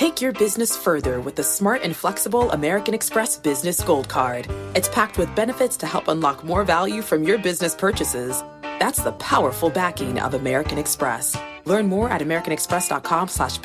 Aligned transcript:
Take 0.00 0.22
your 0.22 0.32
business 0.32 0.74
further 0.74 1.20
with 1.20 1.36
the 1.36 1.42
smart 1.42 1.82
and 1.82 1.94
flexible 1.94 2.50
American 2.52 2.94
Express 2.94 3.36
Business 3.36 3.82
Gold 3.82 4.08
Card. 4.08 4.50
It's 4.74 4.88
packed 4.88 5.18
with 5.18 5.36
benefits 5.36 5.76
to 5.76 5.86
help 5.86 6.08
unlock 6.08 6.42
more 6.42 6.64
value 6.64 7.02
from 7.02 7.22
your 7.22 7.36
business 7.36 7.74
purchases. 7.74 8.42
That's 8.62 9.02
the 9.02 9.12
powerful 9.12 9.68
backing 9.68 10.18
of 10.18 10.32
American 10.32 10.78
Express. 10.78 11.36
Learn 11.66 11.86
more 11.86 12.08
at 12.08 12.22
americanexpress.com 12.22 13.28
slash. 13.28 13.58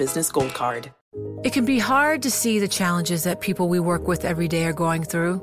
It 1.46 1.54
can 1.54 1.64
be 1.64 1.80
hard 1.80 2.22
to 2.24 2.30
see 2.30 2.60
the 2.60 2.68
challenges 2.68 3.24
that 3.24 3.40
people 3.40 3.70
we 3.70 3.80
work 3.80 4.06
with 4.06 4.26
every 4.26 4.50
day 4.50 4.66
are 4.66 4.74
going 4.74 5.06
through. 5.06 5.42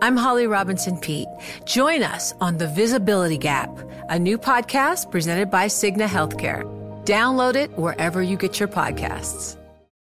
I'm 0.00 0.16
Holly 0.16 0.46
Robinson 0.46 0.96
Peete. 0.96 1.28
Join 1.66 2.02
us 2.02 2.32
on 2.40 2.56
The 2.56 2.68
Visibility 2.68 3.36
Gap, 3.36 3.78
a 4.08 4.18
new 4.18 4.38
podcast 4.38 5.10
presented 5.10 5.50
by 5.50 5.66
Cigna 5.66 6.06
Healthcare. 6.06 6.64
Download 7.04 7.56
it 7.56 7.76
wherever 7.76 8.22
you 8.22 8.38
get 8.38 8.58
your 8.58 8.70
podcasts. 8.70 9.58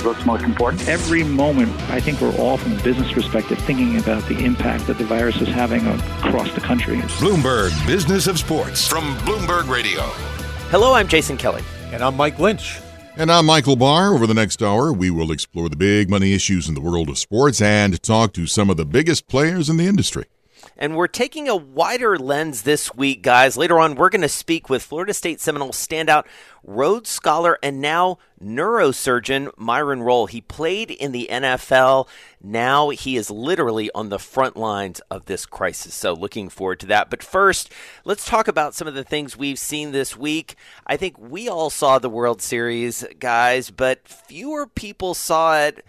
is 0.00 0.06
what's 0.06 0.24
most 0.24 0.44
important. 0.44 0.88
Every 0.88 1.22
moment, 1.22 1.70
I 1.90 2.00
think 2.00 2.20
we're 2.20 2.34
all, 2.36 2.56
from 2.56 2.78
a 2.78 2.82
business 2.82 3.12
perspective, 3.12 3.58
thinking 3.58 3.98
about 3.98 4.26
the 4.28 4.38
impact 4.38 4.86
that 4.86 4.98
the 4.98 5.04
virus 5.04 5.40
is 5.40 5.48
having 5.48 5.86
across 5.86 6.52
the 6.54 6.60
country. 6.60 6.96
Bloomberg 7.18 7.86
Business 7.86 8.26
of 8.26 8.38
Sports 8.38 8.86
from 8.86 9.16
Bloomberg 9.18 9.68
Radio. 9.68 10.02
Hello, 10.70 10.94
I'm 10.94 11.08
Jason 11.08 11.36
Kelly. 11.36 11.62
And 11.92 12.02
I'm 12.02 12.16
Mike 12.16 12.38
Lynch. 12.38 12.80
And 13.16 13.30
I'm 13.30 13.46
Michael 13.46 13.76
Barr. 13.76 14.14
Over 14.14 14.26
the 14.26 14.34
next 14.34 14.62
hour, 14.62 14.92
we 14.92 15.10
will 15.10 15.32
explore 15.32 15.68
the 15.68 15.76
big 15.76 16.08
money 16.08 16.32
issues 16.32 16.68
in 16.68 16.74
the 16.74 16.80
world 16.80 17.08
of 17.08 17.18
sports 17.18 17.60
and 17.60 18.00
talk 18.02 18.32
to 18.34 18.46
some 18.46 18.70
of 18.70 18.76
the 18.76 18.86
biggest 18.86 19.26
players 19.26 19.68
in 19.68 19.76
the 19.76 19.86
industry. 19.86 20.26
And 20.76 20.96
we're 20.96 21.08
taking 21.08 21.48
a 21.48 21.56
wider 21.56 22.18
lens 22.18 22.62
this 22.62 22.94
week, 22.94 23.22
guys. 23.22 23.56
Later 23.56 23.78
on, 23.78 23.94
we're 23.94 24.08
going 24.08 24.22
to 24.22 24.28
speak 24.28 24.70
with 24.70 24.82
Florida 24.82 25.12
State 25.12 25.40
Seminole 25.40 25.72
standout 25.72 26.26
Rhodes 26.62 27.10
Scholar 27.10 27.58
and 27.62 27.80
now 27.80 28.18
neurosurgeon 28.42 29.50
Myron 29.56 30.02
Rolle. 30.02 30.26
He 30.26 30.40
played 30.40 30.90
in 30.90 31.12
the 31.12 31.28
NFL. 31.30 32.08
Now 32.42 32.90
he 32.90 33.16
is 33.16 33.30
literally 33.30 33.90
on 33.94 34.08
the 34.08 34.18
front 34.18 34.56
lines 34.56 35.00
of 35.10 35.26
this 35.26 35.46
crisis. 35.46 35.94
So 35.94 36.14
looking 36.14 36.48
forward 36.48 36.80
to 36.80 36.86
that. 36.86 37.10
But 37.10 37.22
first, 37.22 37.70
let's 38.04 38.24
talk 38.24 38.48
about 38.48 38.74
some 38.74 38.88
of 38.88 38.94
the 38.94 39.04
things 39.04 39.36
we've 39.36 39.58
seen 39.58 39.92
this 39.92 40.16
week. 40.16 40.56
I 40.86 40.96
think 40.96 41.18
we 41.18 41.48
all 41.48 41.70
saw 41.70 41.98
the 41.98 42.10
World 42.10 42.40
Series, 42.40 43.04
guys, 43.18 43.70
but 43.70 44.06
fewer 44.08 44.66
people 44.66 45.14
saw 45.14 45.58
it. 45.60 45.84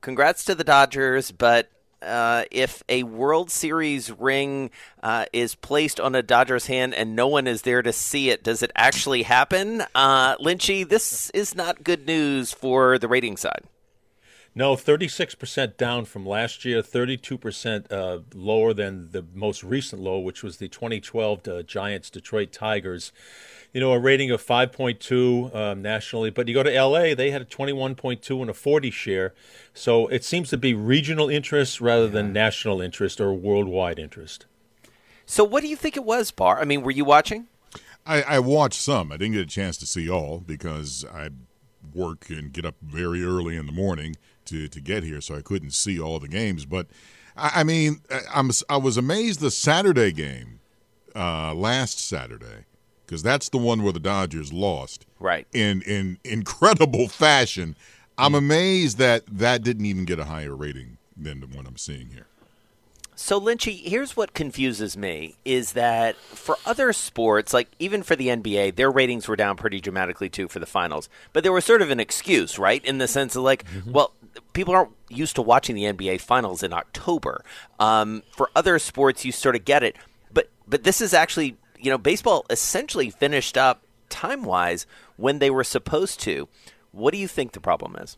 Congrats 0.00 0.44
to 0.44 0.54
the 0.54 0.64
Dodgers, 0.64 1.30
but 1.30 1.70
uh, 2.02 2.44
if 2.50 2.82
a 2.88 3.02
World 3.04 3.50
Series 3.50 4.10
ring 4.10 4.70
uh, 5.02 5.26
is 5.32 5.54
placed 5.54 6.00
on 6.00 6.14
a 6.14 6.22
Dodgers 6.22 6.66
hand 6.66 6.94
and 6.94 7.16
no 7.16 7.28
one 7.28 7.46
is 7.46 7.62
there 7.62 7.82
to 7.82 7.92
see 7.92 8.30
it, 8.30 8.42
does 8.42 8.62
it 8.62 8.70
actually 8.76 9.22
happen? 9.22 9.82
Uh, 9.94 10.36
Lynchy, 10.36 10.88
this 10.88 11.30
is 11.30 11.54
not 11.54 11.84
good 11.84 12.06
news 12.06 12.52
for 12.52 12.98
the 12.98 13.08
rating 13.08 13.36
side. 13.36 13.62
No, 14.54 14.74
36% 14.74 15.78
down 15.78 16.04
from 16.04 16.26
last 16.26 16.66
year, 16.66 16.82
32% 16.82 17.90
uh, 17.90 18.18
lower 18.34 18.74
than 18.74 19.10
the 19.10 19.24
most 19.32 19.64
recent 19.64 20.02
low, 20.02 20.18
which 20.18 20.42
was 20.42 20.58
the 20.58 20.68
2012 20.68 21.48
uh, 21.48 21.62
Giants 21.62 22.10
Detroit 22.10 22.52
Tigers 22.52 23.12
you 23.72 23.80
know, 23.80 23.92
a 23.92 23.98
rating 23.98 24.30
of 24.30 24.44
5.2 24.44 25.54
um, 25.54 25.82
nationally. 25.82 26.30
But 26.30 26.48
you 26.48 26.54
go 26.54 26.62
to 26.62 26.82
LA, 26.82 27.14
they 27.14 27.30
had 27.30 27.42
a 27.42 27.46
21.2 27.46 28.40
and 28.40 28.50
a 28.50 28.54
40 28.54 28.90
share. 28.90 29.34
So 29.72 30.06
it 30.08 30.24
seems 30.24 30.50
to 30.50 30.58
be 30.58 30.74
regional 30.74 31.28
interest 31.28 31.80
rather 31.80 32.04
yeah. 32.04 32.10
than 32.10 32.32
national 32.32 32.80
interest 32.80 33.20
or 33.20 33.32
worldwide 33.32 33.98
interest. 33.98 34.46
So 35.24 35.44
what 35.44 35.62
do 35.62 35.68
you 35.68 35.76
think 35.76 35.96
it 35.96 36.04
was, 36.04 36.30
Barr? 36.30 36.60
I 36.60 36.64
mean, 36.64 36.82
were 36.82 36.90
you 36.90 37.04
watching? 37.04 37.46
I, 38.04 38.22
I 38.22 38.38
watched 38.40 38.80
some. 38.80 39.12
I 39.12 39.16
didn't 39.16 39.34
get 39.34 39.42
a 39.42 39.46
chance 39.46 39.76
to 39.78 39.86
see 39.86 40.10
all 40.10 40.40
because 40.40 41.04
I 41.12 41.30
work 41.94 42.28
and 42.28 42.52
get 42.52 42.64
up 42.64 42.74
very 42.82 43.24
early 43.24 43.56
in 43.56 43.66
the 43.66 43.72
morning 43.72 44.16
to, 44.46 44.68
to 44.68 44.80
get 44.80 45.04
here, 45.04 45.20
so 45.20 45.36
I 45.36 45.40
couldn't 45.40 45.72
see 45.72 46.00
all 46.00 46.18
the 46.18 46.28
games. 46.28 46.66
But 46.66 46.88
I, 47.36 47.52
I 47.56 47.64
mean, 47.64 48.00
I, 48.10 48.20
I'm 48.34 48.50
I 48.68 48.76
was 48.76 48.96
amazed 48.96 49.40
the 49.40 49.50
Saturday 49.50 50.10
game 50.10 50.60
uh, 51.14 51.54
last 51.54 52.00
Saturday 52.00 52.66
because 53.12 53.22
that's 53.22 53.50
the 53.50 53.58
one 53.58 53.82
where 53.82 53.92
the 53.92 54.00
Dodgers 54.00 54.54
lost. 54.54 55.04
Right. 55.20 55.46
In 55.52 55.82
in 55.82 56.16
incredible 56.24 57.08
fashion. 57.10 57.76
I'm 58.16 58.34
amazed 58.34 58.96
that 58.98 59.24
that 59.26 59.62
didn't 59.62 59.84
even 59.84 60.06
get 60.06 60.18
a 60.18 60.24
higher 60.24 60.56
rating 60.56 60.96
than 61.14 61.40
the 61.40 61.46
one 61.46 61.66
I'm 61.66 61.76
seeing 61.76 62.08
here. 62.08 62.26
So 63.14 63.38
Lynchy, 63.38 63.86
here's 63.86 64.16
what 64.16 64.32
confuses 64.32 64.96
me 64.96 65.36
is 65.44 65.72
that 65.74 66.16
for 66.16 66.56
other 66.64 66.94
sports, 66.94 67.52
like 67.52 67.68
even 67.78 68.02
for 68.02 68.16
the 68.16 68.28
NBA, 68.28 68.76
their 68.76 68.90
ratings 68.90 69.28
were 69.28 69.36
down 69.36 69.56
pretty 69.56 69.78
dramatically 69.78 70.30
too 70.30 70.48
for 70.48 70.58
the 70.58 70.66
finals. 70.66 71.10
But 71.34 71.42
there 71.42 71.52
was 71.52 71.66
sort 71.66 71.82
of 71.82 71.90
an 71.90 72.00
excuse, 72.00 72.58
right? 72.58 72.82
In 72.82 72.96
the 72.96 73.06
sense 73.06 73.36
of 73.36 73.42
like, 73.42 73.64
mm-hmm. 73.66 73.92
well, 73.92 74.14
people 74.54 74.74
aren't 74.74 74.92
used 75.10 75.36
to 75.36 75.42
watching 75.42 75.76
the 75.76 75.84
NBA 75.84 76.22
finals 76.22 76.62
in 76.62 76.72
October. 76.72 77.44
Um, 77.78 78.22
for 78.34 78.48
other 78.56 78.78
sports, 78.78 79.22
you 79.22 79.32
sort 79.32 79.54
of 79.54 79.66
get 79.66 79.82
it. 79.82 79.96
But 80.32 80.48
but 80.66 80.84
this 80.84 81.02
is 81.02 81.12
actually 81.12 81.56
you 81.82 81.90
know, 81.90 81.98
baseball 81.98 82.46
essentially 82.48 83.10
finished 83.10 83.58
up 83.58 83.82
time 84.08 84.44
wise 84.44 84.86
when 85.16 85.38
they 85.40 85.50
were 85.50 85.64
supposed 85.64 86.20
to. 86.20 86.48
What 86.92 87.12
do 87.12 87.18
you 87.18 87.28
think 87.28 87.52
the 87.52 87.60
problem 87.60 87.96
is? 87.96 88.16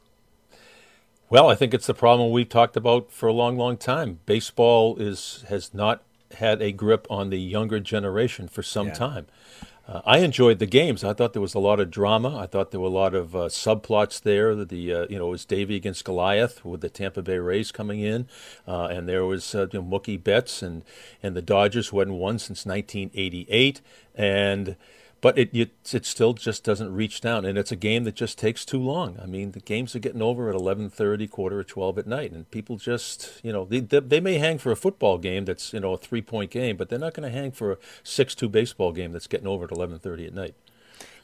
Well, 1.31 1.49
I 1.49 1.55
think 1.55 1.73
it's 1.73 1.87
the 1.87 1.95
problem 1.95 2.31
we've 2.31 2.49
talked 2.49 2.77
about 2.77 3.11
for 3.11 3.29
a 3.29 3.33
long, 3.33 3.57
long 3.57 3.77
time. 3.77 4.21
Baseball 4.27 4.97
is 4.99 5.45
has 5.49 5.73
not 5.73 6.03
had 6.33 6.61
a 6.61 6.73
grip 6.73 7.07
on 7.11 7.31
the 7.31 7.39
younger 7.39 7.81
generation 7.81 8.49
for 8.49 8.63
some 8.63 8.89
yeah. 8.89 8.95
time. 8.95 9.27
Uh, 9.87 10.01
I 10.07 10.19
enjoyed 10.19 10.61
the 10.61 10.67
games. 10.67 11.05
I 11.05 11.13
thought 11.13 11.35
there 11.35 11.43
was 11.43 11.55
a 11.55 11.59
lot 11.59 11.79
of 11.79 11.91
drama. 11.91 12.39
I 12.39 12.47
thought 12.47 12.71
there 12.71 12.81
were 12.81 12.87
a 12.87 12.91
lot 12.91 13.15
of 13.15 13.37
uh, 13.37 13.39
subplots 13.49 14.23
there. 14.23 14.55
The 14.55 14.95
uh, 14.95 15.07
you 15.11 15.19
know 15.19 15.27
it 15.27 15.31
was 15.31 15.45
Davy 15.45 15.77
against 15.77 16.05
Goliath 16.05 16.65
with 16.65 16.81
the 16.81 16.89
Tampa 16.89 17.21
Bay 17.21 17.39
Rays 17.39 17.71
coming 17.71 18.01
in, 18.01 18.27
uh, 18.67 18.87
and 18.87 19.07
there 19.07 19.27
was 19.27 19.55
uh, 19.55 19.67
you 19.73 19.83
know, 19.83 19.85
Mookie 19.85 20.23
Betts 20.23 20.63
and 20.63 20.85
and 21.23 21.37
the 21.37 21.43
Dodgers 21.43 21.89
who 21.89 21.99
hadn't 21.99 22.15
won 22.15 22.39
since 22.39 22.65
1988, 22.65 23.83
and 24.15 24.77
but 25.25 25.39
it, 25.39 25.49
it, 25.55 25.71
it 25.91 26.05
still 26.05 26.35
just 26.35 26.65
doesn't 26.65 26.95
reach 26.95 27.23
down, 27.23 27.47
and 27.47 27.57
it's 27.57 27.73
a 27.73 27.77
game 27.77 28.05
that 28.05 28.15
just 28.15 28.37
takes 28.37 28.63
too 28.63 28.79
long. 28.79 29.19
I 29.23 29.25
mean, 29.25 29.53
the 29.53 29.61
games 29.61 29.97
are 29.97 29.99
getting 29.99 30.21
over 30.21 30.51
at 30.51 30.55
eleven 30.55 30.91
thirty, 30.91 31.27
quarter 31.27 31.61
of 31.61 31.67
twelve 31.67 31.97
at 31.97 32.07
night, 32.07 32.31
and 32.33 32.51
people 32.51 32.77
just 32.77 33.41
you 33.43 33.51
know 33.51 33.65
they, 33.65 33.81
they 33.81 34.21
may 34.21 34.37
hang 34.37 34.59
for 34.59 34.71
a 34.71 34.77
football 34.77 35.17
game 35.17 35.47
that's 35.47 35.73
you 35.73 35.81
know 35.81 35.95
a 35.95 35.97
three 35.97 36.21
point 36.21 36.51
game, 36.51 36.77
but 36.77 36.91
they're 36.91 36.99
not 36.99 37.15
going 37.15 37.27
to 37.27 37.35
hang 37.35 37.53
for 37.53 37.73
a 37.73 37.79
six 38.03 38.35
two 38.35 38.51
baseball 38.51 38.93
game 38.93 39.13
that's 39.13 39.27
getting 39.27 39.47
over 39.47 39.65
at 39.65 39.71
eleven 39.71 39.99
thirty 39.99 40.27
at 40.27 40.35
night. 40.35 40.55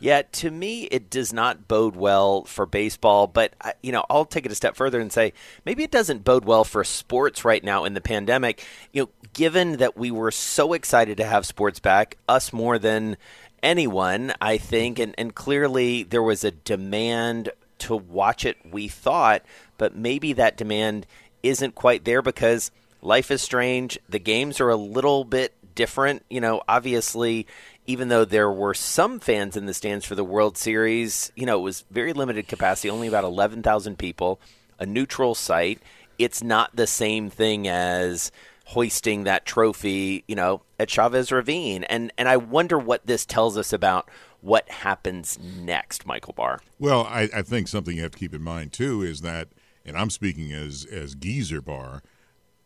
Yeah, 0.02 0.22
to 0.22 0.50
me, 0.50 0.84
it 0.84 1.10
does 1.10 1.30
not 1.30 1.68
bode 1.68 1.94
well 1.94 2.44
for 2.44 2.64
baseball. 2.64 3.26
But 3.26 3.52
you 3.82 3.92
know, 3.92 4.06
I'll 4.08 4.24
take 4.24 4.46
it 4.46 4.52
a 4.52 4.54
step 4.54 4.76
further 4.76 4.98
and 4.98 5.12
say 5.12 5.34
maybe 5.66 5.82
it 5.84 5.90
doesn't 5.90 6.24
bode 6.24 6.46
well 6.46 6.64
for 6.64 6.84
sports 6.84 7.44
right 7.44 7.62
now 7.62 7.84
in 7.84 7.92
the 7.92 8.00
pandemic. 8.00 8.64
You 8.94 9.02
know, 9.02 9.10
given 9.34 9.76
that 9.76 9.98
we 9.98 10.10
were 10.10 10.30
so 10.30 10.72
excited 10.72 11.18
to 11.18 11.24
have 11.26 11.44
sports 11.44 11.80
back, 11.80 12.16
us 12.26 12.50
more 12.50 12.78
than 12.78 13.18
anyone, 13.62 14.32
I 14.40 14.58
think, 14.58 14.98
and, 14.98 15.14
and 15.18 15.34
clearly 15.34 16.02
there 16.02 16.22
was 16.22 16.44
a 16.44 16.50
demand 16.50 17.50
to 17.80 17.96
watch 17.96 18.44
it, 18.44 18.56
we 18.70 18.88
thought, 18.88 19.42
but 19.78 19.96
maybe 19.96 20.32
that 20.34 20.56
demand 20.56 21.06
isn't 21.42 21.74
quite 21.74 22.04
there 22.04 22.22
because 22.22 22.70
life 23.02 23.30
is 23.30 23.42
strange. 23.42 23.98
The 24.08 24.18
games 24.18 24.60
are 24.60 24.68
a 24.68 24.76
little 24.76 25.24
bit 25.24 25.54
different. 25.74 26.24
You 26.28 26.40
know, 26.40 26.62
obviously, 26.68 27.46
even 27.86 28.08
though 28.08 28.24
there 28.24 28.50
were 28.50 28.74
some 28.74 29.20
fans 29.20 29.56
in 29.56 29.66
the 29.66 29.74
stands 29.74 30.04
for 30.04 30.14
the 30.14 30.24
World 30.24 30.56
Series, 30.56 31.32
you 31.34 31.46
know, 31.46 31.58
it 31.58 31.62
was 31.62 31.84
very 31.90 32.12
limited 32.12 32.48
capacity, 32.48 32.90
only 32.90 33.08
about 33.08 33.24
11,000 33.24 33.98
people, 33.98 34.40
a 34.78 34.86
neutral 34.86 35.34
site. 35.34 35.80
It's 36.18 36.42
not 36.42 36.76
the 36.76 36.86
same 36.86 37.30
thing 37.30 37.66
as 37.66 38.30
hoisting 38.70 39.24
that 39.24 39.44
trophy, 39.44 40.24
you 40.28 40.34
know, 40.36 40.62
at 40.78 40.88
Chavez 40.90 41.32
Ravine. 41.32 41.84
And 41.84 42.12
and 42.16 42.28
I 42.28 42.36
wonder 42.36 42.78
what 42.78 43.06
this 43.06 43.26
tells 43.26 43.56
us 43.58 43.72
about 43.72 44.08
what 44.40 44.68
happens 44.70 45.38
next, 45.40 46.06
Michael 46.06 46.32
Barr. 46.32 46.60
Well, 46.78 47.04
I, 47.04 47.28
I 47.34 47.42
think 47.42 47.68
something 47.68 47.96
you 47.96 48.02
have 48.02 48.12
to 48.12 48.18
keep 48.18 48.32
in 48.34 48.42
mind 48.42 48.72
too 48.72 49.02
is 49.02 49.20
that, 49.22 49.48
and 49.84 49.96
I'm 49.96 50.10
speaking 50.10 50.52
as 50.52 50.86
as 50.90 51.14
Geezer 51.14 51.60
Barr. 51.60 52.02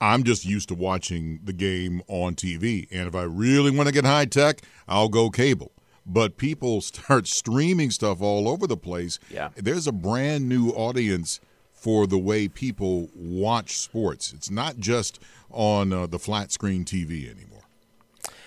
I'm 0.01 0.25
just 0.25 0.45
used 0.45 0.69
to 0.69 0.75
watching 0.75 1.41
the 1.43 1.53
game 1.55 2.03
on 2.09 2.35
TV, 2.35 2.87
and 2.93 3.09
if 3.09 3.15
I 3.15 3.23
really 3.23 3.71
want 3.71 3.87
to 3.89 3.95
get 3.95 4.05
high 4.05 4.27
tech, 4.27 4.61
I'll 4.87 5.09
go 5.09 5.31
cable. 5.31 5.73
but 6.05 6.37
people 6.37 6.81
start 6.93 7.27
streaming 7.27 7.91
stuff 7.91 8.21
all 8.21 8.47
over 8.49 8.67
the 8.67 8.77
place. 8.77 9.19
Yeah. 9.31 9.49
There's 9.57 9.87
a 9.87 9.93
brand 9.93 10.49
new 10.49 10.69
audience 10.71 11.41
for 11.73 12.07
the 12.07 12.19
way 12.19 12.49
people 12.49 13.09
watch 13.15 13.79
sports. 13.79 14.33
It's 14.35 14.51
not 14.51 14.77
just 14.79 15.19
on 15.55 15.93
uh, 15.93 16.07
the 16.07 16.19
flat 16.19 16.53
screen 16.53 16.85
TV 16.85 17.31
anymore. 17.31 17.63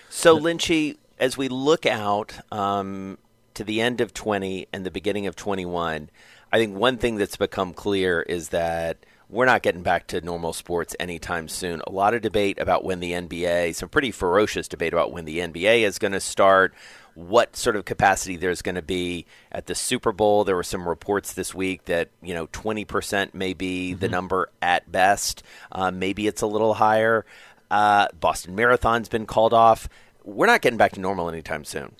So, 0.08 0.38
Lynchy, 0.38 0.96
as 1.18 1.36
we 1.36 1.48
look 1.48 1.86
out 1.86 2.34
um, 2.52 3.18
to 3.54 3.64
the 3.64 3.80
end 3.80 4.00
of 4.00 4.14
20 4.14 4.68
and 4.72 4.84
the 4.84 4.90
beginning 4.90 5.26
of 5.26 5.36
21, 5.36 6.10
I 6.52 6.58
think 6.58 6.76
one 6.76 6.98
thing 6.98 7.16
that's 7.16 7.36
become 7.36 7.74
clear 7.74 8.22
is 8.22 8.50
that 8.50 8.98
we're 9.28 9.44
not 9.44 9.62
getting 9.62 9.82
back 9.82 10.06
to 10.08 10.20
normal 10.20 10.52
sports 10.52 10.96
anytime 10.98 11.48
soon. 11.48 11.82
A 11.86 11.92
lot 11.92 12.14
of 12.14 12.22
debate 12.22 12.58
about 12.58 12.84
when 12.84 13.00
the 13.00 13.12
NBA, 13.12 13.74
some 13.74 13.88
pretty 13.88 14.10
ferocious 14.10 14.68
debate 14.68 14.92
about 14.92 15.12
when 15.12 15.26
the 15.26 15.38
NBA 15.38 15.82
is 15.82 15.98
going 15.98 16.12
to 16.12 16.20
start, 16.20 16.74
what 17.14 17.56
sort 17.56 17.76
of 17.76 17.84
capacity 17.84 18.36
there's 18.36 18.62
going 18.62 18.74
to 18.74 18.82
be 18.82 19.26
at 19.50 19.66
the 19.66 19.74
Super 19.74 20.12
Bowl. 20.12 20.44
There 20.44 20.56
were 20.56 20.62
some 20.62 20.88
reports 20.88 21.32
this 21.32 21.54
week 21.54 21.84
that 21.86 22.10
you 22.22 22.34
know 22.34 22.46
20% 22.48 23.34
may 23.34 23.54
be 23.54 23.90
mm-hmm. 23.90 24.00
the 24.00 24.08
number 24.08 24.50
at 24.62 24.90
best. 24.90 25.42
Uh, 25.72 25.90
maybe 25.90 26.26
it's 26.26 26.42
a 26.42 26.46
little 26.46 26.74
higher. 26.74 27.24
Uh, 27.70 28.08
Boston 28.18 28.54
Marathon's 28.54 29.08
been 29.08 29.26
called 29.26 29.52
off. 29.52 29.88
We're 30.24 30.46
not 30.46 30.62
getting 30.62 30.78
back 30.78 30.92
to 30.92 31.00
normal 31.00 31.28
anytime 31.28 31.64
soon. 31.64 31.94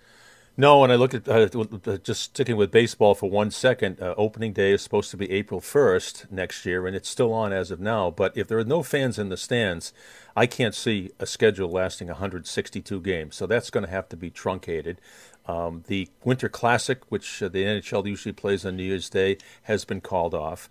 No, 0.61 0.83
and 0.83 0.93
I 0.93 0.97
look 0.97 1.15
at 1.15 1.29
uh, 1.29 1.99
just 1.99 2.23
sticking 2.23 2.57
with 2.57 2.73
baseball 2.73 3.15
for 3.15 3.31
one 3.31 3.53
second, 3.53 4.03
uh, 4.03 4.15
opening 4.17 4.53
day 4.53 4.73
is 4.73 4.83
supposed 4.83 5.13
to 5.13 5.17
be 5.17 5.31
April 5.31 5.61
1st 5.61 6.33
next 6.33 6.67
year, 6.67 6.85
and 6.85 6.97
it's 6.97 7.09
still 7.09 7.33
on 7.33 7.53
as 7.53 7.71
of 7.71 7.79
now. 7.79 8.11
But 8.11 8.37
if 8.37 8.49
there 8.49 8.59
are 8.59 8.65
no 8.65 8.83
fans 8.83 9.21
in 9.21 9.29
the 9.29 9.37
stands, 9.37 9.93
I 10.35 10.47
can't 10.47 10.75
see 10.75 11.13
a 11.21 11.27
schedule 11.27 11.71
lasting 11.71 12.09
162 12.09 13.01
games. 13.03 13.37
So 13.37 13.47
that's 13.47 13.71
going 13.71 13.85
to 13.87 13.91
have 13.91 14.09
to 14.09 14.17
be 14.17 14.31
truncated. 14.31 15.01
Um, 15.47 15.85
the 15.87 16.09
Winter 16.25 16.49
Classic, 16.49 17.03
which 17.09 17.41
uh, 17.41 17.49
the 17.49 17.63
NHL 17.63 18.09
usually 18.09 18.33
plays 18.33 18.67
on 18.67 18.75
New 18.75 18.83
Year's 18.83 19.09
Day, 19.09 19.39
has 19.63 19.85
been 19.85 20.01
called 20.01 20.35
off. 20.35 20.69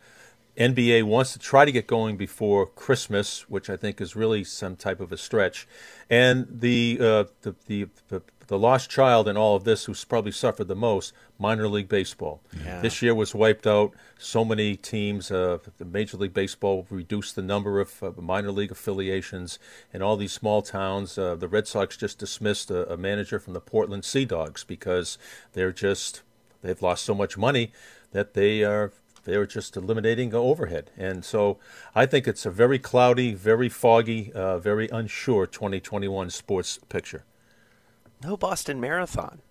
NBA 0.57 1.03
wants 1.03 1.33
to 1.33 1.39
try 1.39 1.65
to 1.65 1.71
get 1.71 1.87
going 1.87 2.17
before 2.17 2.65
Christmas, 2.65 3.47
which 3.49 3.69
I 3.69 3.77
think 3.77 4.01
is 4.01 4.15
really 4.15 4.43
some 4.43 4.75
type 4.75 4.99
of 4.99 5.11
a 5.11 5.17
stretch. 5.17 5.67
And 6.09 6.47
the 6.49 6.97
uh, 6.99 7.23
the, 7.41 7.55
the, 7.67 7.87
the 8.07 8.21
the 8.47 8.57
lost 8.57 8.89
child 8.89 9.27
in 9.27 9.37
all 9.37 9.55
of 9.55 9.65
this, 9.65 9.85
who's 9.85 10.03
probably 10.05 10.31
suffered 10.31 10.67
the 10.67 10.75
most, 10.75 11.13
minor 11.37 11.67
league 11.67 11.89
baseball. 11.89 12.41
Yeah. 12.63 12.81
This 12.81 13.01
year 13.01 13.13
was 13.13 13.35
wiped 13.35 13.67
out. 13.67 13.93
So 14.17 14.43
many 14.43 14.75
teams, 14.75 15.29
uh, 15.29 15.59
the 15.77 15.85
Major 15.85 16.17
League 16.17 16.33
Baseball 16.33 16.87
reduced 16.89 17.35
the 17.35 17.41
number 17.41 17.79
of 17.79 18.01
uh, 18.01 18.11
minor 18.19 18.51
league 18.51 18.71
affiliations 18.71 19.59
in 19.93 20.01
all 20.01 20.17
these 20.17 20.31
small 20.31 20.61
towns. 20.61 21.17
Uh, 21.17 21.35
the 21.35 21.47
Red 21.47 21.67
Sox 21.67 21.97
just 21.97 22.19
dismissed 22.19 22.71
a, 22.71 22.91
a 22.91 22.97
manager 22.97 23.37
from 23.37 23.53
the 23.53 23.61
Portland 23.61 24.05
Sea 24.05 24.25
Dogs 24.25 24.63
because 24.63 25.17
they're 25.53 25.73
just 25.73 26.21
they've 26.61 26.81
lost 26.81 27.03
so 27.03 27.13
much 27.13 27.37
money 27.37 27.71
that 28.11 28.33
they 28.33 28.63
are 28.63 28.93
they 29.27 29.37
were 29.37 29.45
just 29.45 29.75
eliminating 29.75 30.33
overhead. 30.33 30.89
And 30.97 31.23
so 31.25 31.57
I 31.93 32.05
think 32.05 32.27
it's 32.27 32.45
a 32.45 32.49
very 32.49 32.79
cloudy, 32.79 33.33
very 33.33 33.67
foggy, 33.67 34.31
uh, 34.31 34.57
very 34.57 34.87
unsure 34.87 35.45
2021 35.45 36.29
sports 36.29 36.79
picture. 36.87 37.25
No 38.23 38.37
Boston 38.37 38.79
Marathon. 38.79 39.41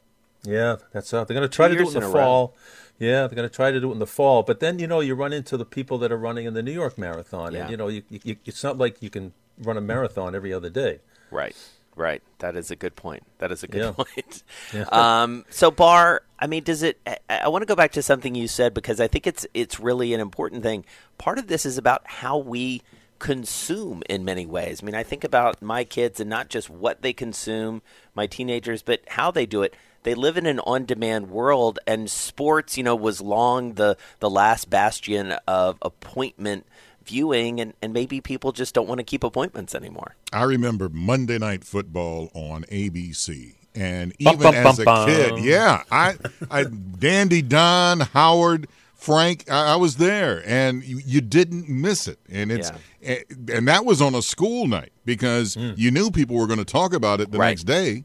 Yeah, 0.44 0.76
that's 0.92 1.12
uh, 1.12 1.24
they're 1.24 1.36
going 1.36 1.48
to 1.48 1.54
try 1.54 1.68
to 1.68 1.76
do 1.76 1.82
it 1.82 1.94
in 1.94 2.00
the 2.02 2.08
fall. 2.08 2.54
Yeah, 2.98 3.26
they're 3.26 3.36
going 3.36 3.48
to 3.48 3.54
try 3.54 3.70
to 3.70 3.78
do 3.78 3.90
it 3.90 3.92
in 3.92 3.98
the 3.98 4.06
fall. 4.06 4.42
But 4.42 4.60
then 4.60 4.78
you 4.78 4.86
know 4.86 5.00
you 5.00 5.14
run 5.14 5.34
into 5.34 5.58
the 5.58 5.66
people 5.66 5.98
that 5.98 6.10
are 6.10 6.16
running 6.16 6.46
in 6.46 6.54
the 6.54 6.62
New 6.62 6.72
York 6.72 6.96
Marathon, 6.96 7.52
yeah. 7.52 7.62
and 7.62 7.70
you 7.70 7.76
know 7.76 7.88
you, 7.88 8.02
you, 8.08 8.36
it's 8.46 8.64
not 8.64 8.78
like 8.78 9.02
you 9.02 9.10
can 9.10 9.34
run 9.58 9.76
a 9.76 9.80
marathon 9.80 10.34
every 10.34 10.52
other 10.54 10.70
day. 10.70 11.00
Right. 11.30 11.56
Right. 11.96 12.22
That 12.40 12.56
is 12.56 12.70
a 12.70 12.76
good 12.76 12.94
point. 12.94 13.22
That 13.38 13.50
is 13.50 13.62
a 13.62 13.66
good 13.66 13.82
yeah. 13.82 13.92
point. 13.96 14.42
Yeah. 14.72 14.82
Um, 15.22 15.46
so, 15.48 15.70
Barr, 15.70 16.22
I 16.38 16.46
mean, 16.46 16.62
does 16.62 16.82
it? 16.82 17.00
I, 17.06 17.16
I 17.30 17.48
want 17.48 17.62
to 17.62 17.66
go 17.66 17.74
back 17.74 17.92
to 17.92 18.02
something 18.02 18.34
you 18.34 18.48
said 18.48 18.74
because 18.74 19.00
I 19.00 19.08
think 19.08 19.26
it's 19.26 19.46
it's 19.54 19.80
really 19.80 20.12
an 20.12 20.20
important 20.20 20.62
thing. 20.62 20.84
Part 21.16 21.38
of 21.38 21.46
this 21.46 21.64
is 21.64 21.78
about 21.78 22.02
how 22.04 22.36
we 22.36 22.82
consume 23.18 24.02
in 24.10 24.26
many 24.26 24.44
ways. 24.44 24.82
I 24.82 24.86
mean, 24.86 24.94
I 24.94 25.02
think 25.02 25.24
about 25.24 25.62
my 25.62 25.84
kids 25.84 26.20
and 26.20 26.28
not 26.28 26.50
just 26.50 26.68
what 26.68 27.00
they 27.00 27.14
consume, 27.14 27.80
my 28.14 28.26
teenagers, 28.26 28.82
but 28.82 29.00
how 29.08 29.30
they 29.30 29.46
do 29.46 29.62
it. 29.62 29.74
They 30.02 30.14
live 30.14 30.36
in 30.36 30.46
an 30.46 30.60
on-demand 30.60 31.30
world, 31.30 31.80
and 31.86 32.08
sports, 32.08 32.76
you 32.76 32.84
know, 32.84 32.94
was 32.94 33.20
long 33.20 33.72
the 33.72 33.96
the 34.20 34.30
last 34.30 34.70
bastion 34.70 35.32
of 35.48 35.78
appointment 35.82 36.66
viewing, 37.06 37.60
and, 37.60 37.74
and 37.80 37.92
maybe 37.92 38.20
people 38.20 38.52
just 38.52 38.74
don't 38.74 38.88
want 38.88 38.98
to 38.98 39.04
keep 39.04 39.24
appointments 39.24 39.74
anymore. 39.74 40.14
I 40.32 40.44
remember 40.44 40.88
Monday 40.88 41.38
Night 41.38 41.64
Football 41.64 42.30
on 42.34 42.64
ABC. 42.64 43.54
And 43.74 44.14
even 44.18 44.38
bum, 44.38 44.54
bum, 44.54 44.66
as 44.66 44.84
bum, 44.84 45.08
a 45.08 45.12
kid, 45.12 45.44
yeah, 45.44 45.82
I, 45.90 46.14
I, 46.50 46.64
Dandy 46.64 47.42
Don, 47.42 48.00
Howard, 48.00 48.68
Frank, 48.94 49.50
I, 49.50 49.74
I 49.74 49.76
was 49.76 49.98
there, 49.98 50.42
and 50.46 50.82
you, 50.82 51.00
you, 51.04 51.20
didn't 51.20 51.68
miss 51.68 52.08
it. 52.08 52.18
And 52.30 52.50
it's 52.50 52.72
yeah. 53.02 53.18
and, 53.28 53.50
and, 53.50 53.68
that 53.68 53.84
was 53.84 54.00
on 54.00 54.14
a 54.14 54.22
school 54.22 54.66
night 54.66 54.92
because 55.04 55.56
mm. 55.56 55.76
you 55.76 55.90
knew 55.90 56.10
people 56.10 56.36
were 56.36 56.46
going 56.46 56.58
to 56.58 56.64
talk 56.64 56.94
about 56.94 57.20
it 57.20 57.30
the 57.30 57.38
right. 57.38 57.50
next 57.50 57.64
day. 57.64 58.04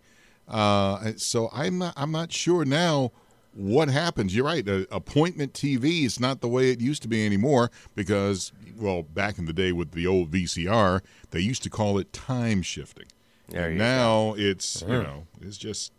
Uh, 0.49 1.13
so 1.15 1.49
I'm 1.53 1.77
not 1.77 1.93
I'm 1.95 2.11
not 2.11 2.33
sure 2.33 2.65
now 2.65 3.13
what 3.53 3.89
happens. 3.89 4.35
You're 4.35 4.45
right. 4.45 4.67
Uh, 4.67 4.85
appointment 4.91 5.53
TV 5.53 6.05
is 6.05 6.19
not 6.19 6.41
the 6.41 6.47
way 6.47 6.71
it 6.71 6.79
used 6.79 7.01
to 7.03 7.07
be 7.07 7.25
anymore 7.25 7.71
because 7.95 8.51
well, 8.77 9.03
back 9.03 9.37
in 9.37 9.45
the 9.45 9.53
day 9.53 9.71
with 9.71 9.91
the 9.91 10.07
old 10.07 10.31
VCR, 10.31 11.01
they 11.31 11.39
used 11.39 11.63
to 11.63 11.69
call 11.69 11.97
it 11.97 12.11
time 12.13 12.61
shifting. 12.61 13.05
And 13.53 13.77
now 13.77 14.31
go. 14.31 14.35
it's 14.37 14.81
uh-huh. 14.81 14.93
you 14.93 15.03
know 15.03 15.27
it's 15.41 15.57
just 15.57 15.91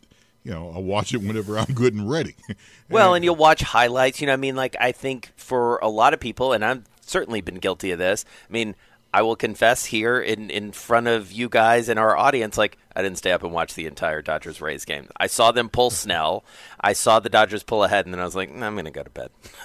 you 0.43 0.51
know 0.51 0.73
I'll 0.75 0.83
watch 0.83 1.13
it 1.13 1.19
whenever 1.19 1.59
I'm 1.59 1.75
good 1.75 1.95
and 1.95 2.09
ready. 2.09 2.35
well, 2.91 3.15
and 3.15 3.25
you'll 3.25 3.37
watch 3.37 3.63
highlights. 3.63 4.21
You 4.21 4.27
know, 4.27 4.33
I 4.33 4.37
mean, 4.37 4.57
like 4.57 4.75
I 4.81 4.93
think 4.93 5.33
for 5.37 5.79
a 5.79 5.89
lot 5.89 6.15
of 6.15 6.21
people, 6.21 6.53
and 6.53 6.65
I've 6.65 6.85
certainly 7.03 7.41
been 7.41 7.57
guilty 7.57 7.91
of 7.91 7.99
this. 7.99 8.25
I 8.49 8.53
mean, 8.53 8.75
I 9.15 9.23
will 9.23 9.37
confess 9.37 9.87
here 9.87 10.21
in, 10.21 10.49
in 10.49 10.73
front 10.73 11.07
of 11.07 11.31
you 11.31 11.49
guys 11.49 11.89
and 11.89 11.99
our 11.99 12.17
audience, 12.17 12.57
like 12.57 12.79
I 12.94 13.03
didn't 13.03 13.19
stay 13.19 13.33
up 13.33 13.43
and 13.43 13.53
watch 13.53 13.75
the 13.75 13.87
entire 13.87 14.23
Dodgers 14.23 14.61
Rays 14.61 14.85
game. 14.85 15.09
I 15.17 15.27
saw 15.27 15.53
them 15.53 15.69
pull 15.69 15.91
Snell. 15.91 16.44
I 16.81 16.93
saw 16.93 17.21
the 17.21 17.29
Dodgers 17.29 17.62
pull 17.62 17.85
ahead, 17.85 18.06
and 18.06 18.15
then 18.15 18.21
I 18.21 18.25
was 18.25 18.37
like, 18.37 18.50
I'm 18.50 18.75
going 18.75 18.85
to 18.85 18.91
go 18.91 19.03
to 19.03 19.11
bed. 19.11 19.31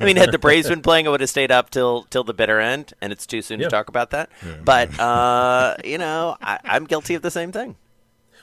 I 0.00 0.04
mean, 0.04 0.16
had 0.16 0.32
the 0.32 0.38
Braves 0.38 0.68
been 0.68 0.82
playing, 0.82 1.06
I 1.06 1.10
would 1.10 1.20
have 1.20 1.30
stayed 1.30 1.50
up 1.50 1.70
till 1.70 2.04
till 2.04 2.24
the 2.24 2.34
bitter 2.34 2.60
end, 2.60 2.92
and 3.00 3.12
it's 3.12 3.26
too 3.26 3.42
soon 3.42 3.60
yeah. 3.60 3.66
to 3.66 3.70
talk 3.70 3.88
about 3.88 4.10
that. 4.10 4.30
Yeah. 4.44 4.56
But 4.64 4.98
uh, 5.00 5.76
you 5.84 5.98
know, 5.98 6.36
I, 6.40 6.58
I'm 6.64 6.84
guilty 6.84 7.14
of 7.14 7.22
the 7.22 7.30
same 7.30 7.52
thing. 7.52 7.76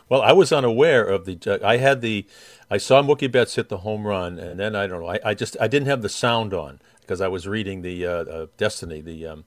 Well, 0.09 0.21
I 0.21 0.33
was 0.33 0.51
unaware 0.51 1.05
of 1.05 1.25
the. 1.25 1.61
I 1.63 1.77
had 1.77 2.01
the. 2.01 2.25
I 2.69 2.77
saw 2.77 3.01
Mookie 3.01 3.31
Betts 3.31 3.55
hit 3.55 3.69
the 3.69 3.77
home 3.77 4.05
run, 4.05 4.39
and 4.39 4.59
then 4.59 4.75
I 4.75 4.85
don't 4.87 5.01
know. 5.01 5.07
I, 5.07 5.19
I 5.23 5.33
just 5.33 5.55
I 5.61 5.67
didn't 5.67 5.87
have 5.87 6.01
the 6.01 6.09
sound 6.09 6.53
on 6.53 6.81
because 6.99 7.21
I 7.21 7.29
was 7.29 7.47
reading 7.47 7.81
the 7.81 8.05
uh, 8.05 8.11
uh, 8.11 8.45
Dynasty, 8.57 9.01
the. 9.01 9.27
Um, 9.27 9.45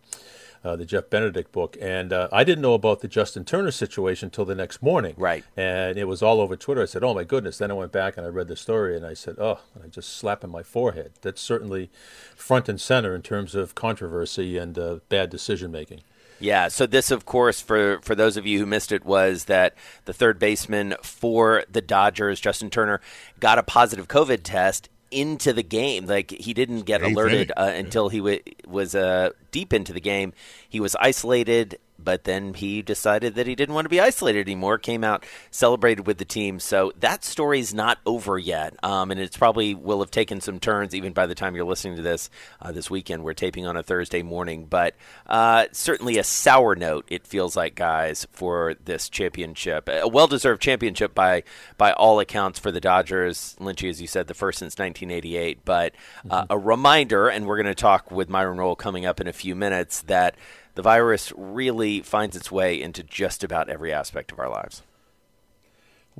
uh, 0.64 0.76
the 0.76 0.84
Jeff 0.84 1.10
Benedict 1.10 1.52
book, 1.52 1.76
and 1.80 2.12
uh, 2.12 2.28
I 2.32 2.44
didn't 2.44 2.62
know 2.62 2.74
about 2.74 3.00
the 3.00 3.08
Justin 3.08 3.44
Turner 3.44 3.70
situation 3.70 4.28
until 4.28 4.44
the 4.44 4.54
next 4.54 4.82
morning. 4.82 5.14
Right. 5.16 5.44
And 5.56 5.98
it 5.98 6.04
was 6.04 6.22
all 6.22 6.40
over 6.40 6.56
Twitter. 6.56 6.82
I 6.82 6.86
said, 6.86 7.04
"Oh 7.04 7.14
my 7.14 7.24
goodness!" 7.24 7.58
Then 7.58 7.70
I 7.70 7.74
went 7.74 7.92
back 7.92 8.16
and 8.16 8.26
I 8.26 8.30
read 8.30 8.48
the 8.48 8.56
story, 8.56 8.96
and 8.96 9.04
I 9.04 9.14
said, 9.14 9.36
"Oh!" 9.38 9.60
And 9.74 9.84
I 9.84 9.88
just 9.88 10.16
slapped 10.16 10.44
my 10.44 10.62
forehead. 10.62 11.12
That's 11.22 11.40
certainly 11.40 11.90
front 12.36 12.68
and 12.68 12.80
center 12.80 13.14
in 13.14 13.22
terms 13.22 13.54
of 13.54 13.74
controversy 13.74 14.58
and 14.58 14.78
uh, 14.78 14.98
bad 15.08 15.30
decision 15.30 15.70
making. 15.70 16.00
Yeah, 16.40 16.68
so 16.68 16.86
this, 16.86 17.10
of 17.10 17.24
course, 17.24 17.60
for, 17.60 18.00
for 18.02 18.14
those 18.14 18.36
of 18.36 18.46
you 18.46 18.58
who 18.58 18.66
missed 18.66 18.92
it, 18.92 19.04
was 19.04 19.44
that 19.44 19.74
the 20.04 20.12
third 20.12 20.38
baseman 20.38 20.94
for 21.02 21.64
the 21.70 21.80
Dodgers, 21.80 22.40
Justin 22.40 22.70
Turner, 22.70 23.00
got 23.40 23.58
a 23.58 23.62
positive 23.62 24.08
COVID 24.08 24.40
test 24.42 24.88
into 25.14 25.52
the 25.52 25.62
game. 25.62 26.06
Like 26.06 26.30
he 26.30 26.52
didn't 26.54 26.82
get 26.82 27.00
alerted 27.12 27.52
uh, 27.56 27.72
until 27.74 28.08
he 28.08 28.18
w- 28.18 28.40
was 28.66 28.94
uh, 28.94 29.30
deep 29.52 29.72
into 29.72 29.92
the 29.92 30.00
game. 30.00 30.32
He 30.68 30.80
was 30.80 30.96
isolated 30.96 31.78
but 31.98 32.24
then 32.24 32.54
he 32.54 32.82
decided 32.82 33.34
that 33.34 33.46
he 33.46 33.54
didn't 33.54 33.74
want 33.74 33.84
to 33.84 33.90
be 33.90 34.00
isolated 34.00 34.40
anymore. 34.40 34.78
Came 34.78 35.04
out, 35.04 35.24
celebrated 35.50 36.06
with 36.06 36.18
the 36.18 36.24
team. 36.24 36.60
So 36.60 36.92
that 37.00 37.24
story's 37.24 37.72
not 37.72 37.98
over 38.04 38.38
yet, 38.38 38.76
um, 38.82 39.10
and 39.10 39.20
it's 39.20 39.36
probably 39.36 39.74
will 39.74 40.00
have 40.00 40.10
taken 40.10 40.40
some 40.40 40.58
turns 40.58 40.94
even 40.94 41.12
by 41.12 41.26
the 41.26 41.34
time 41.34 41.54
you're 41.54 41.64
listening 41.64 41.96
to 41.96 42.02
this 42.02 42.30
uh, 42.60 42.72
this 42.72 42.90
weekend. 42.90 43.24
We're 43.24 43.34
taping 43.34 43.66
on 43.66 43.76
a 43.76 43.82
Thursday 43.82 44.22
morning, 44.22 44.66
but 44.66 44.94
uh, 45.26 45.66
certainly 45.72 46.18
a 46.18 46.24
sour 46.24 46.74
note. 46.74 47.04
It 47.08 47.26
feels 47.26 47.56
like, 47.56 47.74
guys, 47.74 48.26
for 48.32 48.74
this 48.84 49.08
championship, 49.08 49.88
a 49.88 50.08
well-deserved 50.08 50.60
championship 50.60 51.14
by 51.14 51.42
by 51.78 51.92
all 51.92 52.20
accounts 52.20 52.58
for 52.58 52.70
the 52.70 52.80
Dodgers. 52.80 53.56
Lynchy, 53.60 53.88
as 53.88 54.00
you 54.00 54.06
said, 54.06 54.26
the 54.26 54.34
first 54.34 54.58
since 54.58 54.78
1988, 54.78 55.64
but 55.64 55.94
uh, 56.30 56.42
mm-hmm. 56.42 56.52
a 56.52 56.58
reminder, 56.58 57.28
and 57.28 57.46
we're 57.46 57.56
going 57.56 57.66
to 57.66 57.74
talk 57.74 58.10
with 58.10 58.28
Myron 58.28 58.58
Rolle 58.58 58.76
coming 58.76 59.06
up 59.06 59.20
in 59.20 59.28
a 59.28 59.32
few 59.32 59.54
minutes 59.54 60.02
that 60.02 60.36
the 60.74 60.82
virus 60.82 61.32
really 61.36 62.00
finds 62.00 62.36
its 62.36 62.50
way 62.50 62.80
into 62.80 63.02
just 63.02 63.44
about 63.44 63.68
every 63.68 63.92
aspect 63.92 64.32
of 64.32 64.38
our 64.38 64.48
lives. 64.48 64.82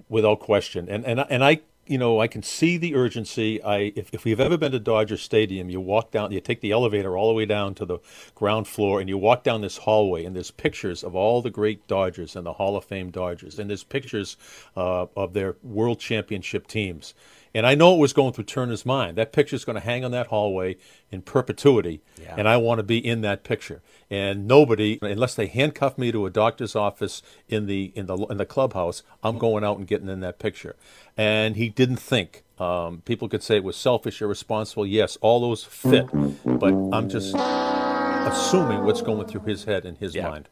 Without 0.08 0.40
question. 0.40 0.88
And, 0.88 1.04
and, 1.04 1.24
and 1.28 1.44
I 1.44 1.60
you 1.86 1.98
know, 1.98 2.20
I 2.20 2.28
can 2.28 2.42
see 2.42 2.76
the 2.76 2.94
urgency. 2.94 3.62
I, 3.62 3.92
if, 3.94 4.12
if 4.12 4.24
you've 4.24 4.40
ever 4.40 4.56
been 4.56 4.72
to 4.72 4.78
Dodger 4.78 5.16
Stadium, 5.16 5.68
you 5.68 5.80
walk 5.80 6.10
down, 6.10 6.32
you 6.32 6.40
take 6.40 6.60
the 6.60 6.70
elevator 6.70 7.16
all 7.16 7.28
the 7.28 7.34
way 7.34 7.46
down 7.46 7.74
to 7.74 7.84
the 7.84 7.98
ground 8.34 8.66
floor, 8.66 9.00
and 9.00 9.08
you 9.08 9.18
walk 9.18 9.44
down 9.44 9.60
this 9.60 9.78
hallway, 9.78 10.24
and 10.24 10.34
there's 10.34 10.50
pictures 10.50 11.04
of 11.04 11.14
all 11.14 11.42
the 11.42 11.50
great 11.50 11.86
Dodgers 11.86 12.36
and 12.36 12.46
the 12.46 12.54
Hall 12.54 12.76
of 12.76 12.84
Fame 12.84 13.10
Dodgers, 13.10 13.58
and 13.58 13.68
there's 13.68 13.84
pictures 13.84 14.36
uh, 14.76 15.06
of 15.16 15.34
their 15.34 15.56
World 15.62 16.00
Championship 16.00 16.66
teams. 16.66 17.14
And 17.54 17.66
I 17.66 17.76
know 17.76 17.94
it 17.94 17.98
was 17.98 18.12
going 18.12 18.32
through 18.32 18.44
Turner's 18.44 18.84
mind. 18.84 19.16
That 19.16 19.32
picture 19.32 19.54
is 19.54 19.64
going 19.64 19.74
to 19.74 19.80
hang 19.80 20.04
on 20.04 20.10
that 20.10 20.26
hallway 20.26 20.76
in 21.12 21.22
perpetuity, 21.22 22.00
Yeah. 22.20 22.34
and 22.36 22.48
I 22.48 22.56
want 22.56 22.80
to 22.80 22.82
be 22.82 22.98
in 22.98 23.20
that 23.20 23.44
picture. 23.44 23.80
And 24.10 24.48
nobody, 24.48 24.98
unless 25.00 25.36
they 25.36 25.46
handcuff 25.46 25.96
me 25.96 26.10
to 26.10 26.26
a 26.26 26.30
doctor's 26.30 26.74
office 26.74 27.22
in 27.48 27.66
the 27.66 27.92
in 27.94 28.06
the 28.06 28.16
in 28.26 28.38
the 28.38 28.44
clubhouse, 28.46 29.04
I'm 29.22 29.38
going 29.38 29.62
out 29.62 29.78
and 29.78 29.86
getting 29.86 30.08
in 30.08 30.18
that 30.20 30.38
picture. 30.40 30.74
And 31.16 31.54
he 31.56 31.68
didn't 31.68 31.98
think. 31.98 32.42
Um, 32.58 33.02
people 33.04 33.28
could 33.28 33.42
say 33.42 33.56
it 33.56 33.64
was 33.64 33.76
selfish, 33.76 34.20
irresponsible. 34.20 34.86
Yes, 34.86 35.16
all 35.20 35.40
those 35.40 35.62
fit, 35.64 36.06
but 36.44 36.72
I'm 36.92 37.08
just 37.08 37.34
assuming 37.36 38.84
what's 38.84 39.02
going 39.02 39.26
through 39.26 39.42
his 39.42 39.64
head 39.64 39.84
and 39.84 39.98
his 39.98 40.16
mind. 40.16 40.48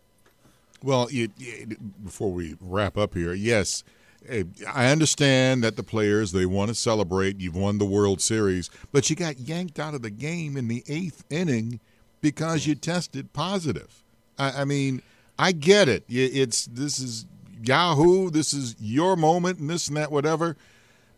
Well, 0.82 1.08
you, 1.10 1.28
you- 1.38 1.76
before 2.04 2.32
we 2.32 2.56
wrap 2.60 2.96
up 2.98 3.14
here, 3.14 3.32
yes, 3.34 3.84
eh, 4.28 4.44
I 4.72 4.90
understand 4.90 5.62
that 5.64 5.76
the 5.76 5.82
players 5.82 6.32
they 6.32 6.46
want 6.46 6.68
to 6.68 6.74
celebrate. 6.74 7.40
You've 7.40 7.56
won 7.56 7.78
the 7.78 7.84
World 7.84 8.20
Series, 8.20 8.70
but 8.92 9.10
you 9.10 9.16
got 9.16 9.38
yanked 9.38 9.78
out 9.78 9.94
of 9.94 10.02
the 10.02 10.10
game 10.10 10.56
in 10.56 10.68
the 10.68 10.84
eighth 10.88 11.24
inning 11.30 11.80
because 12.20 12.66
you 12.66 12.74
tested 12.74 13.32
positive. 13.32 14.02
I, 14.38 14.62
I 14.62 14.64
mean, 14.64 15.02
I 15.38 15.52
get 15.52 15.88
it. 15.88 16.04
It's 16.08 16.66
this 16.66 16.98
is 16.98 17.26
Yahoo. 17.62 18.30
This 18.30 18.52
is 18.52 18.76
your 18.80 19.16
moment, 19.16 19.58
and 19.58 19.68
this 19.70 19.88
and 19.88 19.96
that, 19.96 20.12
whatever. 20.12 20.56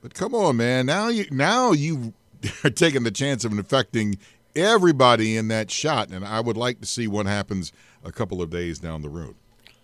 But 0.00 0.14
come 0.14 0.34
on, 0.34 0.56
man. 0.56 0.86
Now 0.86 1.08
you 1.08 1.26
now 1.30 1.72
you 1.72 2.12
are 2.64 2.70
taking 2.70 3.04
the 3.04 3.10
chance 3.10 3.44
of 3.44 3.52
infecting 3.52 4.18
everybody 4.56 5.36
in 5.36 5.48
that 5.48 5.70
shot, 5.70 6.10
and 6.10 6.24
I 6.24 6.40
would 6.40 6.56
like 6.56 6.80
to 6.80 6.86
see 6.86 7.06
what 7.08 7.26
happens 7.26 7.72
a 8.04 8.12
couple 8.12 8.42
of 8.42 8.50
days 8.50 8.78
down 8.78 9.02
the 9.02 9.08
road. 9.08 9.34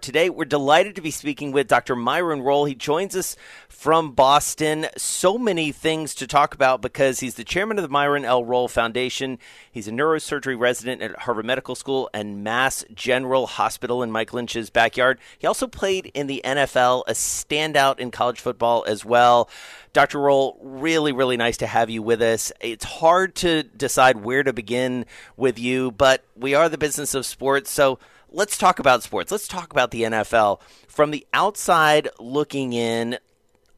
Today, 0.01 0.31
we're 0.31 0.47
delighted 0.47 0.95
to 0.97 1.03
be 1.03 1.11
speaking 1.11 1.53
with 1.53 1.69
Dr. 1.69 1.95
Myron 1.95 2.41
Rolle. 2.41 2.65
He 2.65 2.75
joins 2.75 3.15
us 3.15 3.37
from 3.69 4.13
Boston. 4.13 4.87
So 4.97 5.37
many 5.37 5.73
things 5.73 6.15
to 6.15 6.27
talk 6.27 6.55
about 6.55 6.81
because 6.81 7.21
he's 7.21 7.35
the 7.35 7.45
chairman 7.45 7.79
of 7.79 7.83
the 7.83 7.89
Myron 7.89 8.25
L. 8.25 8.43
Rolle 8.43 8.69
Foundation. 8.69 9.39
He's 9.71 9.89
a 9.89 9.91
neurosurgery 9.91 10.59
resident 10.59 11.03
at 11.03 11.21
Harvard 11.21 11.45
Medical 11.45 11.75
School 11.75 12.09
and 12.15 12.43
Mass 12.43 12.85
General 12.95 13.47
Hospital 13.47 14.03
in 14.03 14.11
Mike 14.11 14.33
Lynch's 14.33 14.71
backyard. 14.71 15.19
He 15.39 15.47
also 15.47 15.67
played 15.67 16.11
in 16.15 16.27
the 16.29 16.41
NFL, 16.45 17.05
a 17.07 17.13
standout 17.13 17.99
in 17.99 18.11
college 18.11 18.41
football 18.41 18.85
as 18.87 19.05
well. 19.05 19.51
Dr. 19.93 20.19
Rolle, 20.19 20.59
really, 20.63 21.13
really 21.13 21.37
nice 21.37 21.59
to 21.59 21.67
have 21.67 21.91
you 21.91 22.03
with 22.03 22.23
us. 22.23 22.53
It's 22.61 22.85
hard 22.85 23.35
to 23.37 23.65
decide 23.65 24.25
where 24.25 24.43
to 24.43 24.53
begin 24.53 25.05
with 25.37 25.59
you, 25.59 25.91
but 25.91 26.25
we 26.37 26.55
are 26.55 26.69
the 26.69 26.79
business 26.79 27.15
of 27.15 27.27
sports, 27.27 27.71
so 27.71 27.99
let's 28.31 28.57
talk 28.57 28.79
about 28.79 29.03
sports. 29.03 29.31
Let's 29.31 29.49
talk 29.49 29.73
about 29.73 29.91
the 29.91 30.03
NFL. 30.03 30.61
From 30.89 31.11
the 31.11 31.27
outside 31.33 32.09
looking 32.19 32.73
in, 32.73 33.19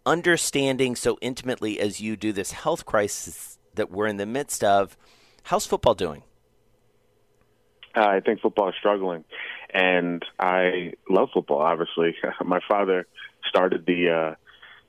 understanding 0.04 0.96
so 0.96 1.18
intimately 1.20 1.80
as 1.80 2.00
you 2.00 2.16
do 2.16 2.32
this 2.32 2.52
health 2.52 2.84
crisis 2.84 3.58
that 3.74 3.90
we're 3.90 4.06
in 4.06 4.16
the 4.16 4.26
midst 4.26 4.62
of, 4.62 4.96
how's 5.44 5.66
football 5.66 5.94
doing? 5.94 6.22
I 7.94 8.20
think 8.20 8.40
football 8.40 8.70
is 8.70 8.74
struggling, 8.78 9.24
and 9.72 10.24
I 10.38 10.94
love 11.10 11.28
football. 11.34 11.60
Obviously, 11.60 12.14
my 12.44 12.60
father 12.68 13.06
started 13.46 13.84
the 13.86 14.08
uh, 14.08 14.34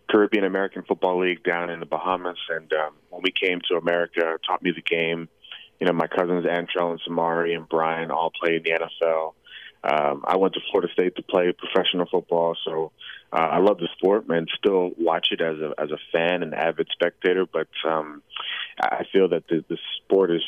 Caribbean 0.09 0.45
American 0.45 0.83
Football 0.83 1.19
League 1.19 1.43
down 1.43 1.69
in 1.69 1.79
the 1.81 1.85
Bahamas, 1.85 2.37
and 2.49 2.71
um, 2.73 2.93
when 3.09 3.21
we 3.21 3.31
came 3.31 3.59
to 3.69 3.75
America, 3.75 4.37
taught 4.47 4.63
me 4.63 4.71
the 4.71 4.81
game. 4.81 5.27
You 5.81 5.87
know, 5.87 5.93
my 5.93 6.07
cousins 6.07 6.45
Antrel 6.45 6.91
and 6.91 7.01
Samari 7.01 7.55
and 7.55 7.67
Brian 7.67 8.09
all 8.09 8.31
played 8.31 8.65
in 8.65 8.73
the 8.79 8.87
NFL. 9.05 9.33
Um, 9.83 10.23
I 10.25 10.37
went 10.37 10.53
to 10.53 10.61
Florida 10.71 10.91
State 10.93 11.15
to 11.17 11.23
play 11.23 11.51
professional 11.51 12.05
football, 12.09 12.55
so 12.63 12.91
uh, 13.33 13.35
I 13.51 13.57
love 13.57 13.79
the 13.79 13.89
sport 13.97 14.25
and 14.29 14.47
still 14.57 14.91
watch 14.97 15.27
it 15.31 15.41
as 15.41 15.57
a 15.59 15.73
as 15.77 15.91
a 15.91 15.97
fan 16.11 16.41
and 16.41 16.53
avid 16.53 16.87
spectator. 16.91 17.45
But 17.45 17.67
um, 17.85 18.21
I 18.79 19.03
feel 19.11 19.29
that 19.29 19.47
the, 19.49 19.63
the 19.67 19.77
sport 19.97 20.31
is 20.31 20.41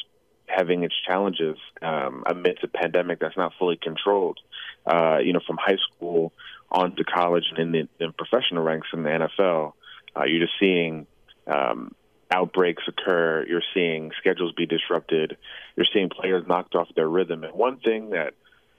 having 0.47 0.83
its 0.83 0.95
challenges 1.05 1.57
um, 1.81 2.23
amidst 2.27 2.63
a 2.63 2.67
pandemic 2.67 3.19
that's 3.19 3.35
not 3.35 3.53
fully 3.59 3.77
controlled. 3.77 4.39
Uh, 4.85 5.17
you 5.17 5.33
know, 5.33 5.41
from 5.45 5.57
high 5.57 5.77
school 5.91 6.31
on 6.71 6.95
to 6.95 7.03
college 7.03 7.45
and 7.49 7.59
in 7.59 7.71
the 7.71 8.05
in 8.05 8.13
professional 8.13 8.63
ranks 8.63 8.87
in 8.93 9.03
the 9.03 9.09
NFL, 9.09 9.73
uh, 10.15 10.23
you're 10.25 10.45
just 10.45 10.57
seeing 10.59 11.07
um, 11.47 11.93
outbreaks 12.31 12.83
occur. 12.87 13.45
You're 13.47 13.63
seeing 13.73 14.11
schedules 14.17 14.53
be 14.53 14.65
disrupted. 14.65 15.37
You're 15.75 15.87
seeing 15.93 16.09
players 16.09 16.45
knocked 16.47 16.75
off 16.75 16.87
their 16.95 17.09
rhythm. 17.09 17.43
And 17.43 17.53
one 17.53 17.77
thing 17.79 18.11
that 18.11 18.33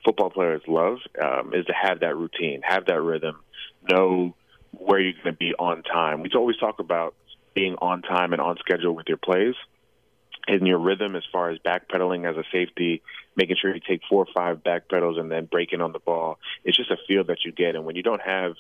football 0.07 0.31
players 0.31 0.63
love 0.69 0.99
um, 1.23 1.53
is 1.53 1.67
to 1.67 1.75
have 1.75 2.01
that 2.01 2.17
routine, 2.17 2.63
have 2.63 2.87
that 2.87 3.03
rhythm, 3.03 3.41
know 3.91 4.35
where 4.71 5.01
you're 5.01 5.13
going 5.13 5.27
to 5.27 5.33
be 5.33 5.53
on 5.59 5.83
time. 5.83 6.23
We 6.23 6.31
always 6.35 6.57
talk 6.57 6.79
about 6.79 7.15
being 7.55 7.75
on 7.75 8.03
time 8.03 8.33
and 8.33 8.41
on 8.41 8.57
schedule 8.59 8.95
with 8.95 9.07
your 9.09 9.17
plays 9.19 9.55
in 10.49 10.65
your 10.65 10.79
rhythm 10.79 11.17
as 11.17 11.25
far 11.33 11.51
as 11.51 11.59
backpedaling 11.59 12.29
as 12.29 12.37
a 12.37 12.45
safety, 12.53 13.03
making 13.35 13.57
sure 13.61 13.75
you 13.75 13.81
take 13.81 14.01
four 14.09 14.25
or 14.25 14.33
five 14.33 14.63
back 14.63 14.89
pedals 14.89 15.19
and 15.19 15.31
then 15.31 15.47
breaking 15.47 15.81
on 15.81 15.93
the 15.93 15.99
ball. 15.99 16.39
It's 16.65 16.77
just 16.77 16.91
a 16.91 16.97
feel 17.09 17.25
that 17.25 17.39
you 17.45 17.53
get. 17.53 17.75
And 17.75 17.85
when 17.85 17.97
you 17.97 18.03
don't 18.03 18.23
have 18.23 18.53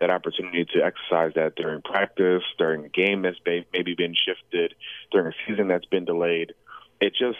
that 0.00 0.10
opportunity 0.10 0.64
to 0.64 0.82
exercise 0.82 1.32
that 1.34 1.54
during 1.56 1.82
practice, 1.82 2.42
during 2.58 2.84
a 2.84 2.88
game 2.88 3.22
that's 3.22 3.38
maybe 3.44 3.94
been 3.94 4.14
shifted, 4.14 4.74
during 5.12 5.32
a 5.32 5.36
season 5.46 5.68
that's 5.68 5.86
been 5.86 6.04
delayed, 6.04 6.54
it 7.00 7.12
just 7.18 7.38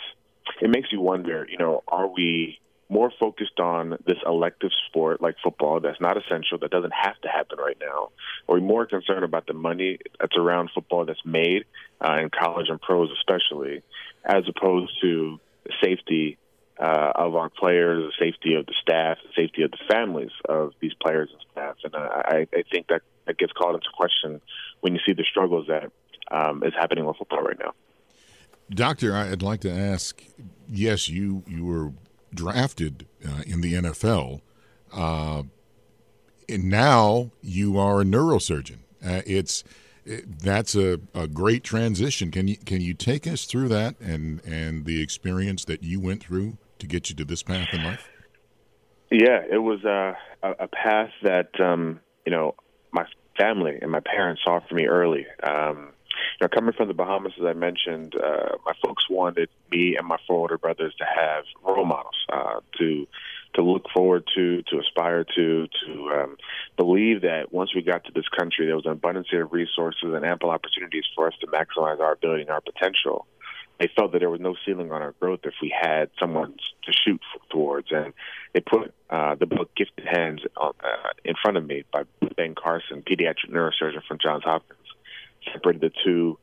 it 0.60 0.70
makes 0.70 0.92
you 0.92 1.00
wonder, 1.00 1.46
you 1.50 1.58
know, 1.58 1.82
are 1.88 2.06
we 2.06 2.58
more 2.88 3.10
focused 3.18 3.58
on 3.58 3.98
this 4.06 4.18
elective 4.24 4.70
sport 4.88 5.20
like 5.20 5.34
football 5.42 5.80
that's 5.80 6.00
not 6.00 6.16
essential, 6.16 6.58
that 6.58 6.70
doesn't 6.70 6.92
have 6.92 7.20
to 7.22 7.28
happen 7.28 7.58
right 7.58 7.76
now? 7.80 8.10
Are 8.48 8.54
we 8.54 8.60
more 8.60 8.86
concerned 8.86 9.24
about 9.24 9.46
the 9.46 9.54
money 9.54 9.98
that's 10.20 10.36
around 10.36 10.70
football 10.74 11.04
that's 11.04 11.24
made 11.24 11.64
uh, 12.00 12.18
in 12.18 12.30
college 12.30 12.68
and 12.68 12.80
pros, 12.80 13.10
especially, 13.18 13.82
as 14.24 14.44
opposed 14.48 14.92
to 15.02 15.40
safety 15.82 16.38
uh, 16.78 17.12
of 17.14 17.34
our 17.34 17.48
players, 17.48 18.12
the 18.18 18.24
safety 18.24 18.54
of 18.54 18.66
the 18.66 18.74
staff, 18.80 19.18
the 19.24 19.42
safety 19.42 19.62
of 19.62 19.72
the 19.72 19.78
families 19.90 20.30
of 20.48 20.72
these 20.80 20.94
players 20.94 21.28
and 21.32 21.40
staff? 21.50 21.76
And 21.82 21.94
uh, 21.94 21.98
I, 21.98 22.46
I 22.54 22.62
think 22.70 22.86
that, 22.88 23.02
that 23.26 23.36
gets 23.36 23.52
called 23.52 23.74
into 23.74 23.88
question 23.96 24.40
when 24.80 24.94
you 24.94 25.00
see 25.04 25.12
the 25.12 25.24
struggles 25.28 25.66
that 25.66 25.90
um, 26.30 26.62
is 26.62 26.72
happening 26.78 27.04
with 27.04 27.16
football 27.16 27.42
right 27.42 27.58
now. 27.58 27.72
Doctor, 28.70 29.14
I'd 29.14 29.42
like 29.42 29.60
to 29.60 29.70
ask. 29.70 30.22
Yes, 30.68 31.08
you 31.08 31.44
you 31.46 31.64
were 31.64 31.92
drafted 32.36 33.06
uh, 33.26 33.42
in 33.46 33.60
the 33.60 33.74
NFL, 33.74 34.40
uh, 34.92 35.42
and 36.48 36.64
now 36.64 37.32
you 37.42 37.78
are 37.78 38.02
a 38.02 38.04
neurosurgeon. 38.04 38.78
Uh, 39.04 39.22
it's 39.26 39.64
it, 40.04 40.40
that's 40.40 40.76
a, 40.76 41.00
a 41.14 41.26
great 41.26 41.64
transition. 41.64 42.30
Can 42.30 42.46
you 42.46 42.56
can 42.56 42.80
you 42.80 42.94
take 42.94 43.26
us 43.26 43.44
through 43.44 43.68
that 43.68 43.98
and 44.00 44.40
and 44.44 44.84
the 44.84 45.02
experience 45.02 45.64
that 45.64 45.82
you 45.82 46.00
went 46.00 46.22
through 46.22 46.58
to 46.78 46.86
get 46.86 47.10
you 47.10 47.16
to 47.16 47.24
this 47.24 47.42
path 47.42 47.68
in 47.72 47.82
life? 47.82 48.08
Yeah, 49.10 49.42
it 49.50 49.58
was 49.58 49.84
uh, 49.84 50.14
a, 50.42 50.64
a 50.64 50.68
path 50.68 51.10
that 51.22 51.60
um, 51.60 52.00
you 52.24 52.32
know 52.32 52.54
my 52.92 53.04
family 53.38 53.78
and 53.82 53.90
my 53.90 54.00
parents 54.00 54.42
saw 54.44 54.60
for 54.68 54.74
me 54.74 54.86
early. 54.86 55.26
Um, 55.42 55.92
know, 56.44 56.48
coming 56.48 56.74
from 56.74 56.88
the 56.88 56.94
Bahamas, 56.94 57.32
as 57.38 57.44
I 57.46 57.54
mentioned, 57.54 58.14
uh, 58.14 58.56
my 58.64 58.72
folks 58.84 59.04
wanted 59.08 59.48
me 59.70 59.96
and 59.96 60.06
my 60.06 60.18
four 60.26 60.40
older 60.40 60.58
brothers 60.58 60.94
to 60.98 61.04
have 61.04 61.44
role 61.64 61.84
models 61.84 62.16
uh, 62.30 62.60
to 62.78 63.06
to 63.54 63.62
look 63.62 63.86
forward 63.92 64.22
to, 64.34 64.62
to 64.64 64.78
aspire 64.78 65.24
to, 65.24 65.66
to 65.66 66.10
um, 66.12 66.36
believe 66.76 67.22
that 67.22 67.50
once 67.52 67.74
we 67.74 67.80
got 67.80 68.04
to 68.04 68.12
this 68.12 68.28
country, 68.28 68.66
there 68.66 68.76
was 68.76 68.84
an 68.84 68.92
abundance 68.92 69.28
of 69.32 69.50
resources 69.50 70.12
and 70.12 70.26
ample 70.26 70.50
opportunities 70.50 71.04
for 71.14 71.26
us 71.26 71.32
to 71.40 71.46
maximize 71.46 71.98
our 71.98 72.12
ability 72.12 72.42
and 72.42 72.50
our 72.50 72.60
potential. 72.60 73.26
They 73.80 73.88
felt 73.96 74.12
that 74.12 74.18
there 74.18 74.28
was 74.28 74.40
no 74.42 74.56
ceiling 74.66 74.92
on 74.92 75.00
our 75.00 75.12
growth 75.12 75.40
if 75.44 75.54
we 75.62 75.74
had 75.74 76.10
someone 76.20 76.54
to 76.84 76.92
shoot 76.92 77.20
towards, 77.48 77.88
and 77.92 78.12
they 78.52 78.60
put 78.60 78.92
uh, 79.08 79.36
the 79.36 79.46
book 79.46 79.70
"Gifted 79.74 80.06
Hands" 80.06 80.40
uh, 80.60 80.72
in 81.24 81.34
front 81.42 81.56
of 81.56 81.66
me 81.66 81.84
by 81.90 82.04
Ben 82.36 82.54
Carson, 82.54 83.02
pediatric 83.02 83.50
neurosurgeon 83.50 84.02
from 84.06 84.18
Johns 84.18 84.44
Hopkins 84.44 84.85
separated 85.52 85.80
the 85.80 85.92
two 86.04 86.38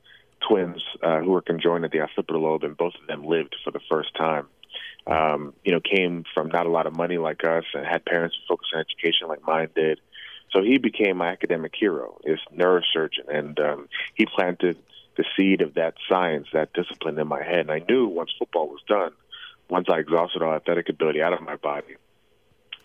twins 0.48 0.81
uh, 1.01 1.19
who 1.19 1.31
were 1.31 1.41
conjoined 1.41 1.86
at 1.86 1.91
the 1.91 2.01
occipital 2.01 2.41
lobe, 2.41 2.63
and 2.63 2.77
both 2.77 2.93
of 3.00 3.07
them 3.07 3.25
lived 3.25 3.55
for 3.63 3.72
the 3.72 3.79
first 3.89 4.15
time. 4.15 4.48
Um, 5.05 5.53
you 5.63 5.72
know, 5.72 5.81
came 5.81 6.24
from 6.33 6.48
not 6.48 6.65
a 6.65 6.69
lot 6.69 6.88
of 6.88 6.95
money 6.95 7.17
like 7.17 7.43
us, 7.43 7.65
and 7.74 7.86
had 7.86 8.05
parents 8.05 8.36
who 8.36 8.55
focused 8.55 8.74
on 8.74 8.81
education 8.81 9.27
like 9.27 9.45
mine 9.45 9.69
did. 9.75 10.00
So 10.51 10.62
he 10.62 10.77
became 10.77 11.17
my 11.17 11.29
academic 11.29 11.74
hero, 11.77 12.19
this 12.24 12.39
neurosurgeon, 12.55 13.27
and 13.27 13.60
um, 13.60 13.89
he 14.15 14.25
planted 14.25 14.77
the 15.17 15.25
seed 15.36 15.62
of 15.62 15.75
that 15.75 15.95
science, 16.10 16.48
that 16.53 16.74
discipline 16.74 17.19
in 17.19 17.27
my 17.27 17.43
head. 17.43 17.60
And 17.60 17.72
I 17.72 17.79
knew 17.79 18.07
once 18.07 18.31
football 18.38 18.67
was 18.67 18.81
done, 18.88 19.12
once 19.69 19.88
I 19.89 20.00
exhausted 20.00 20.41
all 20.41 20.53
athletic 20.53 20.89
ability 20.89 21.22
out 21.22 21.33
of 21.33 21.41
my 21.41 21.55
body, 21.55 21.95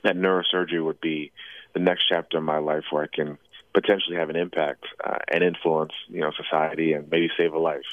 that 0.03 0.17
neurosurgery 0.17 0.85
would 0.85 1.01
be 1.01 1.33
the 1.75 1.81
next 1.81 2.05
chapter 2.09 2.39
of 2.39 2.45
my 2.45 2.59
life 2.59 2.85
where 2.91 3.05
I 3.05 3.15
can 3.15 3.39
potentially 3.81 4.17
have 4.17 4.31
an 4.31 4.37
impact 4.37 4.85
uh, 5.05 5.19
and 5.33 5.45
influence, 5.45 5.93
you 6.09 6.21
know, 6.21 6.33
society 6.43 6.93
and 6.95 7.09
maybe 7.11 7.29
save 7.37 7.53
a 7.55 7.59
life. 7.59 7.91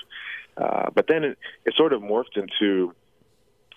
Uh, 0.58 0.90
but 0.94 1.06
then 1.08 1.24
it, 1.24 1.38
it 1.66 1.74
sort 1.76 1.94
of 1.94 2.02
morphed 2.02 2.38
into 2.38 2.94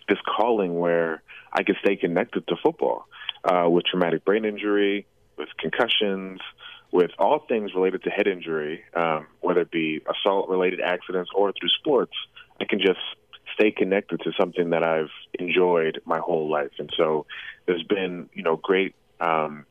this 0.09 0.19
calling 0.37 0.79
where 0.79 1.23
I 1.53 1.63
could 1.65 1.77
stay 1.85 1.97
connected 1.97 2.47
to 2.49 2.57
football 2.63 3.07
uh, 3.45 3.69
with 3.69 3.85
traumatic 3.85 4.25
brain 4.25 4.45
injury, 4.45 5.07
with 5.37 5.49
concussions, 5.59 6.41
with 6.91 7.11
all 7.19 7.41
things 7.47 7.75
related 7.75 8.03
to 8.05 8.11
head 8.11 8.27
injury, 8.27 8.83
um, 8.95 9.27
whether 9.41 9.61
it 9.61 9.71
be 9.71 10.01
assault 10.09 10.49
related 10.49 10.81
accidents 10.81 11.31
or 11.35 11.53
through 11.53 11.69
sports. 11.81 12.15
I 12.61 12.65
can 12.65 12.81
just 12.81 13.01
stay 13.55 13.71
connected 13.71 14.21
to 14.21 14.33
something 14.39 14.71
that 14.71 14.83
I've 14.83 15.11
enjoyed 15.39 16.01
my 16.05 16.19
whole 16.19 16.49
life. 16.51 16.73
And 16.79 16.91
so 16.97 17.27
there's 17.67 17.83
been, 17.83 18.31
you 18.33 18.43
know, 18.43 18.57
great 18.57 18.95
um, 19.21 19.67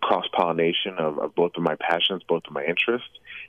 cross 0.00 0.24
pollination 0.36 0.96
of, 0.98 1.18
of 1.18 1.34
both 1.34 1.52
of 1.56 1.62
my 1.62 1.76
passions, 1.76 2.22
both 2.28 2.42
of 2.46 2.52
my 2.52 2.64
interests. 2.64 3.08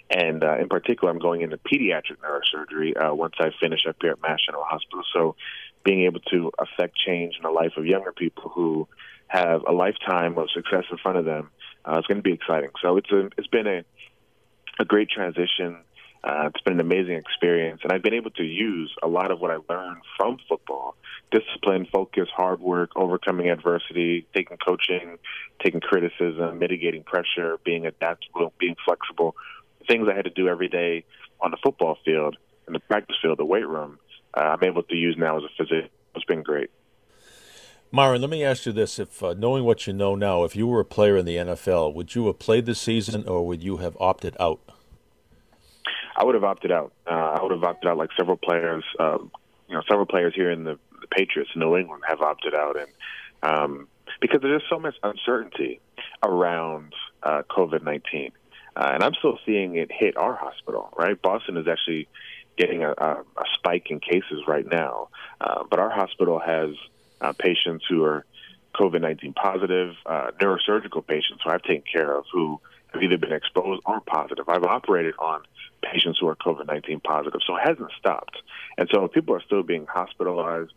And 0.09 0.43
uh, 0.43 0.57
in 0.57 0.69
particular, 0.69 1.11
I'm 1.11 1.19
going 1.19 1.41
into 1.41 1.57
pediatric 1.57 2.17
neurosurgery 2.23 2.93
uh, 2.95 3.15
once 3.15 3.33
I 3.39 3.49
finish 3.59 3.81
up 3.87 3.95
here 4.01 4.11
at 4.11 4.21
Mass 4.21 4.39
General 4.45 4.63
Hospital. 4.63 5.03
So 5.13 5.35
being 5.83 6.03
able 6.03 6.19
to 6.31 6.51
affect 6.59 6.95
change 6.97 7.35
in 7.37 7.43
the 7.43 7.49
life 7.49 7.73
of 7.77 7.85
younger 7.85 8.11
people 8.11 8.51
who 8.53 8.87
have 9.27 9.63
a 9.67 9.71
lifetime 9.71 10.37
of 10.37 10.49
success 10.51 10.83
in 10.91 10.97
front 10.97 11.17
of 11.17 11.25
them 11.25 11.49
uh, 11.85 11.97
is 11.99 12.05
going 12.05 12.17
to 12.17 12.23
be 12.23 12.33
exciting. 12.33 12.69
So 12.81 12.97
it's 12.97 13.11
a, 13.11 13.29
it's 13.37 13.47
been 13.47 13.67
a 13.67 13.83
a 14.79 14.85
great 14.85 15.09
transition. 15.09 15.77
Uh, 16.25 16.47
it's 16.47 16.61
been 16.61 16.73
an 16.73 16.79
amazing 16.79 17.13
experience, 17.13 17.81
and 17.83 17.91
I've 17.93 18.01
been 18.01 18.15
able 18.15 18.31
to 18.31 18.43
use 18.43 18.91
a 19.03 19.07
lot 19.07 19.29
of 19.29 19.39
what 19.39 19.51
I 19.51 19.57
learned 19.69 20.01
from 20.17 20.39
football: 20.49 20.95
discipline, 21.31 21.87
focus, 21.91 22.27
hard 22.35 22.59
work, 22.59 22.89
overcoming 22.95 23.51
adversity, 23.51 24.25
taking 24.33 24.57
coaching, 24.57 25.19
taking 25.63 25.81
criticism, 25.81 26.57
mitigating 26.57 27.03
pressure, 27.03 27.59
being 27.63 27.85
adaptable, 27.85 28.53
being 28.57 28.75
flexible. 28.83 29.35
Things 29.87 30.07
I 30.11 30.15
had 30.15 30.25
to 30.25 30.31
do 30.31 30.47
every 30.47 30.67
day 30.67 31.05
on 31.41 31.51
the 31.51 31.57
football 31.63 31.99
field, 32.03 32.37
in 32.65 32.73
the 32.73 32.79
practice 32.79 33.17
field, 33.21 33.37
the 33.37 33.45
weight 33.45 33.67
room. 33.67 33.99
Uh, 34.35 34.55
I'm 34.57 34.63
able 34.63 34.81
to 34.81 34.95
use 34.95 35.15
now 35.19 35.37
as 35.37 35.43
a 35.43 35.49
physician. 35.55 35.89
It's 36.15 36.25
been 36.25 36.41
great. 36.41 36.71
Myron, 37.91 38.21
let 38.21 38.31
me 38.31 38.43
ask 38.43 38.65
you 38.65 38.71
this: 38.71 38.97
If 38.97 39.21
uh, 39.21 39.35
knowing 39.37 39.63
what 39.63 39.85
you 39.85 39.93
know 39.93 40.15
now, 40.15 40.43
if 40.43 40.55
you 40.55 40.65
were 40.65 40.79
a 40.79 40.85
player 40.85 41.17
in 41.17 41.25
the 41.27 41.35
NFL, 41.35 41.93
would 41.93 42.15
you 42.15 42.25
have 42.25 42.39
played 42.39 42.65
the 42.65 42.73
season, 42.73 43.27
or 43.27 43.45
would 43.45 43.61
you 43.61 43.77
have 43.77 43.95
opted 43.99 44.35
out? 44.39 44.59
I 46.15 46.23
would 46.23 46.35
have 46.35 46.43
opted 46.43 46.71
out. 46.71 46.93
Uh, 47.05 47.09
I 47.09 47.43
would 47.43 47.51
have 47.51 47.63
opted 47.63 47.89
out 47.89 47.97
like 47.97 48.09
several 48.17 48.37
players. 48.37 48.83
Um, 48.99 49.31
you 49.67 49.75
know, 49.75 49.81
several 49.87 50.05
players 50.05 50.33
here 50.35 50.51
in 50.51 50.63
the, 50.63 50.77
the 51.01 51.07
Patriots 51.07 51.51
in 51.53 51.61
New 51.61 51.75
England 51.75 52.03
have 52.07 52.21
opted 52.21 52.53
out, 52.53 52.77
and 52.77 52.87
um, 53.43 53.87
because 54.21 54.41
there's 54.41 54.63
so 54.69 54.79
much 54.79 54.95
uncertainty 55.03 55.81
around 56.23 56.93
uh, 57.23 57.43
COVID 57.49 57.83
nineteen, 57.83 58.31
uh, 58.75 58.91
and 58.93 59.03
I'm 59.03 59.13
still 59.15 59.39
seeing 59.45 59.75
it 59.75 59.91
hit 59.91 60.17
our 60.17 60.35
hospital. 60.35 60.93
Right, 60.97 61.19
Boston 61.21 61.57
is 61.57 61.67
actually 61.67 62.07
getting 62.57 62.83
a, 62.83 62.91
a, 62.91 63.11
a 63.37 63.45
spike 63.53 63.87
in 63.89 63.99
cases 63.99 64.43
right 64.47 64.65
now, 64.65 65.09
uh, 65.41 65.63
but 65.69 65.79
our 65.79 65.89
hospital 65.89 66.39
has 66.39 66.69
uh, 67.19 67.33
patients 67.33 67.85
who 67.89 68.03
are 68.05 68.25
COVID 68.75 69.01
19 69.01 69.33
positive, 69.33 69.95
uh, 70.05 70.31
neurosurgical 70.39 71.05
patients 71.05 71.41
who 71.43 71.49
I've 71.49 71.63
taken 71.63 71.83
care 71.91 72.15
of 72.15 72.25
who 72.31 72.59
have 72.93 73.03
either 73.03 73.17
been 73.17 73.33
exposed 73.33 73.81
or 73.85 73.99
positive. 74.01 74.47
I've 74.47 74.63
operated 74.63 75.15
on 75.19 75.41
patients 75.91 76.19
who 76.19 76.27
are 76.27 76.35
COVID 76.35 76.67
19 76.67 76.99
positive, 77.01 77.41
so 77.45 77.55
it 77.55 77.67
hasn't 77.67 77.91
stopped. 77.97 78.37
And 78.77 78.89
so 78.93 79.07
people 79.07 79.35
are 79.35 79.41
still 79.41 79.63
being 79.63 79.85
hospitalized, 79.85 80.73